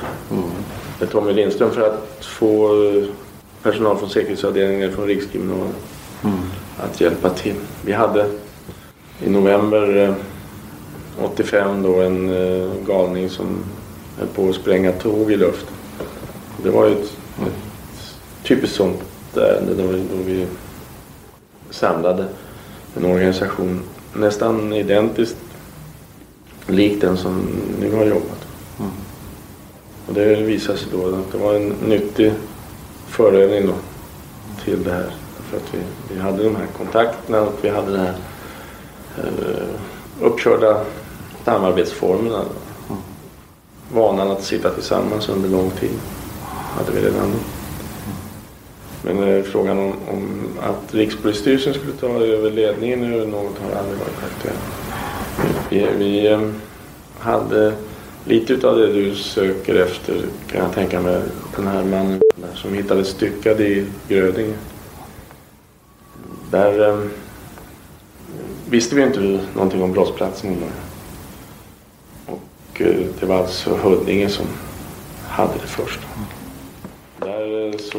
Med 1.00 1.10
Tommy 1.10 1.32
Lindström 1.32 1.70
för 1.70 1.80
att 1.80 2.24
få 2.24 2.68
personal 3.66 3.96
från 3.98 4.10
säkerhetsavdelningen 4.10 4.92
från 4.92 5.06
Rikskriminalen 5.06 5.72
att 6.78 7.00
hjälpa 7.00 7.30
till. 7.30 7.54
Vi 7.84 7.92
hade 7.92 8.26
i 9.24 9.30
november 9.30 9.96
eh, 9.96 10.14
85 11.24 11.82
då 11.82 12.00
en 12.00 12.28
eh, 12.28 12.70
galning 12.86 13.30
som 13.30 13.46
höll 14.18 14.28
på 14.28 14.48
att 14.48 14.54
spränga 14.54 14.92
tåg 14.92 15.32
i 15.32 15.36
luften. 15.36 15.74
Det 16.62 16.70
var 16.70 16.86
ju 16.86 16.92
ett, 16.92 17.16
ett 17.46 18.14
typiskt 18.44 18.76
sånt 18.76 18.98
ärende 19.36 19.74
då, 19.74 19.86
vi- 19.86 20.04
då 20.16 20.22
vi 20.26 20.46
samlade 21.70 22.24
en 22.96 23.04
organisation 23.04 23.80
nästan 24.14 24.72
identiskt 24.72 25.36
lik 26.66 27.00
den 27.00 27.16
som 27.16 27.46
nu 27.80 27.94
har 27.96 28.04
jobbat. 28.04 28.46
Och 30.06 30.14
det 30.14 30.34
visade 30.42 30.78
sig 30.78 30.88
då 30.92 31.06
att 31.08 31.32
det 31.32 31.38
var 31.38 31.54
en 31.54 31.68
nyttig 31.88 32.32
förövning 33.08 33.66
då 33.66 33.74
till 34.64 34.84
det 34.84 34.92
här. 34.92 35.14
För 35.50 35.56
att 35.56 35.74
vi, 35.74 35.78
vi 36.14 36.20
hade 36.20 36.42
de 36.42 36.56
här 36.56 36.66
kontakterna 36.76 37.40
och 37.40 37.54
vi 37.62 37.68
hade 37.68 37.92
den 37.92 38.00
här 38.00 38.14
eh, 39.18 39.68
uppkörda 40.20 40.80
samarbetsformerna. 41.44 42.42
Vanan 43.92 44.30
att 44.30 44.42
sitta 44.42 44.70
tillsammans 44.70 45.28
under 45.28 45.48
lång 45.48 45.70
tid 45.70 45.98
hade 46.48 46.92
vi 46.92 47.06
redan 47.06 47.30
då. 47.32 47.38
Men 49.02 49.28
eh, 49.28 49.42
frågan 49.42 49.78
om, 49.78 49.92
om 50.08 50.48
att 50.60 50.94
Rikspolisstyrelsen 50.94 51.74
skulle 51.74 51.92
ta 51.92 52.06
över 52.06 52.50
ledningen 52.50 53.14
över 53.14 53.26
något 53.26 53.58
har 53.58 53.78
aldrig 53.78 53.98
varit 53.98 54.24
aktuellt. 54.24 54.60
Vi, 55.70 55.86
vi 55.98 56.26
eh, 56.26 56.40
hade 57.18 57.72
lite 58.24 58.52
utav 58.52 58.78
det 58.78 58.92
du 58.92 59.14
söker 59.14 59.74
efter 59.74 60.22
kan 60.50 60.60
jag 60.60 60.72
tänka 60.72 61.00
mig. 61.00 61.20
Den 61.56 61.66
här 61.66 61.84
mannen 61.84 62.20
som 62.54 62.74
hittades 62.74 63.08
styckad 63.08 63.60
i 63.60 63.86
Grödinge. 64.08 64.54
Där 66.50 66.88
eh, 66.88 66.98
visste 68.68 68.94
vi 68.94 69.02
inte 69.02 69.40
någonting 69.54 69.82
om 69.82 69.92
brottsplatsen 69.92 70.52
innan. 70.52 70.70
Och 72.26 72.80
eh, 72.80 73.06
det 73.20 73.26
var 73.26 73.36
alltså 73.36 73.76
Huddinge 73.76 74.28
som 74.28 74.46
hade 75.28 75.52
det 75.52 75.66
först. 75.66 76.00
Där 77.18 77.66
eh, 77.66 77.78
så 77.78 77.98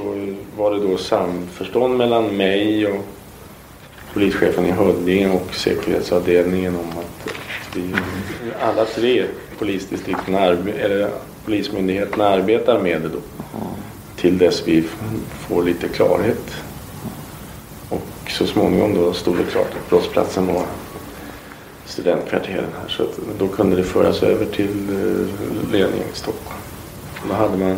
var 0.57 0.71
det 0.71 0.79
då 0.79 0.97
samförstånd 0.97 1.97
mellan 1.97 2.37
mig 2.37 2.87
och 2.87 3.05
polischefen 4.13 4.65
i 4.65 4.71
Huddinge 4.71 5.29
och 5.29 5.55
säkerhetsavdelningen 5.55 6.75
om 6.75 6.89
att 6.89 7.27
eh, 7.27 7.33
vi 7.75 7.93
alla 8.61 8.85
tre 8.85 9.25
polisdistrikten 9.59 10.35
arbe- 10.35 10.79
eller 10.79 11.09
polismyndigheterna 11.45 12.27
arbetar 12.27 12.79
med 12.79 13.01
det 13.01 13.09
då. 13.09 13.19
Till 14.17 14.37
dess 14.37 14.67
vi 14.67 14.83
får 15.47 15.63
lite 15.63 15.87
klarhet. 15.87 16.55
Och 17.89 18.31
så 18.31 18.47
småningom 18.47 18.93
då 18.93 19.13
stod 19.13 19.37
det 19.37 19.43
klart 19.43 19.67
att 19.67 19.89
brottsplatsen 19.89 20.47
var 20.47 20.65
studentkvarteren 21.85 22.69
här. 22.81 22.89
Så 22.89 23.03
att 23.03 23.19
då 23.39 23.47
kunde 23.47 23.75
det 23.75 23.83
föras 23.83 24.23
över 24.23 24.45
till 24.45 24.89
eh, 24.89 25.71
ledningen 25.71 26.07
i 26.13 26.17
Stockholm. 26.17 26.59
Då 27.29 27.33
hade 27.33 27.57
man 27.57 27.77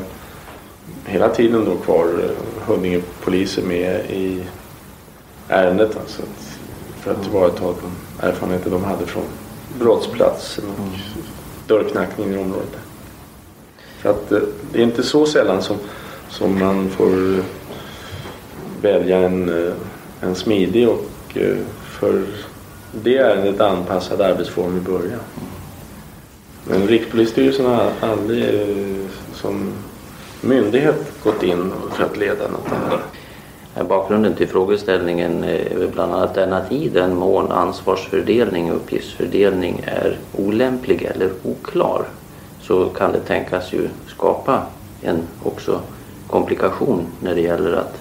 hela 1.05 1.29
tiden 1.29 1.65
då 1.65 1.75
kvar 1.75 2.05
eh, 2.05 2.65
Huddinge 2.67 3.01
poliser 3.23 3.61
med 3.61 4.05
i 4.09 4.43
ärendet. 5.47 5.97
Alltså 5.97 6.21
att, 6.21 6.59
för 7.01 7.11
att 7.11 7.23
tillvarata 7.23 7.63
de 7.63 8.27
erfarenheter 8.27 8.69
de 8.69 8.83
hade 8.83 9.05
från 9.05 9.23
brottsplatsen 9.79 10.63
och 10.69 10.99
dörrknackning 11.67 12.33
i 12.33 12.37
området. 12.37 12.77
För 13.99 14.09
att 14.09 14.31
eh, 14.31 14.39
det 14.71 14.79
är 14.79 14.83
inte 14.83 15.03
så 15.03 15.25
sällan 15.25 15.61
som, 15.61 15.77
som 16.29 16.59
man 16.59 16.89
får 16.89 17.43
välja 18.81 19.17
en, 19.17 19.49
eh, 19.49 19.73
en 20.21 20.35
smidig 20.35 20.89
och 20.89 21.37
eh, 21.37 21.57
för 21.83 22.23
det 22.91 23.17
ärendet 23.17 23.61
anpassad 23.61 24.21
arbetsform 24.21 24.77
i 24.77 24.81
början. 24.81 25.19
Men 26.63 26.87
Rikspolisstyrelsen 26.87 27.65
har 27.65 27.91
aldrig 28.01 28.43
eh, 28.43 29.05
som 29.33 29.73
myndighet 30.41 31.23
gått 31.23 31.43
in 31.43 31.71
för 31.93 32.03
att 32.03 32.17
leda 32.17 32.47
något 32.47 32.71
ärende. 32.71 33.03
Bakgrunden 33.89 34.33
till 34.33 34.47
frågeställningen 34.47 35.43
är 35.43 35.87
bland 35.93 36.13
annat 36.13 36.35
den 36.35 36.53
att 36.53 36.71
i 36.71 36.89
den 36.89 37.15
mån 37.15 37.51
ansvarsfördelning 37.51 38.71
och 38.71 38.75
uppgiftsfördelning 38.75 39.83
är 39.85 40.17
olämplig 40.37 41.03
eller 41.03 41.29
oklar 41.43 42.05
så 42.61 42.85
kan 42.85 43.11
det 43.11 43.19
tänkas 43.19 43.73
ju 43.73 43.89
skapa 44.07 44.61
en 45.01 45.21
också 45.43 45.81
komplikation 46.29 47.05
när 47.19 47.35
det 47.35 47.41
gäller 47.41 47.73
att 47.73 47.99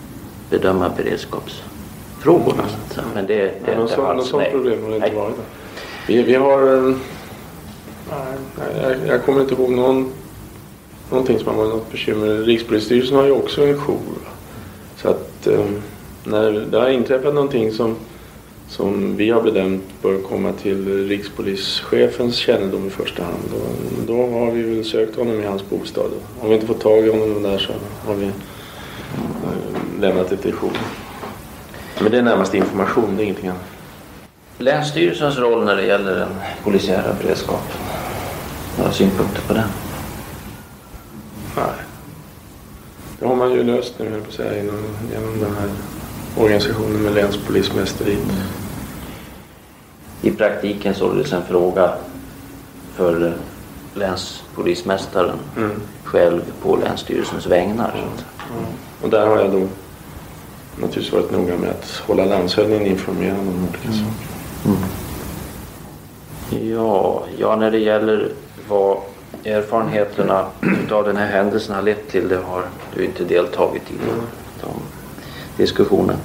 bedöma 0.50 0.88
beredskapsfrågorna. 0.96 2.64
Så, 2.90 3.00
Men 3.14 3.26
det, 3.26 3.34
det, 3.36 3.52
Ja, 3.66 3.72
någon 3.78 3.82
alltså- 4.06 4.30
sån 4.30 4.40
nej. 4.40 4.50
problem 4.50 4.82
har 4.82 4.90
det 4.90 4.96
inte 4.96 5.10
varit. 5.16 5.34
Vi, 6.06 6.22
vi 6.22 6.34
har... 6.34 6.76
eh, 6.88 6.94
Nej, 8.58 8.82
jag, 8.82 8.96
jag 9.14 9.24
kommer 9.24 9.40
inte 9.40 9.54
ihåg 9.54 9.70
någon, 9.70 10.12
någonting 11.10 11.38
som 11.38 11.48
har 11.48 11.54
varit 11.54 11.70
något 11.74 11.90
bekymmer. 11.90 12.26
Rikspolisstyrelsen 12.26 13.16
har 13.16 13.24
ju 13.24 13.32
också 13.32 13.66
en 13.66 13.78
jour. 13.80 14.18
Så 14.96 15.08
att 15.08 15.46
eh, 15.46 15.64
när 16.24 16.52
det 16.70 16.78
har 16.78 16.88
inträffat 16.88 17.34
någonting 17.34 17.72
som, 17.72 17.96
som 18.68 19.16
vi 19.16 19.30
har 19.30 19.42
bedömt 19.42 20.02
bör 20.02 20.18
komma 20.18 20.52
till 20.52 21.08
rikspolischefens 21.08 22.36
kännedom 22.36 22.86
i 22.86 22.90
första 22.90 23.22
hand. 23.22 23.42
Då, 23.50 23.60
då 24.14 24.30
har 24.30 24.50
vi 24.50 24.62
väl 24.62 24.84
sökt 24.84 25.16
honom 25.16 25.40
i 25.40 25.46
hans 25.46 25.70
bostad. 25.70 26.10
Om 26.40 26.48
vi 26.48 26.54
inte 26.54 26.66
får 26.66 26.74
tag 26.74 27.06
i 27.06 27.10
honom 27.10 27.42
där 27.42 27.58
så 27.58 27.72
har 28.06 28.14
vi 28.14 28.26
eh, 28.26 28.32
lämnat 30.00 30.30
det 30.30 30.36
till 30.36 30.52
jour. 30.52 30.78
Men 32.00 32.12
det 32.12 32.18
är 32.18 32.22
närmast 32.22 32.54
information, 32.54 33.16
det 33.16 33.22
är 33.22 33.24
ingenting 33.24 33.48
annat. 33.48 33.62
Länsstyrelsens 34.58 35.38
roll 35.38 35.64
när 35.64 35.76
det 35.76 35.86
gäller 35.86 36.14
den 36.14 36.34
polisiära 36.64 37.14
beredskapen. 37.22 37.80
Några 38.78 38.92
synpunkter 38.92 39.42
på 39.48 39.54
den? 39.54 39.68
Nej. 41.56 41.64
Det 43.18 43.26
har 43.26 43.36
man 43.36 43.52
ju 43.52 43.62
löst 43.62 43.94
nu, 43.98 44.10
höll 44.10 44.20
på 44.20 44.28
att 44.28 44.34
säga, 44.34 44.56
genom, 44.56 44.84
genom 45.12 45.40
den 45.40 45.56
här 45.60 45.68
organisationen 46.38 47.02
med 47.02 47.14
länspolismästeri. 47.14 48.16
I 50.22 50.30
praktiken 50.30 50.94
således 50.94 51.32
en 51.32 51.42
fråga 51.44 51.92
för 52.94 53.32
länspolismästaren 53.94 55.38
Mm. 55.56 55.70
själv 56.04 56.40
på 56.62 56.76
Länsstyrelsens 56.76 57.46
vägnar. 57.46 57.84
att 57.84 57.92
säga. 57.92 58.66
Och 59.02 59.10
där 59.10 59.26
har 59.26 59.38
jag 59.38 59.50
då 59.52 59.66
naturligtvis 60.80 61.12
varit 61.12 61.30
noga 61.32 61.56
med 61.56 61.70
att 61.70 62.02
hålla 62.06 62.24
landshövdingen 62.24 62.86
informerad 62.86 63.38
om 63.38 63.48
olika 63.68 63.88
saker. 63.92 64.78
Ja, 66.66 67.22
ja, 67.38 67.56
när 67.56 67.70
det 67.70 67.78
gäller 67.78 68.32
vad 68.68 68.98
erfarenheterna 69.44 70.46
av 70.90 71.04
den 71.04 71.16
här 71.16 71.26
händelsen 71.26 71.74
har 71.74 71.82
lett 71.82 72.08
till, 72.10 72.28
det 72.28 72.36
har 72.36 72.62
du 72.94 73.04
inte 73.04 73.24
deltagit 73.24 73.82
i 73.90 73.94
de, 74.60 74.68
de 75.58 75.62
diskussionerna. 75.62 76.18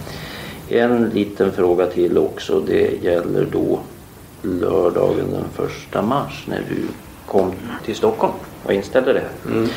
En 0.70 1.10
liten 1.10 1.52
fråga 1.52 1.86
till 1.86 2.18
också, 2.18 2.60
det 2.60 3.04
gäller 3.04 3.48
då 3.52 3.80
lördagen 4.42 5.32
den 5.32 5.68
första 5.68 6.02
mars 6.02 6.46
när 6.48 6.62
du 6.70 6.88
kom 7.28 7.52
till 7.86 7.96
Stockholm 7.96 8.34
och 8.66 8.74
inställde 8.74 9.14
det 9.14 9.20
här. 9.20 9.68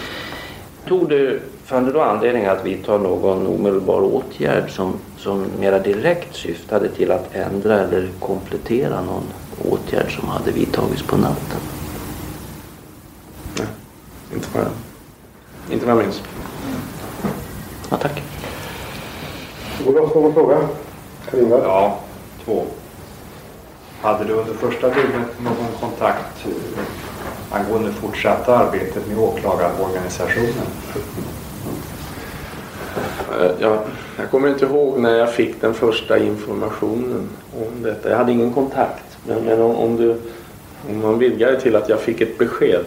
Tog 0.89 1.09
du, 1.09 1.41
fann 1.65 1.85
du 1.85 1.93
då 1.93 2.01
anledning 2.01 2.47
att 2.47 2.67
vidta 2.67 2.99
någon 2.99 3.47
omedelbar 3.47 4.03
åtgärd 4.03 4.71
som, 4.71 4.93
som 5.19 5.47
mera 5.61 5.79
direkt 5.79 6.35
syftade 6.35 6.89
till 6.89 7.11
att 7.11 7.35
ändra 7.35 7.81
eller 7.81 8.09
komplettera 8.21 9.01
någon 9.03 9.25
åtgärd 9.65 10.19
som 10.21 10.29
hade 10.29 10.53
vidtagits 10.53 11.03
på 11.03 11.17
natten? 11.17 11.61
Inte 14.35 14.47
vad 14.55 14.63
jag, 14.63 14.73
inte 15.73 15.87
vad 15.87 15.97
jag 15.97 16.05
minns. 16.05 16.23
Ja, 17.91 17.97
tack. 17.97 18.23
Olof, 19.85 20.15
någon 20.15 20.35
fråga? 20.35 20.69
Ingvar? 21.35 21.61
Ja, 21.65 21.99
två. 22.45 22.63
Hade 24.01 24.25
du 24.25 24.33
under 24.33 24.55
första 24.55 24.89
dygnet 24.89 25.41
någon 25.41 25.81
kontakt 25.81 26.47
angående 27.51 27.93
fortsatta 27.93 28.59
arbetet 28.59 29.09
med 29.09 29.19
åklagarorganisationen? 29.19 30.67
Eh, 33.41 33.51
Jag, 33.61 33.79
jag 34.19 34.31
kommer 34.31 34.49
inte 34.49 34.65
ihåg 34.65 34.99
när 34.99 35.15
jag 35.15 35.33
fick 35.33 35.61
den 35.61 35.75
första 35.75 36.19
informationen 36.19 37.29
om 37.55 37.83
detta. 37.83 38.11
Jag 38.11 38.17
hade 38.17 38.33
ingen 38.33 38.53
kontakt. 38.53 39.05
Men, 39.27 39.45
men 39.45 39.63
om, 39.63 39.77
om, 39.77 39.97
du, 39.97 40.11
om 40.91 41.03
man 41.03 41.19
vidgar 41.19 41.53
det 41.53 41.61
till 41.61 41.77
att 41.77 41.89
jag 41.89 42.01
fick 42.01 42.21
ett 42.21 42.39
besked 42.39 42.85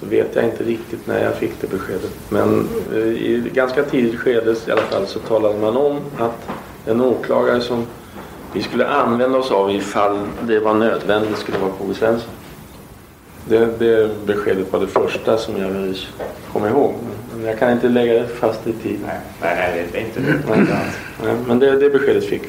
så 0.00 0.06
vet 0.06 0.34
jag 0.34 0.44
inte 0.44 0.64
riktigt 0.64 1.06
när 1.06 1.24
jag 1.24 1.34
fick 1.34 1.60
det 1.60 1.66
beskedet. 1.66 2.12
Men 2.28 2.68
eh, 2.92 2.98
i 2.98 3.50
ganska 3.54 3.82
tidigt 3.82 4.20
skede 4.20 4.54
i 4.66 4.70
alla 4.70 4.82
fall 4.82 5.06
så 5.06 5.18
talade 5.18 5.58
man 5.58 5.76
om 5.76 6.00
att 6.18 6.48
en 6.86 7.00
åklagare 7.00 7.60
som 7.60 7.86
vi 8.52 8.62
skulle 8.62 8.88
använda 8.88 9.38
oss 9.38 9.50
av 9.50 9.70
ifall 9.70 10.20
det 10.42 10.60
var 10.60 10.74
nödvändigt 10.74 11.38
skulle 11.38 11.58
vara 11.58 11.70
K.G. 11.70 11.94
Svensson. 11.94 12.30
Det, 13.48 13.78
det 13.78 14.26
beskedet 14.26 14.72
var 14.72 14.80
det 14.80 14.86
första 14.86 15.38
som 15.38 15.56
jag 15.56 15.94
kommer 16.52 16.68
ihåg. 16.70 16.94
Men 17.36 17.46
jag 17.46 17.58
kan 17.58 17.72
inte 17.72 17.88
lägga 17.88 18.12
det 18.12 18.28
fast 18.28 18.66
i 18.66 18.72
tid. 18.72 18.98
Nej, 19.06 19.20
nej, 19.40 19.88
det 19.92 19.98
är 19.98 20.02
inte 20.04 20.20
det. 20.20 20.56
Nej, 20.56 20.66
nej, 21.24 21.34
men 21.46 21.58
det, 21.58 21.76
det 21.76 21.90
beskedet 21.90 22.24
fick. 22.24 22.42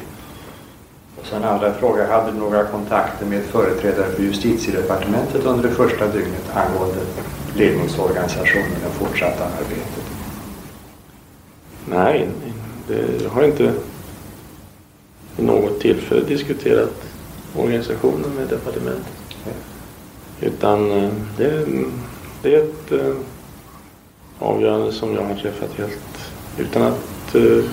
Och 1.19 1.25
sen 1.25 1.43
andra 1.43 1.73
fråga, 1.73 2.07
hade 2.07 2.31
du 2.31 2.37
några 2.37 2.63
kontakter 2.63 3.25
med 3.25 3.43
företrädare 3.43 4.05
för 4.05 4.23
justitiedepartementet 4.23 5.45
under 5.45 5.69
det 5.69 5.75
första 5.75 6.07
dygnet 6.07 6.43
angående 6.53 6.99
ledningsorganisationen 7.57 8.85
och 8.87 8.93
fortsatta 8.93 9.43
arbetet? 9.43 10.03
Nej, 11.89 12.29
det 12.87 13.27
har 13.27 13.43
inte 13.43 13.73
vid 15.37 15.45
något 15.45 15.79
tillfälle 15.79 16.21
diskuterat 16.21 16.93
organisationen 17.55 18.29
med 18.35 18.47
departementet. 18.47 19.13
Utan 20.41 20.91
eh, 20.91 21.09
det, 21.37 21.65
det 22.41 22.55
är 22.55 22.63
ett 22.63 22.91
eh, 22.91 23.15
avgörande 24.39 24.91
som 24.91 25.15
jag 25.15 25.23
har 25.23 25.35
träffat 25.35 25.73
helt 25.77 26.31
utan 26.57 26.81
att 26.81 27.35
eh, 27.35 27.63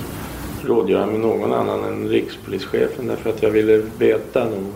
rådgöra 0.62 1.07
med 1.07 1.20
någon 1.20 1.53
annan 1.53 1.85
än 1.85 2.09
rikspolischefen 2.09 3.07
därför 3.07 3.30
att 3.30 3.43
jag 3.43 3.51
ville 3.51 3.82
veta 3.99 4.45
nog, 4.45 4.72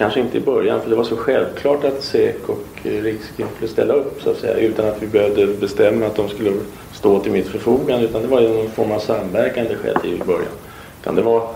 kanske 0.00 0.20
inte 0.20 0.38
i 0.38 0.40
början 0.40 0.80
för 0.80 0.90
det 0.90 0.96
var 0.96 1.04
så 1.04 1.16
självklart 1.16 1.84
att 1.84 2.02
SEK 2.02 2.48
och 2.48 2.86
eh, 2.86 3.14
skulle 3.54 3.68
ställa 3.68 3.94
upp 3.94 4.22
så 4.22 4.30
att 4.30 4.36
säga 4.36 4.56
utan 4.56 4.88
att 4.88 5.02
vi 5.02 5.06
behövde 5.06 5.46
bestämma 5.46 6.06
att 6.06 6.16
de 6.16 6.28
skulle 6.28 6.52
stå 6.92 7.20
till 7.20 7.32
mitt 7.32 7.48
förfogande 7.48 8.04
utan 8.04 8.22
det 8.22 8.28
var 8.28 8.40
ju 8.40 8.48
någon 8.48 8.70
form 8.70 8.92
av 8.92 8.98
samverkan 8.98 9.66
det 9.68 9.76
skedde 9.76 10.08
i 10.08 10.18
början. 10.18 10.52
Utan 11.00 11.14
det 11.14 11.22
var, 11.22 11.48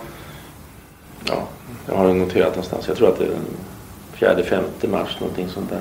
ja, 1.25 1.49
jag 1.87 1.95
har 1.95 2.15
noterat 2.15 2.49
någonstans, 2.49 2.89
jag 2.89 2.97
tror 2.97 3.09
att 3.09 3.19
det 3.19 3.25
är 3.25 4.37
den 4.37 4.45
4-5 4.81 4.89
mars 4.89 5.21
någonting 5.21 5.49
sånt 5.49 5.71
där. 5.71 5.81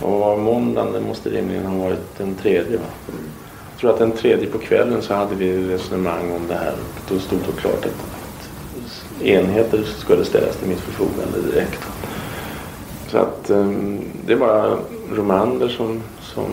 Och 0.00 0.18
var 0.18 0.36
måndagen, 0.36 0.92
det 0.92 1.00
måste 1.00 1.30
rimligen 1.30 1.66
ha 1.66 1.84
varit 1.84 2.18
den 2.18 2.34
tredje 2.34 2.76
va? 2.76 3.14
Jag 3.70 3.80
tror 3.80 3.90
att 3.90 3.98
den 3.98 4.12
tredje 4.12 4.46
på 4.46 4.58
kvällen 4.58 5.02
så 5.02 5.14
hade 5.14 5.34
vi 5.34 5.68
resonemang 5.68 6.32
om 6.32 6.48
det 6.48 6.54
här 6.54 6.72
och 6.72 7.12
då 7.14 7.18
stod 7.18 7.38
det 7.38 7.60
klart 7.60 7.84
att, 7.84 8.15
enheter 9.22 9.78
enheter 9.78 9.82
skulle 9.82 10.24
ställas 10.24 10.56
till 10.56 10.68
mitt 10.68 10.80
förfogande 10.80 11.40
direkt. 11.52 11.80
Så 13.08 13.18
att 13.18 13.50
ehm, 13.50 14.00
det 14.26 14.32
är 14.32 14.36
bara 14.36 14.78
Romander 15.12 15.68
som, 15.68 16.02
som 16.20 16.48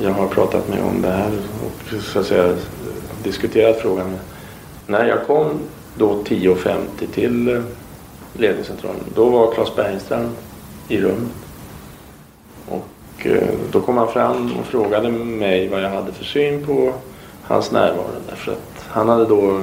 jag 0.00 0.10
har 0.10 0.28
pratat 0.28 0.68
med 0.68 0.84
om 0.84 1.02
det 1.02 1.10
här 1.10 1.32
och 1.64 2.02
så 2.02 2.18
att 2.18 2.26
säga 2.26 2.56
diskuterat 3.22 3.80
frågan 3.80 4.10
med. 4.10 4.20
När 4.86 5.06
jag 5.06 5.26
kom 5.26 5.58
då 5.96 6.22
10.50 6.24 6.76
till 7.14 7.48
eh, 7.48 7.62
ledningscentralen 8.32 9.00
då 9.14 9.28
var 9.28 9.54
Claes 9.54 9.76
Bergstrand 9.76 10.30
i 10.88 11.00
rummet. 11.00 11.32
Och 12.68 13.26
eh, 13.26 13.48
då 13.72 13.80
kom 13.80 13.96
han 13.96 14.08
fram 14.08 14.52
och 14.60 14.66
frågade 14.66 15.10
mig 15.10 15.68
vad 15.68 15.82
jag 15.82 15.90
hade 15.90 16.12
för 16.12 16.24
syn 16.24 16.66
på 16.66 16.92
hans 17.42 17.72
närvaro. 17.72 18.06
Därför 18.28 18.52
att 18.52 18.84
han 18.88 19.08
hade 19.08 19.24
då 19.24 19.62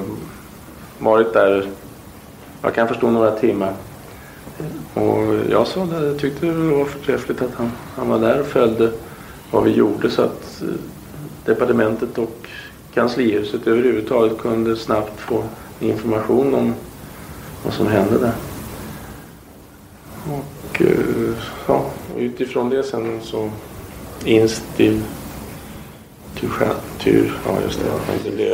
varit 0.99 1.33
där, 1.33 1.67
jag 2.61 2.75
kan 2.75 2.87
förstå 2.87 3.11
några 3.11 3.31
timmar. 3.31 3.73
Och 4.93 5.35
jag 5.49 5.67
sa 5.67 5.85
det, 5.85 6.07
jag 6.07 6.19
tyckte 6.19 6.45
det 6.45 6.53
var 6.53 6.85
förträffligt 6.85 7.41
att 7.41 7.55
han, 7.55 7.71
han 7.95 8.09
var 8.09 8.19
där 8.19 8.39
och 8.39 8.45
följde 8.45 8.91
vad 9.51 9.63
vi 9.63 9.71
gjorde 9.71 10.09
så 10.09 10.21
att 10.21 10.61
eh, 10.61 10.67
departementet 11.45 12.17
och 12.17 12.47
kanslihuset 12.93 13.67
överhuvudtaget 13.67 14.37
kunde 14.37 14.75
snabbt 14.75 15.19
få 15.19 15.43
information 15.79 16.53
om 16.53 16.73
vad 17.63 17.73
som 17.73 17.87
hände 17.87 18.17
där. 18.17 18.33
Och 20.25 20.81
eh, 20.81 21.33
ja, 21.67 21.85
och 22.13 22.19
utifrån 22.19 22.69
det 22.69 22.83
sen 22.83 23.19
så 23.23 23.49
instiv 24.25 25.03
tur, 26.39 26.49
tur 26.99 27.33
ja 27.45 27.61
just 27.63 27.79
det, 27.79 28.29
det 28.29 28.35
blev 28.35 28.47
i 28.47 28.53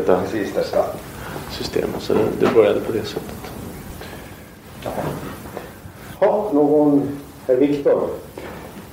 fall 0.00 0.16
permanentat 0.16 0.54
detta 0.54 0.84
system. 1.50 1.88
Så 1.98 2.14
det, 2.14 2.20
det 2.40 2.54
började 2.54 2.80
på 2.80 2.92
det 2.92 3.04
sättet. 3.04 3.52
Ja, 6.20 6.50
någon, 6.52 7.08
herr 7.46 7.56
Viktor? 7.56 8.08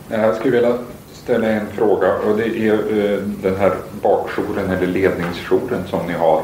Jag 0.10 0.36
skulle 0.36 0.52
vilja 0.52 0.78
ställa 1.14 1.48
en 1.48 1.68
fråga 1.68 2.14
och 2.18 2.38
det 2.38 2.58
är 2.58 2.74
eh, 2.74 3.20
den 3.22 3.56
här 3.56 3.74
bakjouren 4.02 4.70
eller 4.70 4.88
ledningsjouren 4.88 5.84
som 5.88 6.08
ni 6.08 6.14
har. 6.14 6.42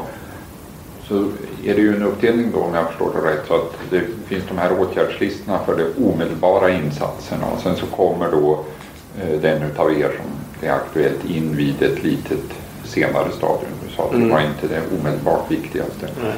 Så 1.08 1.14
är 1.64 1.74
det 1.74 1.80
ju 1.80 1.96
en 1.96 2.02
uppdelning 2.02 2.50
då 2.52 2.58
om 2.58 2.74
jag 2.74 2.86
förstår 2.86 3.12
det 3.14 3.30
rätt 3.30 3.46
så 3.46 3.54
att 3.54 3.74
det 3.90 4.02
finns 4.26 4.44
de 4.48 4.58
här 4.58 4.80
åtgärdslistorna 4.80 5.58
för 5.58 5.76
de 5.76 6.04
omedelbara 6.04 6.70
insatserna 6.70 7.46
och 7.46 7.60
sen 7.60 7.76
så 7.76 7.86
kommer 7.86 8.30
då 8.30 8.64
eh, 9.20 9.40
den 9.40 9.62
utav 9.62 9.92
er 9.92 10.10
som 10.16 10.68
är 10.68 10.72
aktuellt 10.72 11.24
in 11.24 11.56
vid 11.56 11.82
ett 11.82 12.02
litet 12.02 12.44
senare 12.84 13.30
stadium. 13.32 13.77
Sa 13.98 14.08
det 14.10 14.16
Mm. 14.16 14.30
var 14.30 14.40
inte 14.40 14.66
det 14.68 14.80
omedelbart 15.00 15.50
viktigaste. 15.50 16.06
Nej. 16.22 16.32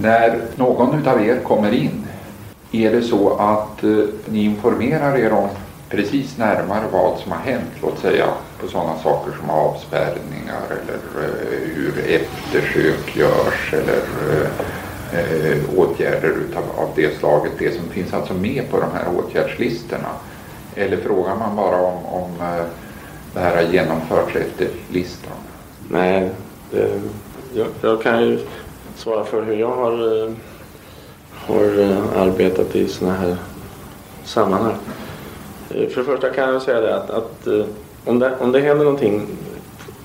När 0.00 0.40
någon 0.56 1.00
utav 1.00 1.26
er 1.26 1.40
kommer 1.40 1.72
in, 1.74 2.06
är 2.72 2.90
det 2.92 3.02
så 3.02 3.30
att 3.36 3.84
eh, 3.84 3.90
ni 4.26 4.44
informerar 4.44 5.18
er 5.18 5.32
om 5.32 5.48
precis 5.88 6.38
närmare 6.38 6.82
vad 6.92 7.18
som 7.18 7.32
har 7.32 7.38
hänt? 7.38 7.70
Låt 7.82 7.98
säga 7.98 8.26
på 8.60 8.68
sådana 8.68 8.98
saker 8.98 9.32
som 9.40 9.50
avspärrningar 9.50 10.62
eller 10.70 11.24
eh, 11.24 11.68
hur 11.74 11.98
eftersök 11.98 13.16
görs 13.16 13.72
eller 13.72 14.00
eh, 14.32 15.18
eh, 15.20 15.58
åtgärder 15.76 16.28
utav, 16.48 16.62
av 16.76 16.88
det 16.96 17.18
slaget. 17.18 17.52
Det 17.58 17.74
som 17.76 17.88
finns 17.88 18.14
alltså 18.14 18.34
med 18.34 18.70
på 18.70 18.80
de 18.80 18.86
här 18.94 19.04
åtgärdslistorna. 19.18 20.08
Eller 20.74 20.96
frågar 20.96 21.36
man 21.36 21.56
bara 21.56 21.76
om, 21.76 22.06
om 22.06 22.30
eh, 22.40 22.64
det 23.34 23.40
här 23.40 23.54
har 23.56 23.62
genomförts 23.72 24.36
efter 24.36 24.68
listan? 24.90 25.32
Nej, 25.90 26.30
Eh, 26.72 27.00
jag, 27.54 27.66
jag 27.80 28.02
kan 28.02 28.22
ju 28.22 28.38
svara 28.96 29.24
för 29.24 29.42
hur 29.42 29.56
jag 29.56 29.76
har, 29.76 30.22
eh, 30.22 30.32
har 31.32 31.80
eh, 31.80 32.22
arbetat 32.22 32.76
i 32.76 32.88
sådana 32.88 33.16
här 33.16 33.36
sammanhang. 34.24 34.74
För 35.68 36.00
det 36.00 36.04
första 36.04 36.30
kan 36.30 36.52
jag 36.52 36.62
säga 36.62 36.80
det 36.80 36.96
att, 36.96 37.10
att 37.10 37.48
om, 38.04 38.18
det, 38.18 38.32
om 38.40 38.52
det 38.52 38.60
händer 38.60 38.84
någonting 38.84 39.26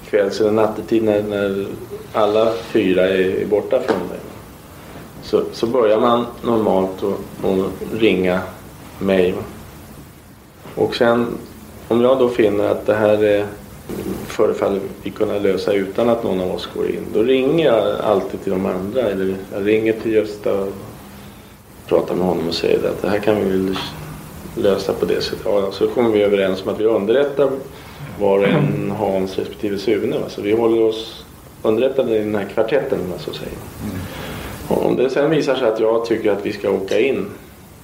kvälls 0.10 0.42
eller 0.42 0.52
nattetid 0.52 1.04
när, 1.04 1.24
när 1.24 1.66
alla 2.14 2.54
fyra 2.54 3.08
är, 3.08 3.46
borta 3.46 3.80
från 3.80 4.08
dig 4.10 4.20
så, 5.24 5.44
så 5.52 5.68
börjar 5.68 6.00
man 6.00 6.26
normalt 6.42 7.04
att 7.04 8.00
ringa 8.00 8.42
mig. 9.00 9.36
Och 10.76 10.96
sen 10.96 11.28
om 11.88 12.02
jag 12.02 12.20
då 12.20 12.30
finner 12.30 12.68
att 12.68 12.86
det 12.86 12.94
här 12.94 13.24
är, 13.24 13.46
förefaller 14.28 14.80
vi 15.04 15.10
kunna 15.10 15.40
lösa 15.40 15.74
utan 15.74 16.10
att 16.10 16.24
någon 16.24 16.42
av 16.42 16.52
oss 16.52 16.70
går 16.76 16.88
in. 16.88 17.06
Då 17.14 17.24
ringer 17.24 17.66
jag 17.66 18.02
alltid 18.02 18.44
till 18.44 18.52
de 18.52 18.66
andra. 18.66 19.02
Eller 19.02 19.36
jag 19.54 19.68
ringer 19.68 19.94
till 19.94 20.14
Gösta 20.14 20.54
och 20.54 20.74
pratar 21.88 22.16
med 22.16 22.26
honom 22.26 22.48
och 22.48 22.54
säger 22.54 22.90
att 22.90 23.02
det 23.02 23.10
här 23.10 23.20
kan 23.20 23.36
vi 23.36 23.44
väl 23.44 23.78
lösa 24.56 24.94
på 24.94 25.06
det 25.06 25.22
sättet. 25.22 25.42
Ja, 25.46 25.72
så 25.72 25.88
kommer 25.88 26.10
vi 26.10 26.22
överens 26.22 26.64
om 26.64 26.70
att 26.74 26.80
vi 26.80 26.86
underrättar 26.86 27.50
var 28.20 28.40
och 28.40 28.48
en 28.48 28.92
Hans 28.98 29.38
respektive 29.38 29.78
Sune. 29.78 30.18
Va? 30.18 30.30
Så 30.30 30.42
vi 30.42 30.52
håller 30.52 30.82
oss 30.82 31.26
underrättade 31.64 32.16
i 32.16 32.20
den 32.20 32.36
här 32.36 32.46
kvartetten 32.54 33.00
så 33.20 33.30
att 33.30 33.36
säga. 33.36 33.52
Och 34.68 34.86
om 34.86 34.96
det 34.96 35.10
sen 35.10 35.30
visar 35.30 35.56
sig 35.56 35.68
att 35.68 35.80
jag 35.80 36.06
tycker 36.06 36.32
att 36.32 36.46
vi 36.46 36.54
ska 36.54 36.70
åka 36.70 37.00
in 37.00 37.26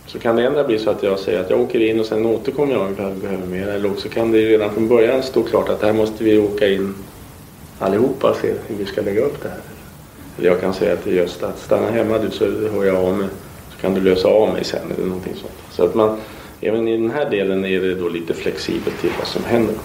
så 0.08 0.20
kan 0.20 0.36
det 0.36 0.44
ändå 0.44 0.64
bli 0.64 0.80
så 0.80 0.90
att 0.90 1.04
jag 1.04 1.20
säger 1.20 1.40
att 1.40 1.50
jag 1.50 1.62
åker 1.62 1.80
in 1.80 2.00
och 2.00 2.06
sen 2.06 2.26
återkommer 2.26 2.74
jag 2.74 2.82
om 2.82 2.96
jag 2.98 3.16
behöver 3.16 3.46
mer. 3.46 3.68
Eller 3.68 3.92
också 3.92 4.10
kan 4.10 4.32
det 4.32 4.38
ju 4.40 4.50
redan 4.50 4.74
från 4.74 4.88
början 4.88 5.24
stå 5.24 5.44
klart 5.44 5.70
att 5.70 5.82
här 5.82 5.94
måste 5.94 6.24
vi 6.24 6.40
åka 6.40 6.68
in 6.68 6.96
allihopa 7.80 8.30
och 8.30 8.36
se 8.36 8.54
hur 8.68 8.76
vi 8.76 8.86
ska 8.86 9.02
lägga 9.02 9.22
upp 9.22 9.44
det 9.44 9.50
här. 9.50 9.60
Eller 10.38 10.50
jag 10.50 10.62
kan 10.62 10.74
säga 10.74 10.96
till 10.96 11.16
Gösta 11.16 11.48
att 11.48 11.60
stanna 11.60 11.92
hemma 11.92 12.18
du 12.18 12.32
så 12.32 12.46
hör 12.46 12.86
jag 12.86 12.96
av 12.96 13.18
mig. 13.18 13.28
Så 13.72 13.82
kan 13.82 13.94
du 13.94 14.02
lösa 14.02 14.28
av 14.28 14.54
mig 14.54 14.64
sen 14.64 14.92
eller 14.98 15.06
någonting 15.06 15.36
sånt. 15.36 15.54
Så 15.72 15.84
att 15.84 15.96
man, 15.96 16.18
även 16.62 16.88
i 16.88 16.98
den 16.98 17.12
här 17.12 17.30
delen 17.30 17.66
är 17.66 17.82
det 17.82 17.96
då 17.96 18.10
lite 18.10 18.34
flexibelt 18.34 19.02
till 19.02 19.12
vad 19.18 19.28
som 19.28 19.44
händer. 19.44 19.76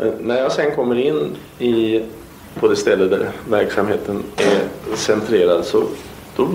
Eh, 0.00 0.12
när 0.20 0.38
jag 0.38 0.52
sen 0.52 0.74
kommer 0.74 0.98
in 0.98 1.36
i, 1.58 2.02
på 2.60 2.68
det 2.68 2.76
ställe 2.76 3.04
där 3.04 3.30
verksamheten 3.48 4.22
är 4.36 4.96
centrerad 4.96 5.64
så 5.64 5.82
då 6.36 6.48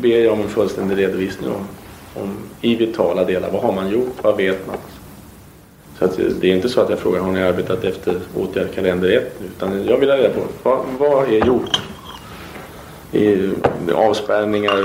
ber 0.00 0.08
jag 0.08 0.32
om 0.32 0.40
en 0.40 0.48
fullständig 0.48 0.98
redovisning 0.98 1.50
om, 1.50 1.66
om 2.22 2.36
i 2.60 2.74
vitala 2.76 3.24
delar. 3.24 3.50
Vad 3.50 3.62
har 3.62 3.72
man 3.72 3.88
gjort? 3.90 4.14
Vad 4.22 4.36
vet 4.36 4.66
man? 4.66 4.76
Så 5.98 6.04
att 6.04 6.16
det- 6.40 6.50
är 6.50 6.54
inte 6.56 6.68
så 6.68 6.80
att 6.80 6.90
jag 6.90 6.98
frågar 6.98 7.20
har 7.20 7.32
ni 7.32 7.42
arbetat 7.42 7.84
efter 7.84 8.14
åtgärd 8.36 8.74
kalender 8.74 9.08
1 9.16 9.40
utan 9.56 9.84
jag 9.86 9.98
vill 9.98 10.10
ha 10.10 10.16
reda 10.16 10.28
på 10.34 10.40
vad, 10.62 10.78
vad 10.98 11.28
är 11.32 11.46
gjort? 11.46 11.80
I 13.12 13.50
avspärrningar, 13.94 14.76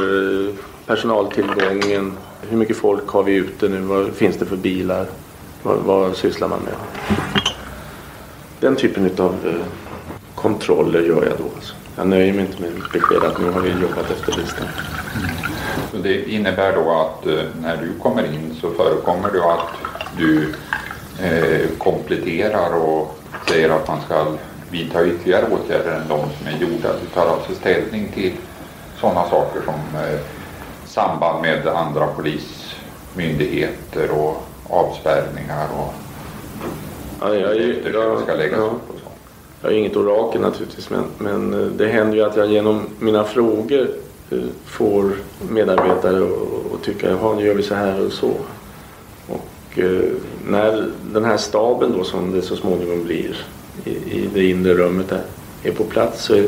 personaltillgången, 0.88 2.14
hur 2.50 2.58
mycket 2.58 2.78
folk 2.78 3.08
har 3.08 3.24
vi 3.24 3.34
ute 3.36 3.70
nu, 3.70 3.80
vad 3.80 4.14
finns 4.14 4.38
det 4.38 4.46
för 4.46 4.56
bilar, 4.56 5.06
vad, 5.64 5.78
vad 5.78 6.16
sysslar 6.16 6.48
man 6.48 6.60
med? 6.60 6.74
Den 8.60 8.76
typen 8.76 9.06
av 9.18 9.36
eh, 9.46 9.54
kontroller 10.36 11.00
gör 11.02 11.24
jag 11.26 11.38
då. 11.38 11.44
Alltså. 11.56 11.74
Jag 11.96 12.08
nöjer 12.08 12.34
mig 12.34 12.46
inte 12.46 12.62
med 12.62 12.72
besked 12.94 13.24
att 13.24 13.40
nu 13.42 13.52
har 13.52 13.62
vi 13.62 13.70
jobbat 13.70 14.12
efter 14.12 14.38
listan. 14.42 14.68
Det 16.04 16.32
innebär 16.32 16.76
då 16.76 16.92
att 16.92 17.28
eh, 17.28 17.44
när 17.62 17.78
du 17.78 18.00
kommer 18.00 18.24
in 18.24 18.56
så 18.62 18.70
förekommer 18.70 19.32
det 19.32 19.44
att 19.44 19.68
du 20.18 20.54
eh, 21.24 21.68
kompletterar 21.78 22.76
och 22.76 23.18
säger 23.48 23.70
att 23.70 23.88
man 23.88 24.02
ska 24.02 24.26
vidta 24.72 25.06
ytterligare 25.06 25.46
åtgärder 25.46 25.92
än 25.92 26.08
de 26.08 26.20
som 26.20 26.48
är 26.48 26.58
gjorda. 26.62 26.90
Du 27.02 27.08
tar 27.14 27.28
alltså 27.28 27.54
ställning 27.54 28.12
till 28.14 28.32
sådana 29.00 29.30
saker 29.30 29.62
som 29.62 29.74
eh, 30.02 30.20
samband 30.86 31.42
med 31.42 31.68
andra 31.68 32.08
polismyndigheter 32.08 34.12
och 34.12 34.44
avspärrningar 34.70 35.68
och 35.78 35.94
Ja, 37.24 37.36
jag, 37.36 37.56
är 37.56 38.22
ska 38.24 38.34
läggas 38.34 38.60
ja. 38.60 38.66
upp. 38.66 38.82
Jag 39.62 39.72
är 39.72 39.76
inget 39.78 39.96
orakel 39.96 40.42
naturligtvis 40.42 40.90
men, 40.90 41.04
men 41.18 41.74
det 41.78 41.88
händer 41.88 42.18
ju 42.18 42.24
att 42.24 42.36
jag 42.36 42.48
genom 42.48 42.88
mina 43.00 43.24
frågor 43.24 43.88
Eh, 44.32 44.38
får 44.66 45.12
medarbetare 45.50 46.28
att 46.74 46.84
tycka 46.84 47.14
att 47.14 47.38
nu 47.38 47.46
gör 47.46 47.56
vi 47.56 47.64
så 47.64 47.76
här 47.76 48.06
och 48.06 48.12
så. 48.12 48.34
Och 49.28 49.80
eh, 49.80 50.02
när 50.48 50.90
den 51.14 51.26
här 51.26 51.38
staben 51.38 51.94
då 51.98 52.04
som 52.04 52.32
det 52.32 52.42
så 52.42 52.56
småningom 52.56 53.04
blir 53.04 53.46
i, 53.86 53.90
i 53.90 54.30
det 54.34 54.44
inre 54.44 54.74
rummet 54.74 55.10
där 55.10 55.22
är 55.64 55.72
på 55.72 55.84
plats 55.84 56.24
så 56.24 56.34
är, 56.34 56.44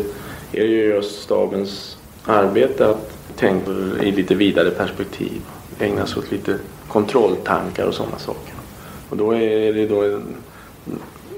är 0.52 0.64
det 0.64 0.68
ju 0.68 0.86
just 0.86 1.22
stabens 1.22 1.98
arbete 2.26 2.90
att 2.90 3.14
tänka 3.36 3.72
i 4.02 4.12
lite 4.12 4.36
vidare 4.36 4.70
perspektiv. 4.70 5.42
Ägna 5.80 6.06
sig 6.06 6.20
åt 6.20 6.32
lite 6.32 6.58
kontrolltankar 6.88 7.86
och 7.86 7.94
sådana 7.94 8.20
saker. 8.20 8.54
Och 9.10 9.18
då 9.18 9.32
är 9.32 9.74
det 9.74 9.88
då 9.88 10.04
en, 10.04 10.36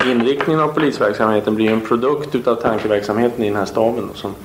inriktningen 0.06 0.62
av 0.62 0.68
polisverksamheten 0.68 1.56
blir 1.56 1.72
en 1.72 1.82
produkt 1.82 2.36
utav 2.36 2.56
tankeverksamheten 2.56 3.44
i 3.44 3.48
den 3.48 3.58
här 3.58 3.66
staben 3.66 4.08
då, 4.08 4.14
som 4.14 4.36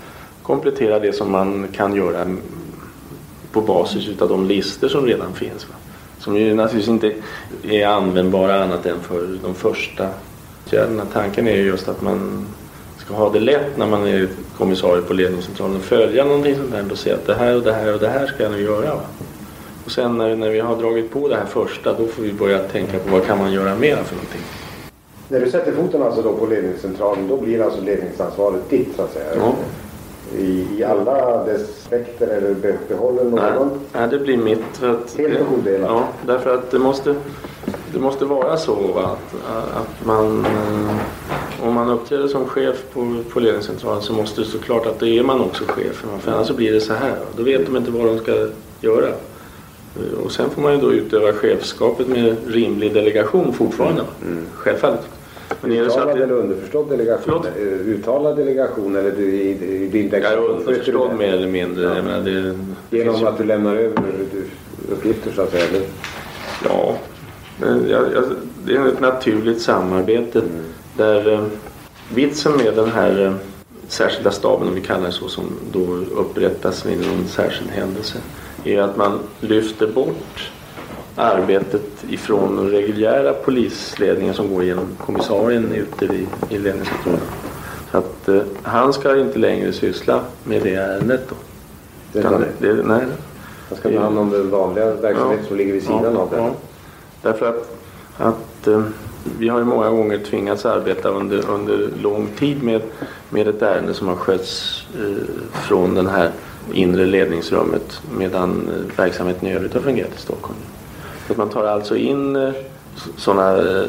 kompletterar 0.50 1.00
det 1.00 1.12
som 1.12 1.30
man 1.30 1.68
kan 1.72 1.94
göra 1.94 2.36
på 3.52 3.60
basis 3.60 4.08
utav 4.08 4.28
de 4.28 4.46
listor 4.46 4.88
som 4.88 5.06
redan 5.06 5.34
finns. 5.34 5.68
Va? 5.68 5.74
Som 6.18 6.36
ju 6.36 6.54
naturligtvis 6.54 6.88
inte 6.88 7.12
är 7.62 7.86
användbara 7.86 8.64
annat 8.64 8.86
än 8.86 9.00
för 9.00 9.38
de 9.42 9.54
första 9.54 10.08
åtgärderna. 10.66 11.04
Tanken 11.12 11.48
är 11.48 11.56
ju 11.56 11.62
just 11.62 11.88
att 11.88 12.02
man 12.02 12.46
ska 12.98 13.14
ha 13.14 13.30
det 13.30 13.40
lätt 13.40 13.76
när 13.76 13.86
man 13.86 14.06
är 14.06 14.28
kommissarie 14.58 15.02
på 15.02 15.14
ledningscentralen 15.14 15.76
och 15.76 15.82
följa 15.82 16.24
någonting 16.24 16.56
sånt 16.56 16.72
där 16.72 16.92
och 16.92 16.98
se 16.98 17.12
att 17.12 17.26
det 17.26 17.34
här 17.34 17.56
och 17.56 17.62
det 17.62 17.72
här 17.72 17.94
och 17.94 18.00
det 18.00 18.08
här 18.08 18.26
ska 18.26 18.42
jag 18.42 18.52
nu 18.52 18.60
göra. 18.62 18.94
Va? 18.94 19.02
Och 19.84 19.90
sen 19.90 20.18
när, 20.18 20.36
när 20.36 20.50
vi 20.50 20.60
har 20.60 20.76
dragit 20.76 21.12
på 21.12 21.28
det 21.28 21.36
här 21.36 21.46
första 21.46 21.92
då 21.92 22.06
får 22.06 22.22
vi 22.22 22.32
börja 22.32 22.58
tänka 22.58 22.98
på 22.98 23.10
vad 23.10 23.26
kan 23.26 23.38
man 23.38 23.52
göra 23.52 23.76
mer 23.76 23.96
för 23.96 24.14
någonting. 24.14 24.42
När 25.28 25.40
du 25.40 25.50
sätter 25.50 25.72
foten 25.72 26.02
alltså 26.02 26.22
då 26.22 26.32
på 26.32 26.46
ledningscentralen 26.46 27.28
då 27.28 27.36
blir 27.36 27.62
alltså 27.62 27.80
ledningsansvaret 27.80 28.70
ditt 28.70 28.96
så 28.96 29.02
att 29.02 29.12
säga? 29.12 29.26
Ja. 29.36 29.54
I, 30.38 30.66
I 30.78 30.84
alla 30.84 31.44
dess 31.44 31.62
aspekter 31.62 32.26
eller 32.26 32.54
be, 32.54 32.78
behåller 32.88 33.24
någon? 33.24 33.80
Nej, 33.92 34.08
det 34.10 34.18
blir 34.18 34.36
mitt. 34.36 34.64
För 34.72 34.90
att, 34.90 35.14
Helt 35.18 35.40
och 35.40 35.58
odelat? 35.58 35.90
Ja, 35.90 36.08
därför 36.26 36.54
att 36.54 36.70
det 36.70 36.78
måste, 36.78 37.14
det 37.92 37.98
måste 37.98 38.24
vara 38.24 38.56
så 38.56 38.98
att, 38.98 39.34
att 39.76 40.06
man, 40.06 40.44
eh, 40.44 40.96
om 41.68 41.74
man 41.74 41.88
uppträder 41.90 42.28
som 42.28 42.46
chef 42.46 42.84
på, 42.92 43.16
på 43.32 43.40
ledningscentralen 43.40 44.02
så 44.02 44.12
måste 44.12 44.40
det 44.40 44.46
stå 44.46 44.58
klart 44.58 44.86
att 44.86 45.00
då 45.00 45.06
är 45.06 45.22
man 45.22 45.40
också 45.40 45.64
chef. 45.66 46.04
För 46.20 46.32
annars 46.32 46.46
så 46.46 46.54
blir 46.54 46.72
det 46.72 46.80
så 46.80 46.92
här. 46.94 47.16
Då 47.36 47.42
vet 47.42 47.66
de 47.66 47.76
inte 47.76 47.90
vad 47.90 48.06
de 48.06 48.18
ska 48.18 48.48
göra. 48.80 49.08
Eh, 49.08 50.24
Och 50.24 50.32
sen 50.32 50.50
får 50.50 50.62
man 50.62 50.72
ju 50.74 50.80
då 50.80 50.92
utöva 50.92 51.32
chefskapet 51.32 52.08
med 52.08 52.36
rimlig 52.46 52.94
delegation 52.94 53.52
fortfarande. 53.52 54.02
va? 54.02 54.08
Självfallet. 54.54 55.00
Att 55.62 55.70
Uttalad 55.70 56.16
det, 56.16 56.24
eller 56.24 56.34
underförstådd 56.34 56.88
delegation? 56.88 57.46
Eh, 57.46 57.62
Uttalad 57.62 58.36
delegation 58.36 58.96
eller 58.96 59.10
du, 59.10 59.22
i, 59.22 59.50
i 59.50 59.88
är 59.88 60.10
deklaration? 60.10 60.50
underförstådd 60.50 61.16
mer 61.16 61.32
eller 61.32 61.48
mindre. 61.48 61.84
Jag 61.84 62.04
menar, 62.04 62.20
det, 62.20 62.96
Genom 62.96 63.26
att 63.26 63.38
du 63.38 63.44
lämnar 63.44 63.76
över 63.76 64.02
uppgifter 64.92 65.32
så 65.32 65.42
att 65.42 65.50
säga? 65.50 65.64
Eller? 65.64 65.82
Ja, 66.64 66.96
jag, 67.88 68.12
jag, 68.12 68.24
det 68.64 68.76
är 68.76 68.88
ett 68.88 69.00
naturligt 69.00 69.60
samarbete 69.60 70.38
mm. 70.38 70.50
där 70.96 71.32
eh, 71.32 71.44
vitsen 72.14 72.52
med 72.56 72.74
den 72.74 72.90
här 72.90 73.24
eh, 73.26 73.34
särskilda 73.88 74.30
staben, 74.30 74.68
om 74.68 74.74
vi 74.74 74.80
kallar 74.80 75.06
det 75.06 75.12
så, 75.12 75.28
som 75.28 75.44
då 75.72 75.80
upprättas 76.20 76.86
vid 76.86 76.98
en 76.98 77.28
särskild 77.28 77.70
händelse, 77.70 78.18
är 78.64 78.80
att 78.80 78.96
man 78.96 79.18
lyfter 79.40 79.86
bort 79.86 80.50
arbetet 81.20 82.04
ifrån 82.08 82.56
den 82.56 82.70
reguljära 82.70 83.32
polisledningen 83.32 84.34
som 84.34 84.54
går 84.54 84.64
genom 84.64 84.86
kommissarien 84.98 85.72
ute 85.72 86.04
i, 86.04 86.26
i 86.48 86.58
ledningscentralen. 86.58 87.20
Så 87.90 87.98
att 87.98 88.28
eh, 88.28 88.42
han 88.62 88.92
ska 88.92 89.20
inte 89.20 89.38
längre 89.38 89.72
syssla 89.72 90.20
med 90.44 90.62
det 90.62 90.74
ärendet 90.74 91.28
då. 91.28 91.34
Det, 92.12 92.22
kan, 92.22 92.44
det, 92.58 92.72
nej. 92.72 93.02
Han 93.68 93.78
ska 93.78 93.90
ta 93.90 94.00
hand 94.00 94.18
om 94.18 94.30
den 94.30 94.50
vanliga 94.50 94.94
verksamheten 94.94 95.42
ja, 95.42 95.48
som 95.48 95.56
ligger 95.56 95.72
vid 95.72 95.82
sidan 95.82 96.14
ja, 96.14 96.20
av 96.20 96.30
det. 96.30 96.36
Ja. 96.36 96.50
Därför 97.22 97.48
att, 97.48 97.76
att 98.16 98.66
eh, 98.66 98.82
vi 99.38 99.48
har 99.48 99.58
ju 99.58 99.64
många 99.64 99.90
gånger 99.90 100.18
tvingats 100.18 100.66
arbeta 100.66 101.08
under, 101.08 101.50
under 101.50 101.88
lång 102.02 102.28
tid 102.38 102.62
med, 102.62 102.82
med 103.30 103.48
ett 103.48 103.62
ärende 103.62 103.94
som 103.94 104.08
har 104.08 104.16
skötts 104.16 104.82
eh, 104.98 105.24
från 105.52 105.94
det 105.94 106.10
här 106.10 106.30
inre 106.72 107.06
ledningsrummet 107.06 108.00
medan 108.18 108.68
eh, 108.68 108.96
verksamheten 108.96 109.48
i 109.48 109.54
övrigt 109.54 109.74
har 109.74 109.80
fungerat 109.80 110.14
i 110.16 110.20
Stockholm. 110.20 110.58
Så 111.30 111.34
att 111.34 111.38
man 111.38 111.48
tar 111.48 111.64
alltså 111.64 111.96
in 111.96 112.36
eh, 112.36 112.52
sådana 113.16 113.56
eh, 113.58 113.88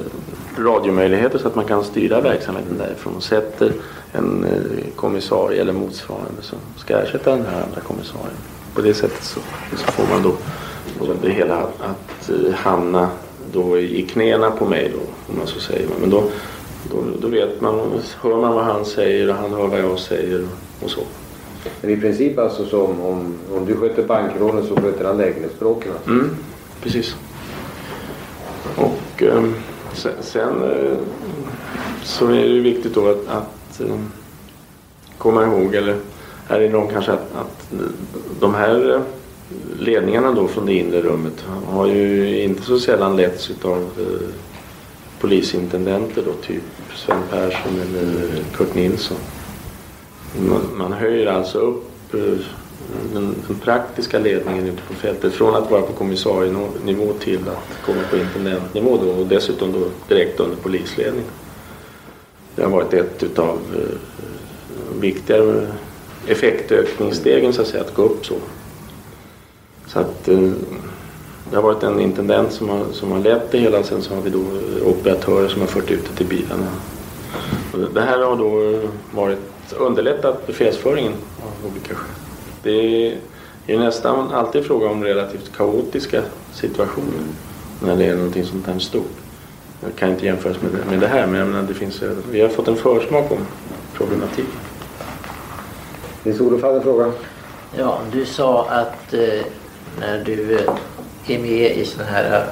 radiomöjligheter 0.58 1.38
så 1.38 1.48
att 1.48 1.56
man 1.56 1.66
kan 1.66 1.84
styra 1.84 2.22
verksamheten 2.22 2.78
därifrån 2.78 3.16
och 3.16 3.24
sätter 3.24 3.74
en 4.12 4.44
eh, 4.44 4.96
kommissarie 4.96 5.62
eller 5.62 5.74
motsvarande 5.74 6.42
som 6.42 6.58
ska 6.78 6.98
ersätta 6.98 7.32
den 7.36 7.46
här 7.46 7.64
andra 7.64 7.82
kommissarien. 7.82 8.38
På 8.76 8.82
det 8.82 8.94
sättet 8.94 9.24
så, 9.24 9.40
så 9.76 9.92
får 9.92 10.04
man 10.14 10.24
då 10.24 10.34
det 11.22 11.30
hela 11.30 11.58
att, 11.58 12.30
hamna 12.54 13.10
då 13.54 13.78
i 13.80 14.02
knäna 14.02 14.52
på 14.52 14.66
mig 14.66 14.92
då, 14.94 15.32
om 15.34 15.38
man 15.38 15.48
så 15.48 15.60
säger. 15.60 15.88
Men 16.02 16.10
då, 16.10 16.24
då, 16.92 16.98
då 17.22 17.28
vet 17.28 17.62
man, 17.62 17.80
hör 18.22 18.36
man 18.36 18.54
vad 18.56 18.66
han 18.66 18.86
säger 18.86 19.30
och 19.30 19.36
han 19.36 19.54
hör 19.54 19.68
vad 19.68 19.80
jag 19.80 20.00
säger 20.00 20.48
och 20.84 20.90
så. 20.90 21.02
Men 21.82 21.92
i 21.92 21.98
princip 21.98 22.40
alltså 22.40 22.66
som 22.66 23.02
om, 23.02 23.36
om 23.56 23.66
du 23.66 23.76
sköter 23.76 24.04
bankrånet 24.04 24.66
så 24.68 24.76
sköter 24.76 25.06
han 25.06 25.18
lägenhetsbråken? 25.18 25.92
Alltså. 25.92 26.10
Mm, 26.10 26.36
precis. 26.82 27.16
Och 28.76 29.24
ehm, 29.24 29.56
sen, 29.94 30.14
sen 30.22 30.64
eh, 30.64 30.98
så 32.04 32.28
är 32.28 32.50
det 32.50 32.60
viktigt 32.60 32.94
då 32.94 33.10
att, 33.10 33.28
att 33.28 33.82
ehm, 33.82 34.12
komma 35.18 35.44
ihåg, 35.44 35.76
eller 35.76 35.98
erinra 36.50 36.78
om 36.78 36.88
kanske 36.88 37.12
att, 37.12 37.36
att 37.36 37.72
de 38.40 38.54
här 38.54 38.96
eh, 38.96 39.02
ledningarna 39.80 40.32
då 40.32 40.48
från 40.48 40.66
det 40.66 40.74
inre 40.74 41.02
rummet 41.02 41.46
har 41.68 41.88
ju 41.88 42.40
inte 42.42 42.62
så 42.62 42.80
sällan 42.80 43.16
letts 43.16 43.50
utav 43.50 43.78
eh, 43.78 44.30
polisintendenter 45.20 46.24
då, 46.26 46.34
typ 46.34 46.64
Sven 46.96 47.22
Persson 47.30 47.82
eller 47.82 48.30
Kurt 48.54 48.76
Nilsson. 48.76 49.18
Man, 50.50 50.62
man 50.78 50.94
höjer 50.94 51.28
alltså 51.28 51.58
upp 51.60 52.16
den, 53.14 53.36
den, 53.48 53.56
praktiska 53.58 54.20
ledningen 54.20 54.68
ute 54.68 54.82
på 54.88 54.94
fältet 54.94 55.34
från 55.34 55.56
att 55.56 55.72
vara 55.72 55.82
på 55.82 55.94
kommissarienivå 55.94 57.14
till 57.20 57.40
att 57.40 57.86
komma 57.86 58.02
på 58.10 58.18
intendentnivå 58.18 58.98
då, 58.98 59.12
och 59.12 59.28
dessutom 59.28 59.72
då 59.72 59.80
direkt 60.08 60.40
under 60.40 60.58
polisledning. 60.58 61.24
Det 62.56 62.64
har 62.64 62.70
varit 62.70 62.94
ett 62.94 63.24
utav 63.24 63.60
eh, 63.76 65.00
viktigare 65.00 65.68
effektökningsstegen 66.28 67.54
så 67.54 67.62
att 67.62 67.68
säga, 67.68 67.84
att 67.84 67.94
gå 67.94 68.02
upp 68.02 68.26
så. 68.26 68.36
Så 69.88 70.00
att 70.00 70.28
eh, 70.28 70.52
det 71.50 71.56
har 71.56 71.64
varit 71.64 71.84
en 71.84 72.00
intendent 72.00 72.54
som 72.54 72.70
har, 72.70 72.86
som 72.92 73.12
har 73.12 73.20
lett 73.20 73.52
det 73.52 73.58
hela. 73.58 73.84
Sen 73.84 74.02
så 74.02 74.16
har 74.16 74.22
vi 74.22 74.30
då 74.30 74.40
eh, 74.40 74.88
operatörer 74.88 75.48
som 75.48 75.62
har 75.62 75.68
fört 75.68 75.92
ut 75.92 76.10
det 76.10 76.16
till 76.16 76.28
bilarna. 76.28 76.68
Och 77.74 77.80
det 77.94 78.02
här 78.02 78.20
har 78.20 78.36
då 78.36 78.80
varit 79.12 79.40
underlättat 79.78 80.48
befälsföringen 80.48 81.14
av 81.42 81.72
olika 81.72 81.96
skäl. 81.96 82.21
Det 82.64 83.18
är 83.68 83.80
nästan 83.80 84.32
alltid 84.32 84.66
fråga 84.66 84.90
om 84.90 85.04
relativt 85.04 85.52
kaotiska 85.58 86.22
situationer 86.54 87.24
när 87.84 87.96
det 87.96 88.06
är 88.06 88.16
någonting 88.16 88.46
sånt 88.46 88.68
här 88.68 88.80
stort. 88.80 89.18
Det 89.80 90.00
kan 90.00 90.10
inte 90.10 90.26
jämföras 90.26 90.62
med 90.62 90.72
det, 90.72 90.92
med 90.92 91.00
det 91.00 91.08
här 91.08 91.28
men 91.28 91.40
jag 91.40 91.48
menar, 91.48 91.64
det 91.64 91.74
finns, 91.74 92.04
vi 92.32 92.42
har 92.42 92.50
fått 92.50 92.68
en 92.68 92.76
försmak 92.76 93.32
om 93.32 93.48
problematiken. 93.94 94.60
Nils-Olof 96.24 96.62
hade 96.62 96.76
en 96.76 96.84
fråga. 96.84 97.12
Ja, 97.78 98.00
du 98.12 98.26
sa 98.26 98.70
att 98.70 99.14
eh, 99.14 99.46
när 100.00 100.24
du 100.24 100.56
eh, 100.56 100.74
är 101.28 101.40
med 101.40 101.78
i 101.78 101.86
sådana 101.86 102.12
här 102.12 102.32
eh, 102.32 102.44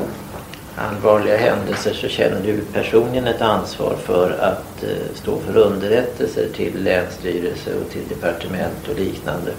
allvarliga 0.75 1.37
händelser 1.37 1.93
så 1.93 2.07
känner 2.07 2.41
du 2.41 2.61
personligen 2.73 3.27
ett 3.27 3.41
ansvar 3.41 3.95
för 4.03 4.31
att 4.31 4.83
eh, 4.83 5.15
stå 5.15 5.37
för 5.39 5.57
underrättelser 5.57 6.47
till 6.55 6.83
länsstyrelse 6.83 7.69
och 7.75 7.91
till 7.91 8.07
departement 8.09 8.87
och 8.91 8.99
liknande. 8.99 9.51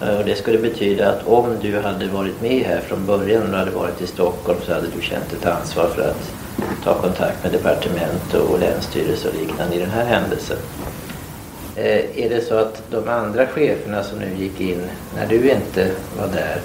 Och 0.00 0.24
det 0.24 0.34
skulle 0.34 0.58
betyda 0.58 1.10
att 1.10 1.26
om 1.26 1.56
du 1.62 1.80
hade 1.80 2.08
varit 2.08 2.42
med 2.42 2.66
här 2.66 2.80
från 2.80 3.06
början 3.06 3.52
och 3.52 3.58
hade 3.58 3.70
varit 3.70 4.02
i 4.02 4.06
Stockholm 4.06 4.58
så 4.66 4.74
hade 4.74 4.86
du 4.96 5.02
känt 5.02 5.32
ett 5.32 5.46
ansvar 5.46 5.86
för 5.86 6.02
att 6.02 6.32
ta 6.84 6.94
kontakt 6.94 7.42
med 7.42 7.52
departement 7.52 8.34
och 8.34 8.60
länsstyrelse 8.60 9.28
och 9.28 9.34
liknande 9.34 9.76
i 9.76 9.78
den 9.78 9.90
här 9.90 10.04
händelsen. 10.04 10.56
Är 12.14 12.30
det 12.30 12.44
så 12.48 12.54
att 12.54 12.82
de 12.90 13.08
andra 13.08 13.46
cheferna 13.46 14.02
som 14.02 14.18
nu 14.18 14.34
gick 14.36 14.60
in 14.60 14.82
när 15.16 15.26
du 15.26 15.50
inte 15.50 15.90
var 16.18 16.28
där 16.28 16.60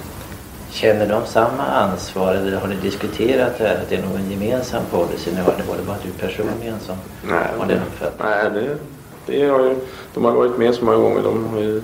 Känner 0.71 1.07
de 1.07 1.25
samma 1.25 1.63
ansvar 1.63 2.34
eller 2.34 2.57
har 2.57 2.67
ni 2.67 2.75
diskuterat 2.75 3.57
det 3.57 3.67
här 3.67 3.75
att 3.75 3.89
det 3.89 3.95
är 3.95 4.01
någon 4.01 4.32
gemensam 4.32 4.84
policy? 4.91 5.32
Nu 5.36 5.41
var 5.41 5.53
det, 5.57 5.63
var 5.63 5.77
det 5.77 5.84
bara 5.84 5.97
du 6.03 6.27
personligen 6.27 6.79
som 6.79 6.95
nej, 7.23 7.47
har 7.57 7.65
den 7.65 7.77
uppfattningen? 7.77 8.53
Nej, 8.53 8.77
det, 9.25 9.34
det 9.34 9.49
har 9.49 9.59
ju, 9.59 9.75
de 10.13 10.25
har 10.25 10.32
varit 10.32 10.57
med 10.57 10.75
så 10.75 10.86
många 10.86 10.97
gånger. 10.97 11.21
De 11.23 11.45
har 11.45 11.59
ju 11.59 11.82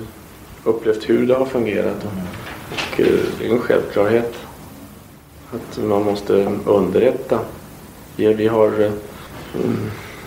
upplevt 0.64 1.10
hur 1.10 1.28
det 1.28 1.36
har 1.36 1.46
fungerat. 1.46 2.04
Och, 2.04 2.12
och 2.72 3.00
eh, 3.00 3.20
det 3.40 3.48
är 3.48 3.52
en 3.52 3.60
självklarhet 3.60 4.34
att 5.52 5.84
man 5.84 6.04
måste 6.04 6.34
underrätta. 6.66 7.40
Vi 8.16 8.48
har... 8.48 8.82
Eh, 8.82 8.92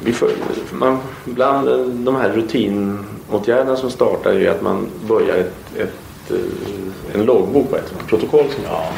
vi 0.02 0.12
får, 0.12 0.30
man, 0.72 0.98
bland 1.24 1.68
de 2.04 2.16
här 2.16 2.32
rutinåtgärderna 2.32 3.76
som 3.76 3.90
startar 3.90 4.32
är 4.32 4.50
att 4.50 4.62
man 4.62 4.86
börjar 5.08 5.36
ett, 5.36 5.76
ett 5.76 5.92
Eh, 6.30 7.14
en 7.14 7.24
loggbok 7.24 7.72
ett 7.72 8.06
protokoll 8.06 8.50
som 8.50 8.64
jag 8.64 8.70
har. 8.70 8.92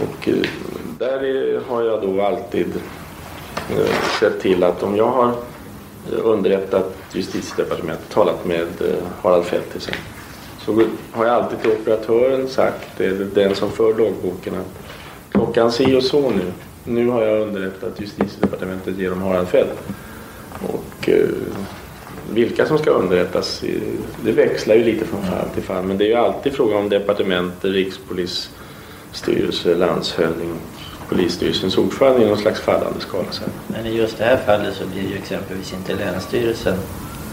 Och 0.00 0.28
där 0.98 1.24
är, 1.24 1.60
har 1.68 1.82
jag 1.82 2.02
då 2.02 2.22
alltid 2.22 2.72
sett 4.20 4.40
till 4.40 4.64
att 4.64 4.82
om 4.82 4.96
jag 4.96 5.06
har 5.06 5.32
underrättat 6.08 6.96
justitiedepartementet, 7.12 8.10
talat 8.10 8.44
med 8.44 8.66
Harald 9.22 9.44
Fält 9.44 9.68
till 9.68 9.76
exempel. 9.76 10.02
Så 10.68 10.82
har 11.10 11.26
jag 11.26 11.34
alltid 11.34 11.60
till 11.60 11.70
operatören 11.70 12.48
sagt, 12.48 13.00
eller 13.00 13.24
den 13.34 13.54
som 13.54 13.70
för 13.70 13.94
loggboken, 13.94 14.54
att 14.54 14.78
klockan 15.30 15.72
si 15.72 15.96
och 15.96 16.02
så 16.02 16.30
nu. 16.30 16.52
Nu 16.84 17.08
har 17.08 17.22
jag 17.22 17.48
underrättat 17.48 18.00
justitiedepartementet 18.00 18.98
genom 18.98 19.22
Harald 19.22 19.48
Fält. 19.48 19.78
Och 20.68 21.08
vilka 22.30 22.66
som 22.66 22.78
ska 22.78 22.90
underrättas, 22.90 23.64
det 24.24 24.32
växlar 24.32 24.74
ju 24.74 24.84
lite 24.84 25.04
från 25.04 25.22
fall 25.22 25.48
till 25.54 25.62
fall. 25.62 25.84
Men 25.84 25.98
det 25.98 26.04
är 26.04 26.08
ju 26.08 26.14
alltid 26.14 26.52
fråga 26.52 26.76
om 26.76 26.88
departement, 26.88 27.54
rikspolisstyrelse, 27.60 29.74
landshövding, 29.74 30.52
polisstyrelsens 31.08 31.78
ordförande 31.78 32.24
i 32.24 32.28
någon 32.28 32.38
slags 32.38 32.60
fallande 32.60 33.00
skala. 33.00 33.30
Sen. 33.30 33.50
Men 33.66 33.86
i 33.86 33.96
just 33.96 34.18
det 34.18 34.24
här 34.24 34.38
fallet 34.46 34.74
så 34.74 34.86
blir 34.86 35.10
ju 35.10 35.16
exempelvis 35.16 35.72
inte 35.72 35.94
Länsstyrelsen 35.94 36.76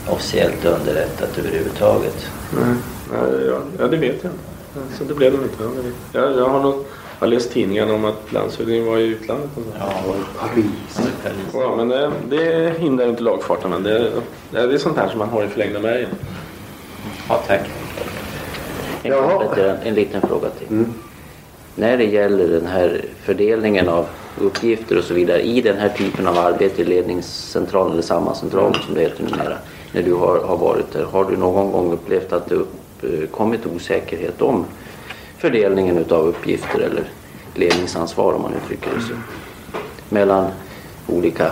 officiellt 0.09 0.65
underrättat 0.65 1.37
överhuvudtaget. 1.37 2.27
Nej, 2.59 2.75
ja, 3.47 3.57
ja 3.79 3.87
det 3.87 3.97
vet 3.97 4.23
jag. 4.23 4.31
Så 4.97 5.03
det 5.03 5.13
blev 5.13 5.31
de 5.31 5.43
inte. 5.43 5.63
Jag, 6.11 6.37
jag 6.37 6.49
har 6.49 6.63
nog 6.63 6.85
jag 7.19 7.27
har 7.27 7.33
läst 7.33 7.51
tidningarna 7.51 7.93
om 7.93 8.05
att 8.05 8.31
landshövdingen 8.33 8.85
var 8.85 8.97
i 8.97 9.07
utlandet. 9.07 9.49
Ja, 9.79 9.93
Paris. 10.39 11.09
Ja, 11.53 11.75
men 11.75 11.89
det, 11.89 12.11
det 12.29 12.73
hindrar 12.79 13.07
inte 13.07 13.23
lagfarten. 13.23 13.69
Men 13.69 13.83
det, 13.83 14.11
det 14.51 14.59
är 14.59 14.77
sånt 14.77 14.97
här 14.97 15.09
som 15.09 15.19
man 15.19 15.29
har 15.29 15.43
i 15.43 15.47
förlängda 15.47 15.79
bergen. 15.79 16.09
Ja, 17.29 17.41
tack. 17.47 17.61
En, 19.03 19.13
en, 19.13 19.77
en 19.83 19.93
liten 19.93 20.21
fråga 20.21 20.49
till. 20.49 20.67
Mm. 20.67 20.93
När 21.75 21.97
det 21.97 22.05
gäller 22.05 22.47
den 22.47 22.67
här 22.67 23.05
fördelningen 23.23 23.89
av 23.89 24.07
uppgifter 24.41 24.97
och 24.97 25.03
så 25.03 25.13
vidare 25.13 25.41
i 25.41 25.61
den 25.61 25.77
här 25.77 25.89
typen 25.89 26.27
av 26.27 26.37
arbete 26.37 26.81
i 26.81 26.85
ledningscentralen 26.85 27.91
eller 27.91 28.01
sammancentralen 28.01 28.73
mm. 28.73 28.85
som 28.85 28.95
det 28.95 29.01
heter 29.01 29.23
numera. 29.23 29.57
När 29.91 30.01
du 30.03 30.13
har, 30.13 30.39
har 30.39 30.57
varit 30.57 30.91
där, 30.91 31.03
har 31.03 31.25
du 31.25 31.37
någon 31.37 31.71
gång 31.71 31.93
upplevt 31.93 32.33
att 32.33 32.49
det 32.49 32.59
Eh, 33.03 33.23
uppkommit 33.23 33.65
osäkerhet 33.65 34.41
om 34.41 34.65
fördelningen 35.37 35.97
utav 35.97 36.27
uppgifter 36.27 36.79
eller 36.79 37.03
ledningsansvar 37.55 38.33
om 38.33 38.41
man 38.41 38.53
uttrycker 38.53 38.89
det 38.95 39.01
så. 39.01 39.13
Mellan 40.09 40.51
olika 41.07 41.51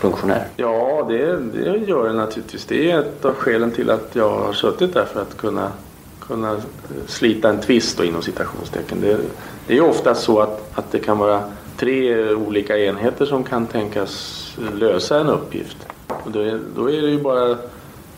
funktionärer. 0.00 0.48
Ja, 0.56 1.06
det, 1.08 1.36
det 1.36 1.76
gör 1.76 2.08
det 2.08 2.12
naturligtvis. 2.12 2.64
Det 2.64 2.90
är 2.90 2.98
ett 2.98 3.24
av 3.24 3.34
skälen 3.34 3.70
till 3.70 3.90
att 3.90 4.10
jag 4.12 4.30
har 4.30 4.52
suttit 4.52 4.94
där 4.94 5.04
för 5.04 5.22
att 5.22 5.36
kunna, 5.36 5.72
kunna 6.20 6.52
eh, 6.52 6.60
slita 7.06 7.48
en 7.48 7.60
tvist 7.60 8.00
inom 8.00 8.22
citationstecken. 8.22 9.00
Det, 9.00 9.18
det 9.66 9.76
är 9.76 9.80
ofta 9.80 10.14
så 10.14 10.40
att, 10.40 10.78
att 10.78 10.92
det 10.92 10.98
kan 10.98 11.18
vara 11.18 11.42
tre 11.76 12.30
olika 12.34 12.78
enheter 12.78 13.26
som 13.26 13.44
kan 13.44 13.66
tänkas 13.66 14.44
lösa 14.74 15.20
en 15.20 15.28
uppgift. 15.28 15.76
Och 16.06 16.30
då, 16.30 16.40
är, 16.40 16.60
då 16.76 16.90
är 16.90 17.02
det 17.02 17.10
ju 17.10 17.20
bara 17.20 17.56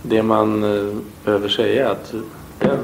det 0.03 0.23
man 0.23 0.65
eh, 0.65 0.97
behöver 1.25 1.49
säga 1.49 1.91
att 1.91 2.15
den, 2.61 2.79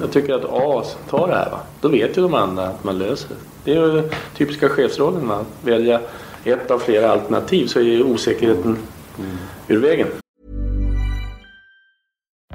jag 0.00 0.12
tycker 0.12 0.34
att 0.34 0.44
A 0.44 0.84
tar 1.10 1.28
det 1.28 1.34
här. 1.34 1.50
Va? 1.50 1.60
Då 1.80 1.88
vet 1.88 2.18
ju 2.18 2.22
de 2.22 2.34
andra 2.34 2.66
att 2.66 2.84
man 2.84 2.98
löser 2.98 3.28
det. 3.28 3.34
Det 3.64 3.78
är 3.78 3.86
ju 3.86 4.10
typiska 4.36 4.68
chefsrollen. 4.68 5.30
Att 5.30 5.46
välja 5.62 6.00
ett 6.44 6.70
av 6.70 6.78
flera 6.78 7.10
alternativ 7.10 7.66
så 7.66 7.78
är 7.78 7.82
ju 7.82 8.02
osäkerheten 8.02 8.78
ur 9.68 9.78
vägen. 9.80 10.08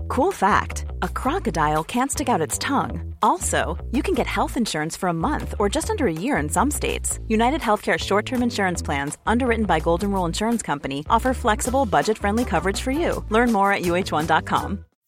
Cool 0.07 0.34
fact 0.34 0.86
a 1.01 1.07
crocodile 1.07 1.84
can't 1.84 2.12
stick 2.12 2.28
out 2.30 2.47
its 2.47 2.59
tongue. 2.59 3.16
Also, 3.22 3.78
you 3.91 4.03
can 4.03 4.14
get 4.14 4.28
health 4.28 4.57
insurance 4.57 4.97
for 4.99 5.09
a 5.09 5.14
month 5.14 5.53
or 5.57 5.70
just 5.70 5.89
under 5.89 6.05
a 6.05 6.14
year 6.14 6.43
in 6.43 6.49
some 6.49 6.72
states. 6.72 7.20
United 7.28 7.62
Healthcare 7.62 7.97
short 7.97 8.26
term 8.26 8.43
insurance 8.43 8.82
plans, 8.82 9.18
underwritten 9.26 9.66
by 9.66 9.80
Golden 9.80 10.12
Rule 10.12 10.26
Insurance 10.26 10.62
Company, 10.62 11.05
offer 11.09 11.34
flexible, 11.34 11.86
budget 11.86 12.18
friendly 12.18 12.45
coverage 12.45 12.82
for 12.82 12.91
you. 12.91 13.24
Learn 13.30 13.51
more 13.51 13.72
at 13.72 13.84
uh1.com. 13.84 14.86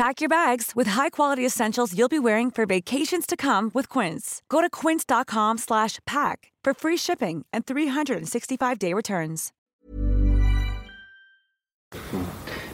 Pack 0.00 0.22
your 0.22 0.30
bags 0.30 0.72
with 0.74 0.88
high-quality 0.90 1.44
essentials 1.44 1.94
you'll 1.94 2.08
be 2.08 2.18
wearing 2.18 2.50
for 2.50 2.64
vacations 2.64 3.26
to 3.26 3.36
come 3.36 3.70
with 3.74 3.86
Quince. 3.90 4.40
Go 4.48 4.62
to 4.62 4.70
quince.com 4.70 5.58
slash 5.58 5.98
pack 6.06 6.52
for 6.64 6.72
free 6.72 6.96
shipping 6.96 7.44
and 7.52 7.66
365-day 7.66 8.94
returns. 8.94 9.52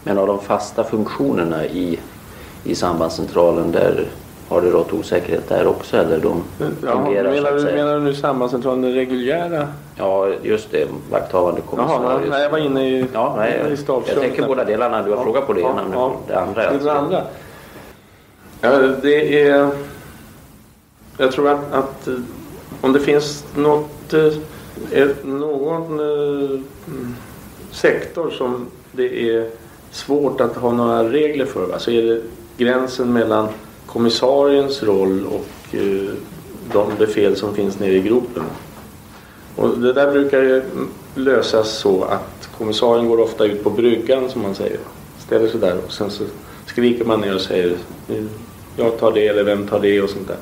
Men 0.05 0.19
av 0.19 0.27
de 0.27 0.39
fasta 0.39 0.85
funktionerna 0.85 1.65
i, 1.67 1.99
i 2.65 2.75
sambandscentralen 2.75 3.73
där 3.73 4.09
har 4.49 4.61
det 4.61 4.71
rått 4.71 4.93
osäkerhet 4.93 5.49
där 5.49 5.67
också 5.67 5.97
eller 5.97 6.19
de 6.19 6.43
Ja, 6.59 6.91
fungerar 6.93 7.31
menar, 7.31 7.53
du, 7.53 7.65
menar 7.65 7.95
du 7.95 8.01
nu 8.01 8.15
sambandscentralen, 8.15 8.83
den 8.83 8.93
reguljära? 8.93 9.69
Ja, 9.97 10.29
just 10.43 10.71
det. 10.71 10.89
Vakthavande 11.11 11.61
Jaha, 11.77 11.87
kommissarie. 11.87 12.31
nej, 12.31 12.43
jag 12.43 12.51
var 12.51 12.59
inne 12.59 12.89
i, 12.89 13.07
Ja, 13.13 13.35
nej, 13.37 13.61
i 13.73 13.77
jag 13.87 14.05
tänker 14.21 14.47
båda 14.47 14.65
delarna. 14.65 15.03
Du 15.03 15.11
har 15.11 15.17
Ja, 15.17 15.23
frågat 15.25 15.47
på 15.47 15.53
det 15.53 15.61
ja, 15.61 15.75
men 15.75 15.93
ja. 15.93 16.17
det 16.29 16.39
andra. 16.41 16.63
Det, 16.63 16.69
alltså. 16.69 16.87
det 16.87 16.93
andra. 16.93 17.23
Ja, 18.61 18.71
det 19.03 19.49
är... 19.49 19.71
Jag 21.19 21.33
tror 21.33 21.49
att, 21.49 21.73
att 21.73 22.09
eh, 22.09 22.15
om 22.81 22.93
det 22.93 23.01
finns 23.01 23.45
något, 23.57 24.15
eh, 24.93 25.07
någon 25.25 26.01
eh, 26.01 26.61
sektor 27.71 28.31
som 28.31 28.67
det 28.93 29.31
är 29.31 29.47
svårt 29.91 30.41
att 30.41 30.57
ha 30.57 30.73
några 30.73 31.05
regler 31.11 31.47
för 31.47 31.67
va? 31.67 31.79
så 31.79 31.91
är 31.91 32.03
det 32.03 32.21
gränsen 32.65 33.13
mellan 33.13 33.49
kommissariens 33.87 34.83
roll 34.83 35.27
och 35.27 35.75
eh, 35.75 36.13
de 36.73 36.97
befäl 36.99 37.37
som 37.37 37.55
finns 37.55 37.79
nere 37.79 37.93
i 37.93 38.01
gropen. 38.01 38.43
Och 39.57 39.79
det 39.79 39.93
där 39.93 40.13
brukar 40.13 40.63
lösas 41.15 41.79
så 41.79 42.05
att 42.05 42.49
kommissarien 42.59 43.09
går 43.09 43.21
ofta 43.21 43.45
ut 43.45 43.65
på 43.65 43.71
bryggan 43.71 44.31
som 44.31 44.43
man 44.43 44.55
säger. 44.55 44.79
Ställer 45.19 45.49
sig 45.49 45.61
där 45.61 45.79
och 45.87 45.93
sen 45.93 46.11
så 46.11 46.25
skriker 46.67 47.05
man 47.05 47.21
ner 47.21 47.35
och 47.35 47.41
säger 47.41 47.77
eh, 48.09 48.25
jag 48.77 48.99
tar 48.99 49.13
det 49.13 49.27
eller 49.27 49.45
vem 49.45 49.69
tar 49.69 49.81
det 49.81 50.03
och 50.03 50.11
sånt 50.11 50.29
där. 50.29 50.37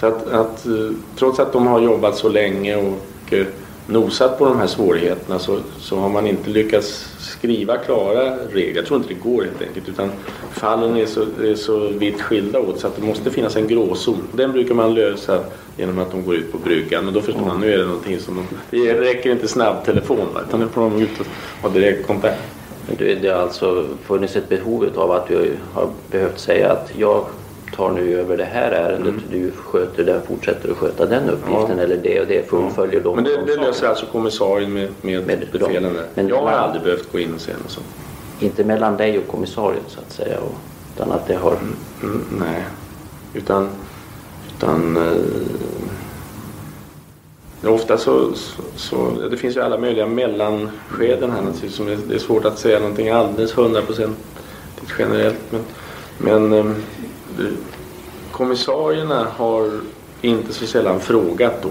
Så 0.00 0.06
att, 0.06 0.28
att 0.28 0.66
eh, 0.66 0.90
trots 1.18 1.38
att 1.38 1.52
de 1.52 1.66
har 1.66 1.80
jobbat 1.80 2.16
så 2.16 2.28
länge 2.28 2.76
och 2.76 3.32
eh, 3.32 3.46
nosat 3.86 4.38
på 4.38 4.44
de 4.44 4.58
här 4.58 4.66
svårigheterna 4.66 5.38
så, 5.38 5.58
så 5.78 5.96
har 5.96 6.08
man 6.08 6.26
inte 6.26 6.50
lyckats 6.50 7.08
skriva 7.18 7.76
klara 7.76 8.36
regler. 8.36 8.76
Jag 8.76 8.86
tror 8.86 9.00
inte 9.00 9.14
det 9.14 9.20
går 9.20 9.42
helt 9.42 9.62
enkelt 9.62 9.88
utan 9.88 10.10
fallen 10.52 10.96
är 10.96 11.06
så, 11.06 11.20
är 11.20 11.54
så 11.54 11.78
vitt 11.78 12.20
skilda 12.20 12.60
åt 12.60 12.80
så 12.80 12.86
att 12.86 12.96
det 12.96 13.02
måste 13.02 13.30
finnas 13.30 13.56
en 13.56 13.68
gråzon. 13.68 14.22
Den 14.32 14.52
brukar 14.52 14.74
man 14.74 14.94
lösa 14.94 15.40
genom 15.76 15.98
att 15.98 16.10
de 16.10 16.24
går 16.24 16.34
ut 16.34 16.52
på 16.52 16.58
bryggan 16.58 17.06
och 17.06 17.12
då 17.12 17.20
förstår 17.20 17.40
man 17.46 17.60
nu 17.60 17.72
är 17.72 17.78
det 17.78 17.84
någonting 17.84 18.20
som 18.20 18.36
de, 18.36 18.46
det 18.70 19.00
räcker 19.00 19.32
inte 19.32 19.48
snabbtelefon 19.48 20.34
va, 20.34 20.40
utan 20.48 20.60
nu 20.60 20.68
får 20.68 20.80
de 20.80 21.02
ut 21.02 21.20
och 21.20 21.26
ha 21.62 21.68
direktkontakt. 21.68 22.42
Det, 22.98 23.14
det 23.14 23.28
har 23.28 23.38
alltså 23.38 23.86
funnits 24.04 24.36
ett 24.36 24.48
behov 24.48 24.88
av 24.96 25.10
att 25.10 25.28
du 25.28 25.56
har 25.72 25.88
behövt 26.10 26.38
säga 26.38 26.72
att 26.72 26.92
jag 26.98 27.24
tar 27.76 27.90
nu 27.90 28.20
över 28.20 28.36
det 28.36 28.44
här 28.44 28.72
ärendet. 28.72 29.14
Du 29.30 29.50
sköter 29.50 30.04
den, 30.04 30.22
fortsätter 30.22 30.70
att 30.70 30.76
sköta 30.76 31.06
den 31.06 31.30
uppgiften 31.30 31.64
Mm. 31.64 31.78
Ja. 31.78 31.84
eller 31.84 31.96
det 31.96 32.20
och 32.20 32.26
det 32.26 32.48
fullföljer 32.50 33.00
de 33.00 33.14
Men 33.14 33.24
det, 33.24 33.36
de 33.36 33.46
det 33.46 33.56
löser 33.56 33.88
alltså 33.88 34.06
kommissarien 34.06 34.72
med, 34.72 34.88
med, 35.02 35.26
Med 35.26 35.48
befälen. 35.52 35.96
Men 36.14 36.28
jag 36.28 36.42
har 36.42 36.52
aldrig 36.52 36.82
behövt 36.82 37.12
gå 37.12 37.18
in 37.18 37.34
och 37.34 37.40
säga 37.40 37.56
något 37.62 37.70
sånt. 37.70 37.86
Inte 38.40 38.64
mellan 38.64 38.96
dig 38.96 39.18
och 39.18 39.28
kommissarien 39.28 39.82
så 39.88 40.00
att 40.00 40.12
säga. 40.12 40.38
Och, 40.40 40.54
utan 40.94 41.12
att 41.12 41.26
det 41.26 41.34
har... 41.34 41.56
Mm, 42.02 42.24
nej, 42.40 42.64
utan, 43.34 43.68
utan 44.56 44.96
eh, 47.62 47.72
ofta 47.72 47.98
så, 47.98 48.32
så, 48.34 48.62
så, 48.76 49.10
det 49.30 49.36
finns 49.36 49.56
ju 49.56 49.60
alla 49.60 49.78
möjliga 49.78 50.06
mellanskeden 50.06 51.30
här 51.30 51.42
naturligtvis. 51.42 51.74
Som 51.74 51.86
det 51.86 52.14
är 52.14 52.18
svårt 52.18 52.44
att 52.44 52.58
säga 52.58 52.78
någonting 52.78 53.08
alldeles 53.08 53.58
hundraprocentigt 53.58 54.20
generellt. 54.98 55.40
Men, 55.50 55.62
men 56.18 56.52
eh, 56.52 56.74
kommissarierna 58.32 59.26
har 59.36 59.70
inte 60.20 60.52
så 60.52 60.66
sällan 60.66 61.00
frågat 61.00 61.62
då 61.62 61.68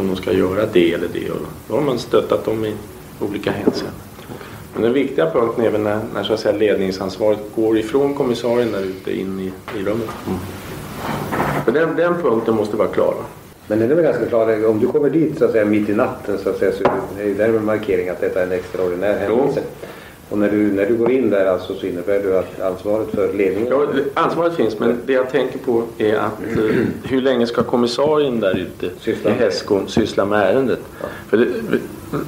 om 0.00 0.06
de 0.08 0.16
ska 0.16 0.32
göra 0.32 0.66
det 0.72 0.92
eller 0.92 1.08
det. 1.12 1.30
Och 1.30 1.38
då 1.68 1.74
har 1.74 1.80
man 1.80 1.98
stöttat 1.98 2.44
dem 2.44 2.64
i 2.64 2.74
olika 3.20 3.50
hänseenden. 3.50 4.00
Men 4.74 4.82
den 4.82 4.92
viktiga 4.92 5.30
punkten 5.30 5.64
är 5.64 5.70
väl 5.70 5.80
när, 5.80 6.00
när 6.14 6.24
så 6.24 6.32
att 6.34 6.40
säga, 6.40 6.58
ledningsansvaret 6.58 7.38
går 7.56 7.78
ifrån 7.78 8.14
kommissarien 8.14 8.72
där 8.72 8.82
ute 8.82 9.20
in 9.20 9.40
i, 9.40 9.52
i 9.78 9.84
rummet. 9.84 10.08
Så 11.64 11.70
den, 11.70 11.96
den 11.96 12.22
punkten 12.22 12.54
måste 12.54 12.76
vara 12.76 12.88
klar. 12.88 13.14
Men 13.66 13.78
den 13.78 13.90
är 13.90 13.94
väl 13.94 14.04
ganska 14.04 14.26
klar. 14.26 14.66
Om 14.66 14.80
du 14.80 14.86
kommer 14.86 15.10
dit 15.10 15.38
så 15.38 15.44
att 15.44 15.52
säga 15.52 15.64
mitt 15.64 15.88
i 15.88 15.94
natten 15.94 16.38
så 16.38 16.50
att 16.50 16.58
säga 16.58 16.72
så 16.72 16.84
är 17.20 17.34
där 17.34 17.48
en 17.48 17.64
markering 17.64 18.08
att 18.08 18.20
detta 18.20 18.40
är 18.40 18.46
en 18.46 18.52
extraordinär 18.52 19.18
händelse. 19.18 19.62
Och 20.30 20.38
när 20.38 20.50
du, 20.50 20.72
när 20.72 20.86
du 20.86 20.96
går 20.96 21.10
in 21.10 21.30
där 21.30 21.46
alltså 21.46 21.74
så 21.74 21.86
innebär 21.86 22.18
det 22.18 22.38
att 22.38 22.60
ansvaret 22.60 23.08
för 23.10 23.32
ledningen... 23.32 23.68
Ja, 23.70 23.86
ansvaret 24.14 24.54
finns 24.54 24.78
men 24.78 25.00
det 25.06 25.12
jag 25.12 25.30
tänker 25.30 25.58
på 25.58 25.82
är 25.98 26.14
att 26.16 26.42
eh, 26.56 26.76
hur 27.04 27.22
länge 27.22 27.46
ska 27.46 27.62
kommissarien 27.62 28.40
där 28.40 28.56
ute 28.58 28.90
Syssla 29.00 29.30
i 29.30 29.34
Hästskon 29.34 29.88
syssla 29.88 30.24
med 30.24 30.40
ärendet? 30.40 30.80
För 31.28 31.36
det, 31.36 31.46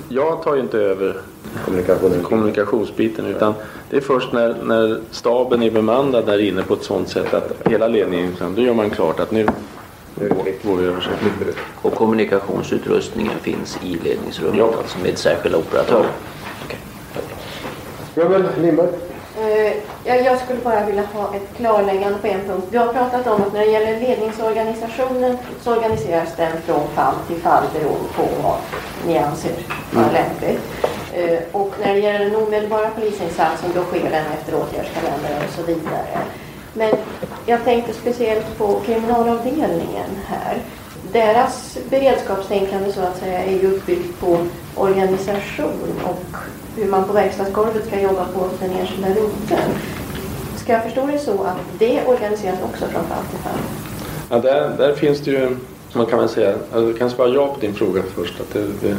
jag 0.08 0.42
tar 0.42 0.54
ju 0.54 0.60
inte 0.60 0.78
över 0.78 1.16
kommunikationsbiten 2.22 3.26
utan 3.26 3.54
det 3.90 3.96
är 3.96 4.00
först 4.00 4.32
när, 4.32 4.54
när 4.64 5.00
staben 5.10 5.62
är 5.62 5.70
bemannad 5.70 6.26
där 6.26 6.38
inne 6.38 6.62
på 6.62 6.74
ett 6.74 6.82
sådant 6.82 7.08
sätt 7.08 7.34
att 7.34 7.52
hela 7.70 7.88
ledningen, 7.88 8.32
då 8.56 8.62
gör 8.62 8.74
man 8.74 8.90
klart 8.90 9.20
att 9.20 9.30
nu 9.30 9.46
går 10.64 10.76
vi 10.76 10.86
över. 10.86 11.08
Och 11.74 11.94
kommunikationsutrustningen 11.94 13.38
finns 13.42 13.78
i 13.84 13.98
ledningsrummet 14.04 14.58
Ja. 14.58 14.74
alltså 14.78 14.98
med 14.98 15.18
särskilda 15.18 15.58
operatörer. 15.58 16.06
Rummel, 18.16 18.44
Lindberg. 18.60 18.88
Eh, 19.40 19.72
Jag, 20.24 20.38
skulle 20.40 20.58
bara 20.60 20.86
vilja 20.86 21.02
ha 21.14 21.34
ett 21.34 21.56
klarläggande 21.56 22.18
på 22.18 22.26
en 22.26 22.40
punkt. 22.40 22.66
Du 22.70 22.78
har 22.78 22.92
pratat 22.92 23.26
om 23.26 23.42
att 23.42 23.52
när 23.52 23.60
det 23.60 23.66
gäller 23.66 24.00
ledningsorganisationen 24.00 25.38
så 25.62 25.72
organiseras 25.76 26.28
den 26.36 26.52
från 26.66 26.88
fall 26.94 27.14
till 27.28 27.36
fall 27.36 27.64
beroende 27.72 28.08
på 28.16 28.22
vad 28.42 28.56
ni 29.06 29.18
anser 29.18 29.52
vara 29.90 30.06
lämpligt. 30.12 30.60
Eh, 31.14 31.38
Och 31.52 31.72
när 31.84 31.94
det 31.94 32.00
gäller 32.00 32.24
den 32.24 32.36
omedelbara 32.36 32.90
polisinsatsen 32.90 33.70
då 33.74 33.82
sker 33.82 34.10
den 34.10 34.24
efter 34.38 34.54
åtgärdskalendern 34.54 35.42
och 35.48 35.54
så 35.56 35.62
vidare. 35.62 36.18
Men 36.72 36.90
jag 37.46 37.64
tänkte 37.64 37.92
speciellt 37.92 38.58
på 38.58 38.80
kriminalavdelningen 38.86 40.10
här. 40.26 40.58
deras 41.12 41.78
beredskapstänkande 41.90 42.92
så 42.92 43.00
att 43.00 43.18
säga 43.18 43.44
är 43.44 43.52
ju 43.52 43.76
uppbyggt 43.76 44.20
på 44.20 44.38
organisation 44.76 46.00
och 46.04 46.22
hur 46.76 46.88
man 46.88 47.04
på 47.04 47.12
verkstadsgolvet 47.12 47.86
ska 47.86 48.00
jobba 48.00 48.26
på 48.34 48.48
den 48.60 48.70
enskilda 48.70 49.08
roten. 49.08 49.70
Ska 50.56 50.72
jag 50.72 50.82
förstå 50.82 51.06
det 51.06 51.18
så 51.18 51.42
att 51.42 51.56
det 51.78 52.06
organiseras 52.06 52.58
också 52.62 52.86
från 52.86 53.04
fall 53.04 53.24
till 53.30 53.38
fall? 53.38 53.58
Ja, 54.30 54.38
där, 54.38 54.76
där 54.78 54.94
finns 54.94 55.20
det 55.20 55.30
ju, 55.30 55.56
man 55.92 56.06
kan 56.06 56.18
väl 56.18 56.28
säga, 56.28 56.52
alltså, 56.52 56.88
jag 56.88 56.98
kan 56.98 57.10
svara 57.10 57.28
ja 57.28 57.54
på 57.54 57.60
din 57.60 57.74
fråga 57.74 58.02
först. 58.14 58.40
Att 58.40 58.52
det, 58.52 58.64
det, 58.80 58.96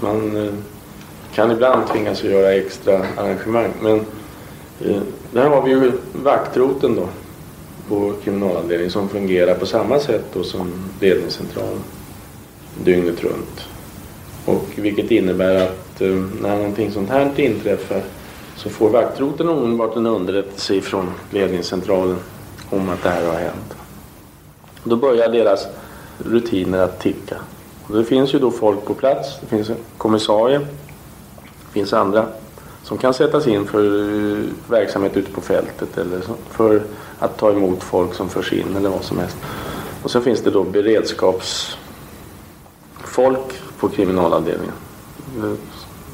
man 0.00 0.46
eh, 0.46 0.52
kan 1.34 1.50
ibland 1.50 1.88
tvingas 1.88 2.18
att 2.18 2.30
göra 2.30 2.52
extra 2.52 3.06
arrangemang. 3.16 3.72
Men 3.80 4.00
eh, 4.80 5.02
där 5.30 5.48
har 5.48 5.62
vi 5.62 5.70
ju 5.70 5.92
vaktroten 6.12 6.94
då 6.94 7.08
på 7.88 8.12
kriminalavdelningen 8.24 8.92
som 8.92 9.08
fungerar 9.08 9.54
på 9.54 9.66
samma 9.66 9.98
sätt 9.98 10.24
då 10.32 10.42
som 10.42 10.72
ledningscentralen 11.00 11.82
dygnet 12.84 13.24
runt. 13.24 13.66
Och 14.44 14.64
vilket 14.76 15.10
innebär 15.10 15.54
att 15.54 15.87
eh, 16.00 16.24
när 16.40 16.56
någonting 16.56 16.92
sånt 16.92 17.10
här 17.10 17.40
inträffar 17.40 18.02
så 18.56 18.70
får 18.70 18.90
vaktroten 18.90 19.48
omedelbart 19.48 19.96
en 19.96 20.06
underrättelse 20.06 20.80
från 20.80 21.10
ledningscentralen 21.30 22.18
om 22.70 22.88
att 22.88 23.02
det 23.02 23.10
här 23.10 23.26
har 23.26 23.38
hänt. 23.38 23.74
Då 24.84 24.96
börjar 24.96 25.28
deras 25.28 25.66
rutiner 26.18 26.78
att 26.78 27.00
ticka. 27.00 27.36
Och 27.86 27.96
det 27.96 28.04
finns 28.04 28.34
ju 28.34 28.38
då 28.38 28.50
folk 28.50 28.84
på 28.84 28.94
plats. 28.94 29.40
Det 29.40 29.46
finns 29.46 29.70
en 29.70 29.76
kommissarie. 29.98 30.58
Det 30.58 31.72
finns 31.72 31.92
andra 31.92 32.26
som 32.82 32.98
kan 32.98 33.14
sättas 33.14 33.46
in 33.46 33.66
för 33.66 33.84
eh, 33.84 34.44
verksamhet 34.68 35.16
ute 35.16 35.32
på 35.32 35.40
fältet 35.40 35.98
eller 35.98 36.20
för 36.50 36.82
att 37.18 37.36
ta 37.36 37.50
emot 37.50 37.82
folk 37.82 38.14
som 38.14 38.28
förs 38.28 38.52
in 38.52 38.76
eller 38.76 38.90
vad 38.90 39.04
som 39.04 39.18
helst. 39.18 39.36
Och 40.02 40.10
så 40.10 40.20
finns 40.20 40.40
det 40.40 40.50
då 40.50 40.64
beredskapsfolk 40.64 43.52
på 43.78 43.88
kriminalavdelningen. 43.88 44.74
Eh, 45.36 45.52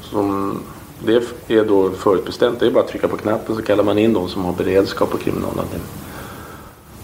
som 0.09 0.59
det 0.99 1.15
är 1.47 1.65
då 1.65 1.91
förutbestämt. 1.91 2.59
Det 2.59 2.65
är 2.65 2.71
bara 2.71 2.83
att 2.83 2.89
trycka 2.89 3.07
på 3.07 3.17
knappen 3.17 3.55
så 3.55 3.61
kallar 3.61 3.83
man 3.83 3.97
in 3.97 4.13
de 4.13 4.29
som 4.29 4.45
har 4.45 4.53
beredskap 4.53 5.09
på 5.11 5.17
kriminalavdelningen. 5.17 5.87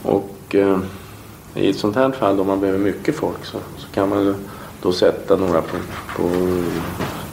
Och 0.03 0.55
eh, 0.55 0.79
i 1.55 1.69
ett 1.69 1.77
sånt 1.77 1.95
här 1.95 2.11
fall 2.11 2.39
om 2.39 2.47
man 2.47 2.59
behöver 2.59 2.79
mycket 2.79 3.15
folk 3.15 3.45
så, 3.45 3.57
så 3.77 3.87
kan 3.87 4.09
man 4.09 4.35
då 4.81 4.91
sätta 4.91 5.35
några 5.35 5.61
på, 5.61 5.77
på 6.15 6.29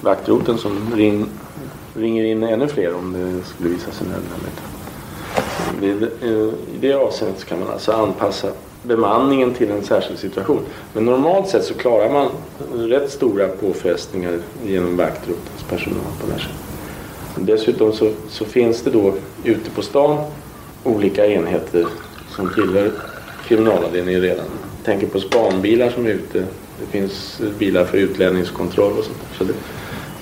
vaktroten 0.01 0.59
som 0.59 0.95
ring, 0.95 1.27
ringer 1.95 2.25
in 2.25 2.43
ännu 2.43 2.69
fler 2.69 2.95
om 2.95 3.13
det 3.13 3.45
skulle 3.45 3.69
visa 3.69 3.91
sig 3.91 4.07
nödvändigt. 4.07 4.61
Eh, 6.23 6.29
I 6.75 6.79
det 6.81 6.95
avseendet 6.95 7.45
kan 7.45 7.61
man 7.61 7.69
alltså 7.69 7.93
anpassa 7.93 8.49
bemanningen 8.83 9.55
till 9.55 9.71
en 9.71 9.83
särskild 9.83 10.19
situation. 10.19 10.61
Men 10.93 11.05
normalt 11.05 11.49
sett 11.49 11.65
så 11.65 11.75
klarar 11.75 12.13
man 12.13 12.29
rätt 12.89 13.11
stora 13.11 13.49
påfrestningar 13.49 14.39
genom 14.65 14.97
vaktgruppens 14.97 15.63
personal 15.69 16.01
på 16.21 16.27
det 16.27 16.33
här 16.33 16.41
sättet. 16.41 16.59
Dessutom 17.47 17.93
så, 17.93 18.13
så 18.29 18.45
finns 18.45 18.83
det 18.83 18.91
då 18.91 19.15
ute 19.45 19.71
på 19.71 19.83
stan 19.83 20.19
olika 20.85 21.27
enheter 21.27 21.87
som 22.29 22.55
tillhör 22.55 22.91
kriminalavdelningen 23.47 24.21
redan. 24.21 24.47
Jag 24.77 24.85
tänker 24.85 25.07
på 25.07 25.21
spanbilar 25.21 25.91
som 25.91 26.07
är 26.07 26.11
ute. 26.11 26.45
Det 26.81 26.87
finns 26.91 27.41
bilar 27.59 27.85
för 27.85 27.99
utlänningskontroll 27.99 28.93
och 28.99 29.05
sånt. 29.05 29.19
Så 29.39 29.45
det, 29.45 29.53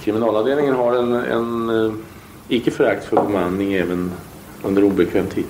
kriminalavdelningen 0.04 0.74
har 0.74 0.96
en, 0.96 1.14
en 1.14 1.70
eh, 1.86 1.92
icke 2.48 2.70
förakt 2.70 3.04
för 3.04 3.16
bemanning 3.16 3.74
även 3.74 4.12
under 4.62 4.84
obekväm 4.84 5.26
tid. 5.26 5.44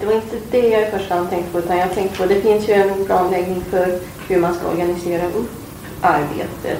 Det 0.00 0.06
var 0.06 0.12
inte 0.12 0.36
det 0.50 0.68
jag 0.68 0.82
i 0.82 0.90
första 0.90 1.14
hand 1.14 1.30
tänkte 1.30 1.52
på 1.52 1.58
utan 1.58 1.78
jag 1.78 1.94
tänkte 1.94 2.16
på 2.18 2.26
det 2.26 2.40
finns 2.40 2.68
ju 2.68 2.72
en 2.72 3.04
planläggning 3.04 3.60
för 3.70 3.98
hur 4.28 4.40
man 4.40 4.54
ska 4.54 4.68
organisera 4.68 5.26
upp 5.26 5.50
arbetet 6.00 6.78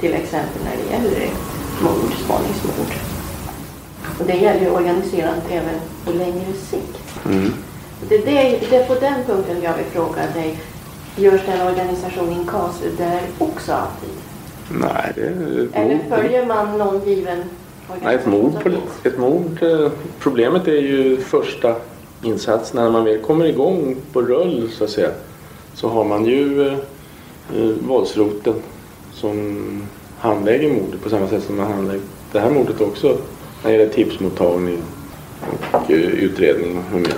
till 0.00 0.14
exempel 0.14 0.62
när 0.64 0.76
det 0.76 0.92
gäller 0.96 1.30
mord, 1.82 2.12
spaningsmord. 2.24 2.94
Och 4.20 4.26
det 4.26 4.34
gäller 4.36 4.60
ju 4.60 4.70
organiserandet 4.70 5.44
även 5.50 5.74
på 6.04 6.10
längre 6.12 6.52
sikt. 6.70 6.98
Mm. 7.26 7.52
Det, 8.08 8.18
det, 8.18 8.60
det 8.70 8.76
är 8.76 8.84
på 8.86 8.94
den 8.94 9.14
punkten 9.26 9.62
jag 9.62 9.74
vill 9.76 9.86
fråga 9.86 10.22
dig. 10.34 10.58
Görs 11.16 11.40
den 11.46 11.66
organisation 11.66 12.32
in 12.32 12.46
casu 12.46 12.90
där 12.98 13.20
också 13.38 13.72
alltid? 13.72 14.10
Nej, 14.70 15.12
det 15.14 15.20
är 15.20 15.68
Eller 15.72 15.98
följer 16.08 16.46
man 16.46 16.78
någon 16.78 17.04
given 17.08 17.42
Nej, 18.02 18.14
ett 18.14 18.26
mord, 18.26 18.52
ett 19.04 19.18
mord. 19.18 19.62
eh, 19.62 19.90
Problemet 20.18 20.68
är 20.68 20.72
ju 20.80 21.16
första 21.16 21.74
insatsen. 22.22 22.82
När 22.84 22.90
man 22.90 23.04
väl 23.04 23.18
kommer 23.18 23.44
igång 23.44 23.96
på 24.12 24.22
rull 24.22 24.70
så 24.72 24.84
att 24.84 24.90
säga. 24.90 25.10
Så 25.74 25.88
har 25.88 26.04
man 26.04 26.24
ju 26.24 26.68
eh, 26.68 26.74
våldsroten 27.88 28.54
som 29.14 29.82
handlägger 30.18 30.72
mordet 30.72 31.02
på 31.02 31.10
samma 31.10 31.28
sätt 31.28 31.42
som 31.44 31.56
man 31.56 31.72
handlägger 31.72 32.02
det 32.32 32.40
här 32.40 32.50
mordet 32.50 32.80
också. 32.80 33.16
När 33.62 33.70
det 33.70 33.76
gäller 33.76 33.92
tipsmottagning 33.92 34.78
och 35.72 35.90
eh, 35.90 35.96
utredning 35.98 36.84
och 36.94 37.00
mer. 37.00 37.14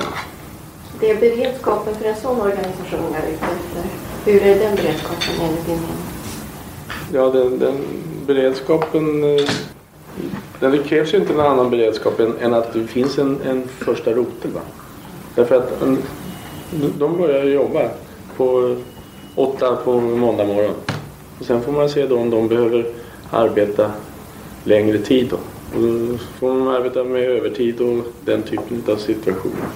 Det 1.01 1.11
är 1.11 1.21
beredskapen 1.21 1.95
för 1.95 2.05
en 2.05 2.17
sån 2.17 2.41
organisation 2.41 3.01
jag 3.13 3.23
är 3.23 3.29
ute 3.29 3.45
efter. 3.45 3.83
Hur 4.33 4.43
är 4.43 4.59
den 4.59 4.77
beredskapen 4.77 5.35
enligt 5.41 5.67
din 5.67 5.75
mening? 5.75 5.97
Ja, 7.13 7.29
den, 7.29 7.59
den 7.59 7.75
beredskapen... 8.27 9.25
eh, 9.25 9.49
Den, 10.61 10.71
det 10.71 10.79
krävs 10.79 11.15
ju 11.15 11.19
inte 11.19 11.33
någon 11.33 11.47
annan 11.47 11.71
beredskap 11.71 12.21
än, 12.21 12.35
än 12.41 12.55
att 12.55 12.73
det 12.73 12.87
finns 12.87 13.19
en, 13.19 13.39
en 13.45 13.69
första 13.69 14.11
rotel. 14.11 14.51
Va? 14.51 14.61
Därför 15.35 15.57
att 15.57 15.83
mm, 15.83 15.99
de 16.99 17.17
börjar 17.17 17.45
jobba 17.45 17.91
på 18.37 18.77
åtta 19.35 19.77
på 19.77 20.01
måndag 20.01 20.45
morgon. 20.45 20.75
Och 21.39 21.47
sen 21.47 21.63
får 21.63 21.73
man 21.73 21.89
se 21.89 22.07
då 22.07 22.19
om 22.19 22.31
de 22.31 22.49
behöver 22.49 22.87
arbeta 23.31 23.91
längre 24.65 24.99
tid. 24.99 25.29
Då. 25.31 25.37
Och 25.77 25.83
då 25.83 26.19
får 26.19 26.55
man 26.55 26.75
arbeta 26.75 27.05
med 27.05 27.23
övertid 27.23 27.81
och 27.81 28.05
den 28.25 28.43
typen 28.43 28.83
av 28.89 28.97
situationer. 28.97 29.67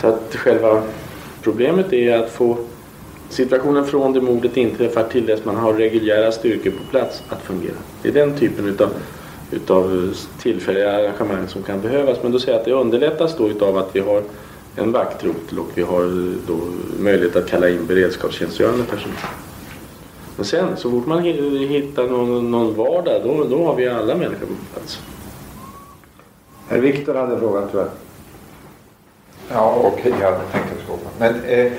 Så 0.00 0.06
att 0.06 0.36
själva 0.36 0.82
problemet 1.42 1.92
är 1.92 2.18
att 2.18 2.30
få 2.30 2.56
situationen 3.28 3.86
från 3.86 4.12
det 4.12 4.20
mordet 4.20 4.56
inträffar 4.56 5.04
till 5.04 5.26
dess 5.26 5.44
man 5.44 5.56
har 5.56 5.74
reguljära 5.74 6.32
styrkor 6.32 6.70
på 6.70 6.90
plats 6.90 7.22
att 7.28 7.42
fungera. 7.42 7.74
Det 8.02 8.08
är 8.08 8.12
den 8.12 8.38
typen 8.38 8.68
utav, 8.68 8.90
utav 9.50 10.14
tillfälliga 10.42 10.92
arrangemang 10.92 11.48
som 11.48 11.62
kan 11.62 11.80
behövas. 11.80 12.18
Men 12.22 12.32
då 12.32 12.38
säger 12.38 12.52
jag 12.52 12.60
att 12.60 12.64
det 12.64 12.72
underlättas 12.72 13.36
då 13.36 13.48
utav 13.48 13.78
att 13.78 13.96
vi 13.96 14.00
har 14.00 14.22
en 14.76 14.92
vaktrotel 14.92 15.58
och 15.58 15.68
vi 15.74 15.82
har 15.82 16.02
då 16.46 16.58
möjlighet 16.98 17.36
att 17.36 17.48
kalla 17.48 17.68
in 17.68 17.86
beredskapstjänstgörande 17.86 18.84
personal. 18.84 19.16
Men 20.36 20.44
sen 20.44 20.76
så 20.76 20.90
fort 20.90 21.06
man 21.06 21.22
hi- 21.24 21.66
hittar 21.66 22.08
någon, 22.08 22.50
någon 22.50 22.74
vardag 22.74 23.20
då, 23.24 23.44
då 23.44 23.66
har 23.66 23.74
vi 23.74 23.88
alla 23.88 24.14
människor 24.14 24.46
på 24.46 24.54
plats. 24.74 25.00
Herr 26.68 26.78
Viktor 26.78 27.14
hade 27.14 27.38
frågat 27.38 27.70
tror 27.70 27.82
jag. 27.82 27.90
Ja, 29.52 29.80
okej, 29.84 30.14
jag 30.20 30.32
hade 30.32 30.44
tänkt 30.52 30.66
att 30.72 30.86
fråga. 30.86 31.00
Men 31.18 31.34
eh, 31.44 31.72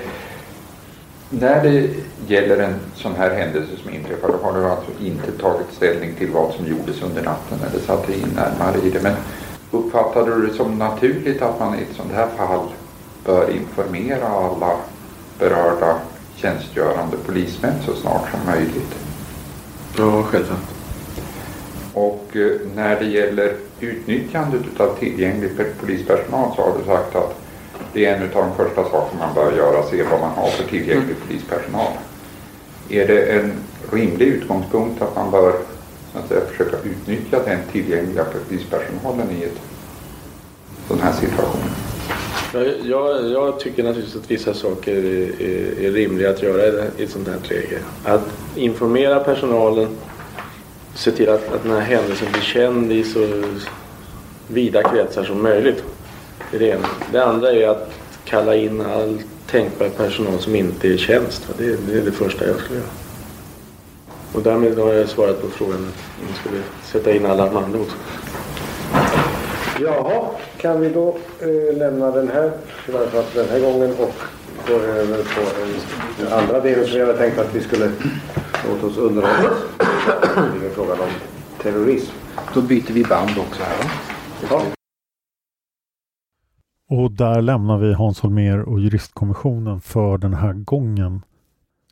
när 1.30 1.62
det 1.62 1.90
gäller 2.26 2.58
en 2.58 2.74
sån 2.94 3.14
här 3.14 3.30
händelse 3.30 3.72
som 3.82 3.94
inträffar, 3.94 4.28
då 4.28 4.38
har 4.42 4.60
du 4.60 4.66
alltså 4.66 4.90
inte 5.00 5.32
tagit 5.32 5.66
ställning 5.72 6.14
till 6.14 6.30
vad 6.30 6.54
som 6.54 6.66
gjordes 6.66 7.02
under 7.02 7.22
natten 7.22 7.58
eller 7.70 7.80
satt 7.84 8.06
dig 8.06 8.16
in 8.20 8.28
närmare 8.36 8.78
i 8.86 8.90
det. 8.90 9.02
Men 9.02 9.14
uppfattade 9.70 10.34
du 10.34 10.46
det 10.46 10.54
som 10.54 10.78
naturligt 10.78 11.42
att 11.42 11.60
man 11.60 11.74
i 11.78 11.82
ett 11.82 11.96
sånt 11.96 12.12
här 12.12 12.28
fall 12.36 12.68
bör 13.26 13.50
informera 13.50 14.28
alla 14.28 14.76
berörda 15.38 15.98
tjänstgörande 16.36 17.16
polismän 17.26 17.74
så 17.86 17.94
snart 17.94 18.30
som 18.30 18.40
möjligt? 18.54 18.94
Ja, 19.98 20.22
självfallet. 20.22 20.62
Och 21.94 22.36
eh, 22.36 22.52
när 22.74 23.00
det 23.00 23.06
gäller 23.06 23.56
utnyttjandet 23.80 24.80
av 24.80 24.94
tillgänglig 24.98 25.50
pe- 25.50 25.72
polispersonal 25.80 26.56
så 26.56 26.62
har 26.62 26.78
du 26.78 26.84
sagt 26.84 27.16
att 27.16 27.34
det 27.92 28.06
är 28.06 28.16
en 28.16 28.22
av 28.22 28.28
de 28.32 28.54
första 28.64 28.84
saker 28.90 29.18
man 29.18 29.34
bör 29.34 29.56
göra, 29.56 29.82
se 29.82 30.02
vad 30.02 30.20
man 30.20 30.30
har 30.30 30.48
för 30.48 30.64
tillgänglig 30.64 31.16
polispersonal. 31.26 31.92
Är 32.88 33.06
det 33.06 33.22
en 33.32 33.52
rimlig 33.92 34.26
utgångspunkt 34.26 35.02
att 35.02 35.16
man 35.16 35.30
bör 35.30 35.52
så 36.12 36.18
att 36.18 36.28
säga, 36.28 36.40
försöka 36.50 36.76
utnyttja 36.84 37.38
den 37.44 37.58
tillgängliga 37.72 38.24
polispersonalen 38.48 39.30
i 39.30 39.44
ett 39.44 39.60
sån 40.88 41.00
här 41.00 41.12
situation? 41.12 41.70
Jag, 42.54 42.66
jag, 42.84 43.30
jag 43.30 43.60
tycker 43.60 43.82
naturligtvis 43.84 44.16
att 44.24 44.30
vissa 44.30 44.54
saker 44.54 44.92
är, 44.96 45.42
är, 45.42 45.84
är 45.86 45.90
rimliga 45.92 46.30
att 46.30 46.42
göra 46.42 46.66
i, 46.66 46.70
det, 46.70 46.90
i 46.98 47.04
ett 47.04 47.10
sånt 47.10 47.28
här 47.28 47.38
läge. 47.48 47.78
Att 48.04 48.22
informera 48.56 49.20
personalen, 49.20 49.88
se 50.94 51.10
till 51.10 51.28
att, 51.28 51.52
att 51.52 51.62
den 51.62 51.72
här 51.72 51.80
händelsen 51.80 52.28
blir 52.32 52.42
känd 52.42 52.92
i 52.92 53.04
så 53.04 53.42
vida 54.48 54.82
kretsar 54.82 55.24
som 55.24 55.42
möjligt. 55.42 55.84
Det 56.50 56.56
är 56.56 56.60
det 56.60 56.68
ena. 56.68 56.88
Det 57.12 57.24
andra 57.24 57.52
är 57.52 57.68
att 57.68 57.90
kalla 58.24 58.56
in 58.56 58.80
all 58.80 59.18
tänkbar 59.50 59.88
personal 59.88 60.38
som 60.38 60.54
inte 60.56 60.88
är 60.88 60.92
i 60.92 60.98
tjänst. 60.98 61.48
Det, 61.58 61.64
är- 61.64 61.76
det 61.88 61.98
är 61.98 62.02
det 62.04 62.12
första 62.12 62.46
jag 62.46 62.56
skulle 62.60 62.78
göra. 62.78 62.88
Och 64.32 64.42
därmed 64.42 64.78
har 64.78 64.92
jag 64.92 65.08
svarat 65.08 65.42
på 65.42 65.48
frågan 65.48 65.74
att 65.76 66.24
man 66.28 66.36
skulle 66.40 66.62
sätta 66.84 67.12
in 67.16 67.26
alla 67.26 67.46
de 67.46 67.56
andra 67.56 67.78
också. 67.80 67.96
Jaha, 69.80 70.24
kan 70.66 70.80
vi 70.80 70.88
då 70.88 71.08
eh, 71.40 71.78
lämna 71.78 72.10
den 72.10 72.28
här, 72.28 72.52
i 72.88 72.92
varje 72.92 73.06
fall 73.06 73.24
den 73.34 73.48
här 73.48 73.60
gången 73.60 73.90
och 73.90 74.14
gå 74.68 74.72
över 74.72 75.18
på 75.18 75.40
den 76.18 76.32
andra 76.32 76.60
delen 76.60 76.86
som 76.86 76.98
jag 76.98 77.06
hade 77.06 77.18
tänkt 77.18 77.38
att 77.38 77.54
vi 77.54 77.60
skulle 77.60 77.90
låta 78.68 78.86
oss 78.86 78.96
underhållas. 78.96 79.58
Det 80.60 80.66
är 80.66 80.70
frågan 80.70 81.00
om 81.00 81.08
terrorism. 81.62 82.12
Då 82.54 82.62
byter 82.62 82.92
vi 82.92 83.04
band 83.04 83.30
också 83.38 83.62
här 83.62 83.78
va? 83.78 83.90
Ja. 84.50 84.62
Och 86.90 87.12
där 87.12 87.42
lämnar 87.42 87.78
vi 87.78 87.92
Hans 87.92 88.20
Holmér 88.20 88.58
och 88.58 88.80
juristkommissionen 88.80 89.80
för 89.80 90.18
den 90.18 90.34
här 90.34 90.52
gången. 90.52 91.22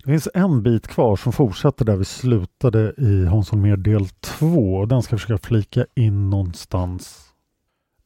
Det 0.05 0.11
finns 0.11 0.29
en 0.35 0.63
bit 0.63 0.87
kvar 0.87 1.17
som 1.17 1.33
fortsätter 1.33 1.85
där 1.85 1.97
vi 1.97 2.05
slutade 2.05 2.95
i 2.99 3.25
Hans 3.25 3.51
Holmér 3.51 3.77
del 3.77 4.09
2. 4.09 4.87
Den 4.87 5.03
ska 5.03 5.13
jag 5.13 5.21
försöka 5.21 5.47
flika 5.47 5.87
in 5.95 6.31
någonstans. 6.31 7.34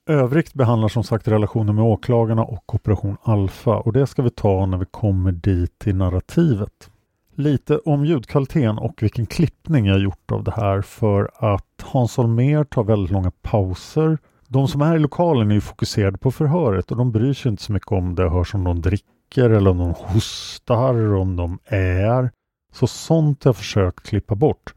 Övrigt 0.08 0.54
behandlar 0.54 0.88
som 0.88 1.04
sagt 1.04 1.28
relationen 1.28 1.74
med 1.74 1.84
åklagarna 1.84 2.44
och 2.44 2.74
Operation 2.74 3.16
Alfa 3.22 3.76
och 3.76 3.92
det 3.92 4.06
ska 4.06 4.22
vi 4.22 4.30
ta 4.30 4.66
när 4.66 4.78
vi 4.78 4.84
kommer 4.84 5.32
dit 5.32 5.86
i 5.86 5.92
narrativet. 5.92 6.90
Lite 7.34 7.78
om 7.78 8.04
ljudkvaliteten 8.04 8.78
och 8.78 9.02
vilken 9.02 9.26
klippning 9.26 9.86
jag 9.86 9.98
gjort 9.98 10.32
av 10.32 10.44
det 10.44 10.50
här 10.50 10.82
för 10.82 11.30
att 11.34 11.82
Hans 11.82 12.16
Holmér 12.16 12.64
tar 12.64 12.84
väldigt 12.84 13.10
långa 13.10 13.30
pauser. 13.42 14.18
De 14.46 14.68
som 14.68 14.82
är 14.82 14.96
i 14.96 14.98
lokalen 14.98 15.50
är 15.50 15.54
ju 15.54 15.60
fokuserade 15.60 16.18
på 16.18 16.30
förhöret 16.30 16.90
och 16.90 16.96
de 16.96 17.12
bryr 17.12 17.32
sig 17.32 17.50
inte 17.50 17.62
så 17.62 17.72
mycket 17.72 17.92
om 17.92 18.14
det 18.14 18.30
hörs 18.30 18.54
om 18.54 18.64
de 18.64 18.80
dricker 18.80 19.50
eller 19.50 19.70
om 19.70 19.78
de 19.78 19.94
hostar, 19.96 21.14
om 21.14 21.36
de 21.36 21.58
är. 21.64 22.30
Så 22.72 22.86
sånt 22.86 23.44
har 23.44 23.48
jag 23.48 23.56
försökt 23.56 24.06
klippa 24.06 24.34
bort. 24.34 24.74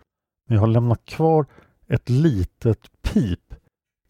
Men 0.48 0.56
jag 0.56 0.62
har 0.62 0.68
lämnat 0.68 1.06
kvar 1.06 1.46
ett 1.88 2.10
litet 2.10 2.80
pip 3.02 3.51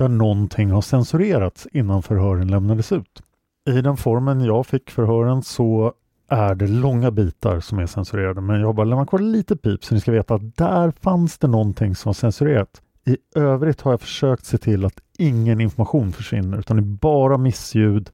där 0.02 0.10
någonting 0.10 0.72
har 0.72 0.82
censurerats 0.82 1.68
innan 1.72 2.04
förhören 2.04 2.48
lämnades 2.48 2.92
ut. 2.92 3.22
I 3.70 3.82
den 3.82 3.98
formen 3.98 4.42
jag 4.42 4.68
fick 4.68 4.90
förhören 4.90 5.44
så 5.44 5.94
är 6.30 6.56
det 6.56 6.68
långa 6.68 7.12
bitar 7.12 7.60
som 7.60 7.80
är 7.80 7.86
censurerade 7.86 8.42
men 8.42 8.60
jag 8.60 8.68
har 8.68 8.74
bara 8.74 8.84
lämnat 8.84 9.10
kvar 9.10 9.20
lite 9.20 9.56
pip 9.56 9.84
så 9.84 9.94
ni 9.94 10.02
ska 10.02 10.12
veta 10.12 10.36
att 10.36 10.58
där 10.58 10.92
fanns 10.92 11.38
det 11.38 11.48
någonting 11.48 11.96
som 11.96 12.10
var 12.10 12.14
censurerat. 12.14 12.82
I 13.06 13.18
övrigt 13.36 13.82
har 13.82 13.92
jag 13.92 14.02
försökt 14.02 14.46
se 14.46 14.58
till 14.58 14.86
att 14.86 15.00
ingen 15.18 15.62
information 15.62 16.12
försvinner 16.12 16.58
utan 16.58 16.78
det 16.78 16.82
är 16.82 16.98
bara 16.98 17.38
missljud 17.38 18.10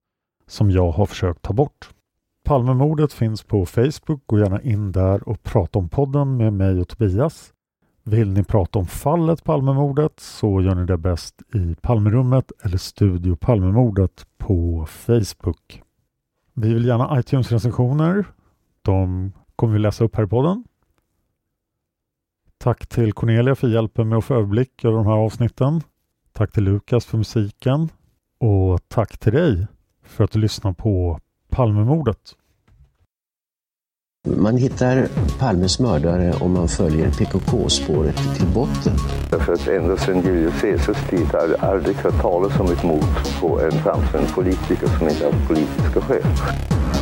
som 0.47 0.71
jag 0.71 0.91
har 0.91 1.05
försökt 1.05 1.41
ta 1.41 1.53
bort. 1.53 1.89
Palmemordet 2.45 3.13
finns 3.13 3.43
på 3.43 3.65
Facebook, 3.65 4.21
gå 4.25 4.39
gärna 4.39 4.61
in 4.61 4.91
där 4.91 5.29
och 5.29 5.43
prata 5.43 5.79
om 5.79 5.89
podden 5.89 6.38
med 6.38 6.53
mig 6.53 6.79
och 6.79 6.88
Tobias. 6.88 7.53
Vill 8.10 8.32
ni 8.32 8.43
prata 8.43 8.80
om 8.80 8.86
fallet 8.86 9.43
Palmemordet 9.43 10.20
så 10.20 10.62
gör 10.62 10.76
ni 10.76 10.86
det 10.86 10.97
bäst 10.97 11.41
i 11.53 11.76
Palmerummet 11.82 12.51
eller 12.64 12.78
Studio 12.78 13.36
Palmemordet 13.36 14.28
på 14.38 14.86
Facebook. 14.89 15.82
Vi 16.53 16.74
vill 16.74 16.86
gärna 16.86 17.20
iTunes-recensioner. 17.20 18.26
De 18.82 19.32
kommer 19.55 19.74
vi 19.74 19.80
läsa 19.80 20.03
upp 20.03 20.16
här 20.16 20.24
i 20.24 20.28
podden. 20.28 20.64
Tack 22.58 22.88
till 22.88 23.14
Cornelia 23.14 23.55
för 23.55 23.68
hjälpen 23.68 24.10
med 24.10 24.18
att 24.18 24.26
få 24.26 24.34
överblick 24.34 24.86
över 24.86 24.97
de 24.97 25.05
här 25.05 25.18
avsnitten. 25.18 25.82
Tack 26.34 26.51
till 26.51 26.64
Lukas 26.64 27.05
för 27.05 27.18
musiken. 27.18 27.89
Och 28.39 28.80
tack 28.88 29.18
till 29.18 29.34
dig 29.34 29.68
för 30.03 30.24
att 30.24 30.32
du 30.32 30.39
lyssnar 30.39 30.74
på 30.74 31.20
Palmemordet. 31.49 32.36
Man 34.36 34.57
hittar 34.57 35.07
Palmes 35.39 35.80
mördare 35.80 36.34
om 36.39 36.53
man 36.53 36.68
följer 36.68 37.11
PKK-spåret 37.11 38.15
till 38.38 38.47
botten. 38.47 38.93
Därför 39.32 39.53
att 39.53 39.68
ända 39.68 39.97
sedan 39.97 40.22
Julius 40.22 40.61
Caesars 40.61 41.09
tid 41.09 41.26
har 41.32 41.47
jag 41.47 41.70
aldrig 41.72 41.95
hört 41.95 42.22
talas 42.22 42.59
om 42.59 42.72
ett 42.72 42.84
mord 42.84 43.03
på 43.41 43.61
en 43.61 43.72
framstående 43.72 44.30
politiker 44.30 44.88
som 44.97 45.09
inte 45.09 45.26
haft 45.26 45.47
politiska 45.47 46.01
skäl. 46.01 46.24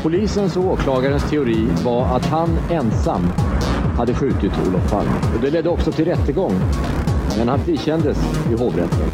Polisens 0.03 0.57
och 0.57 0.65
åklagarens 0.65 1.29
teori 1.29 1.67
var 1.83 2.15
att 2.15 2.25
han 2.25 2.49
ensam 2.71 3.27
hade 3.97 4.13
skjutit 4.13 4.51
Olof 4.67 4.91
Palme. 4.91 5.11
Och 5.35 5.41
det 5.41 5.49
ledde 5.49 5.69
också 5.69 5.91
till 5.91 6.05
rättegång. 6.05 6.53
Men 7.37 7.47
han 7.47 7.59
frikändes 7.59 8.17
i 8.51 8.53
hovrätten. 8.53 9.11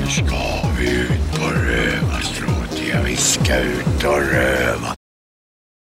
Nu 0.00 0.06
ska 0.06 0.36
vi 0.78 1.00
ut 1.00 1.40
på 1.40 1.44
rövarstråt. 1.46 2.82
Ja, 2.92 2.98
vi 3.04 3.16
ska 3.16 3.58
ut 3.58 4.04
och 4.04 4.32
röva. 4.32 5.01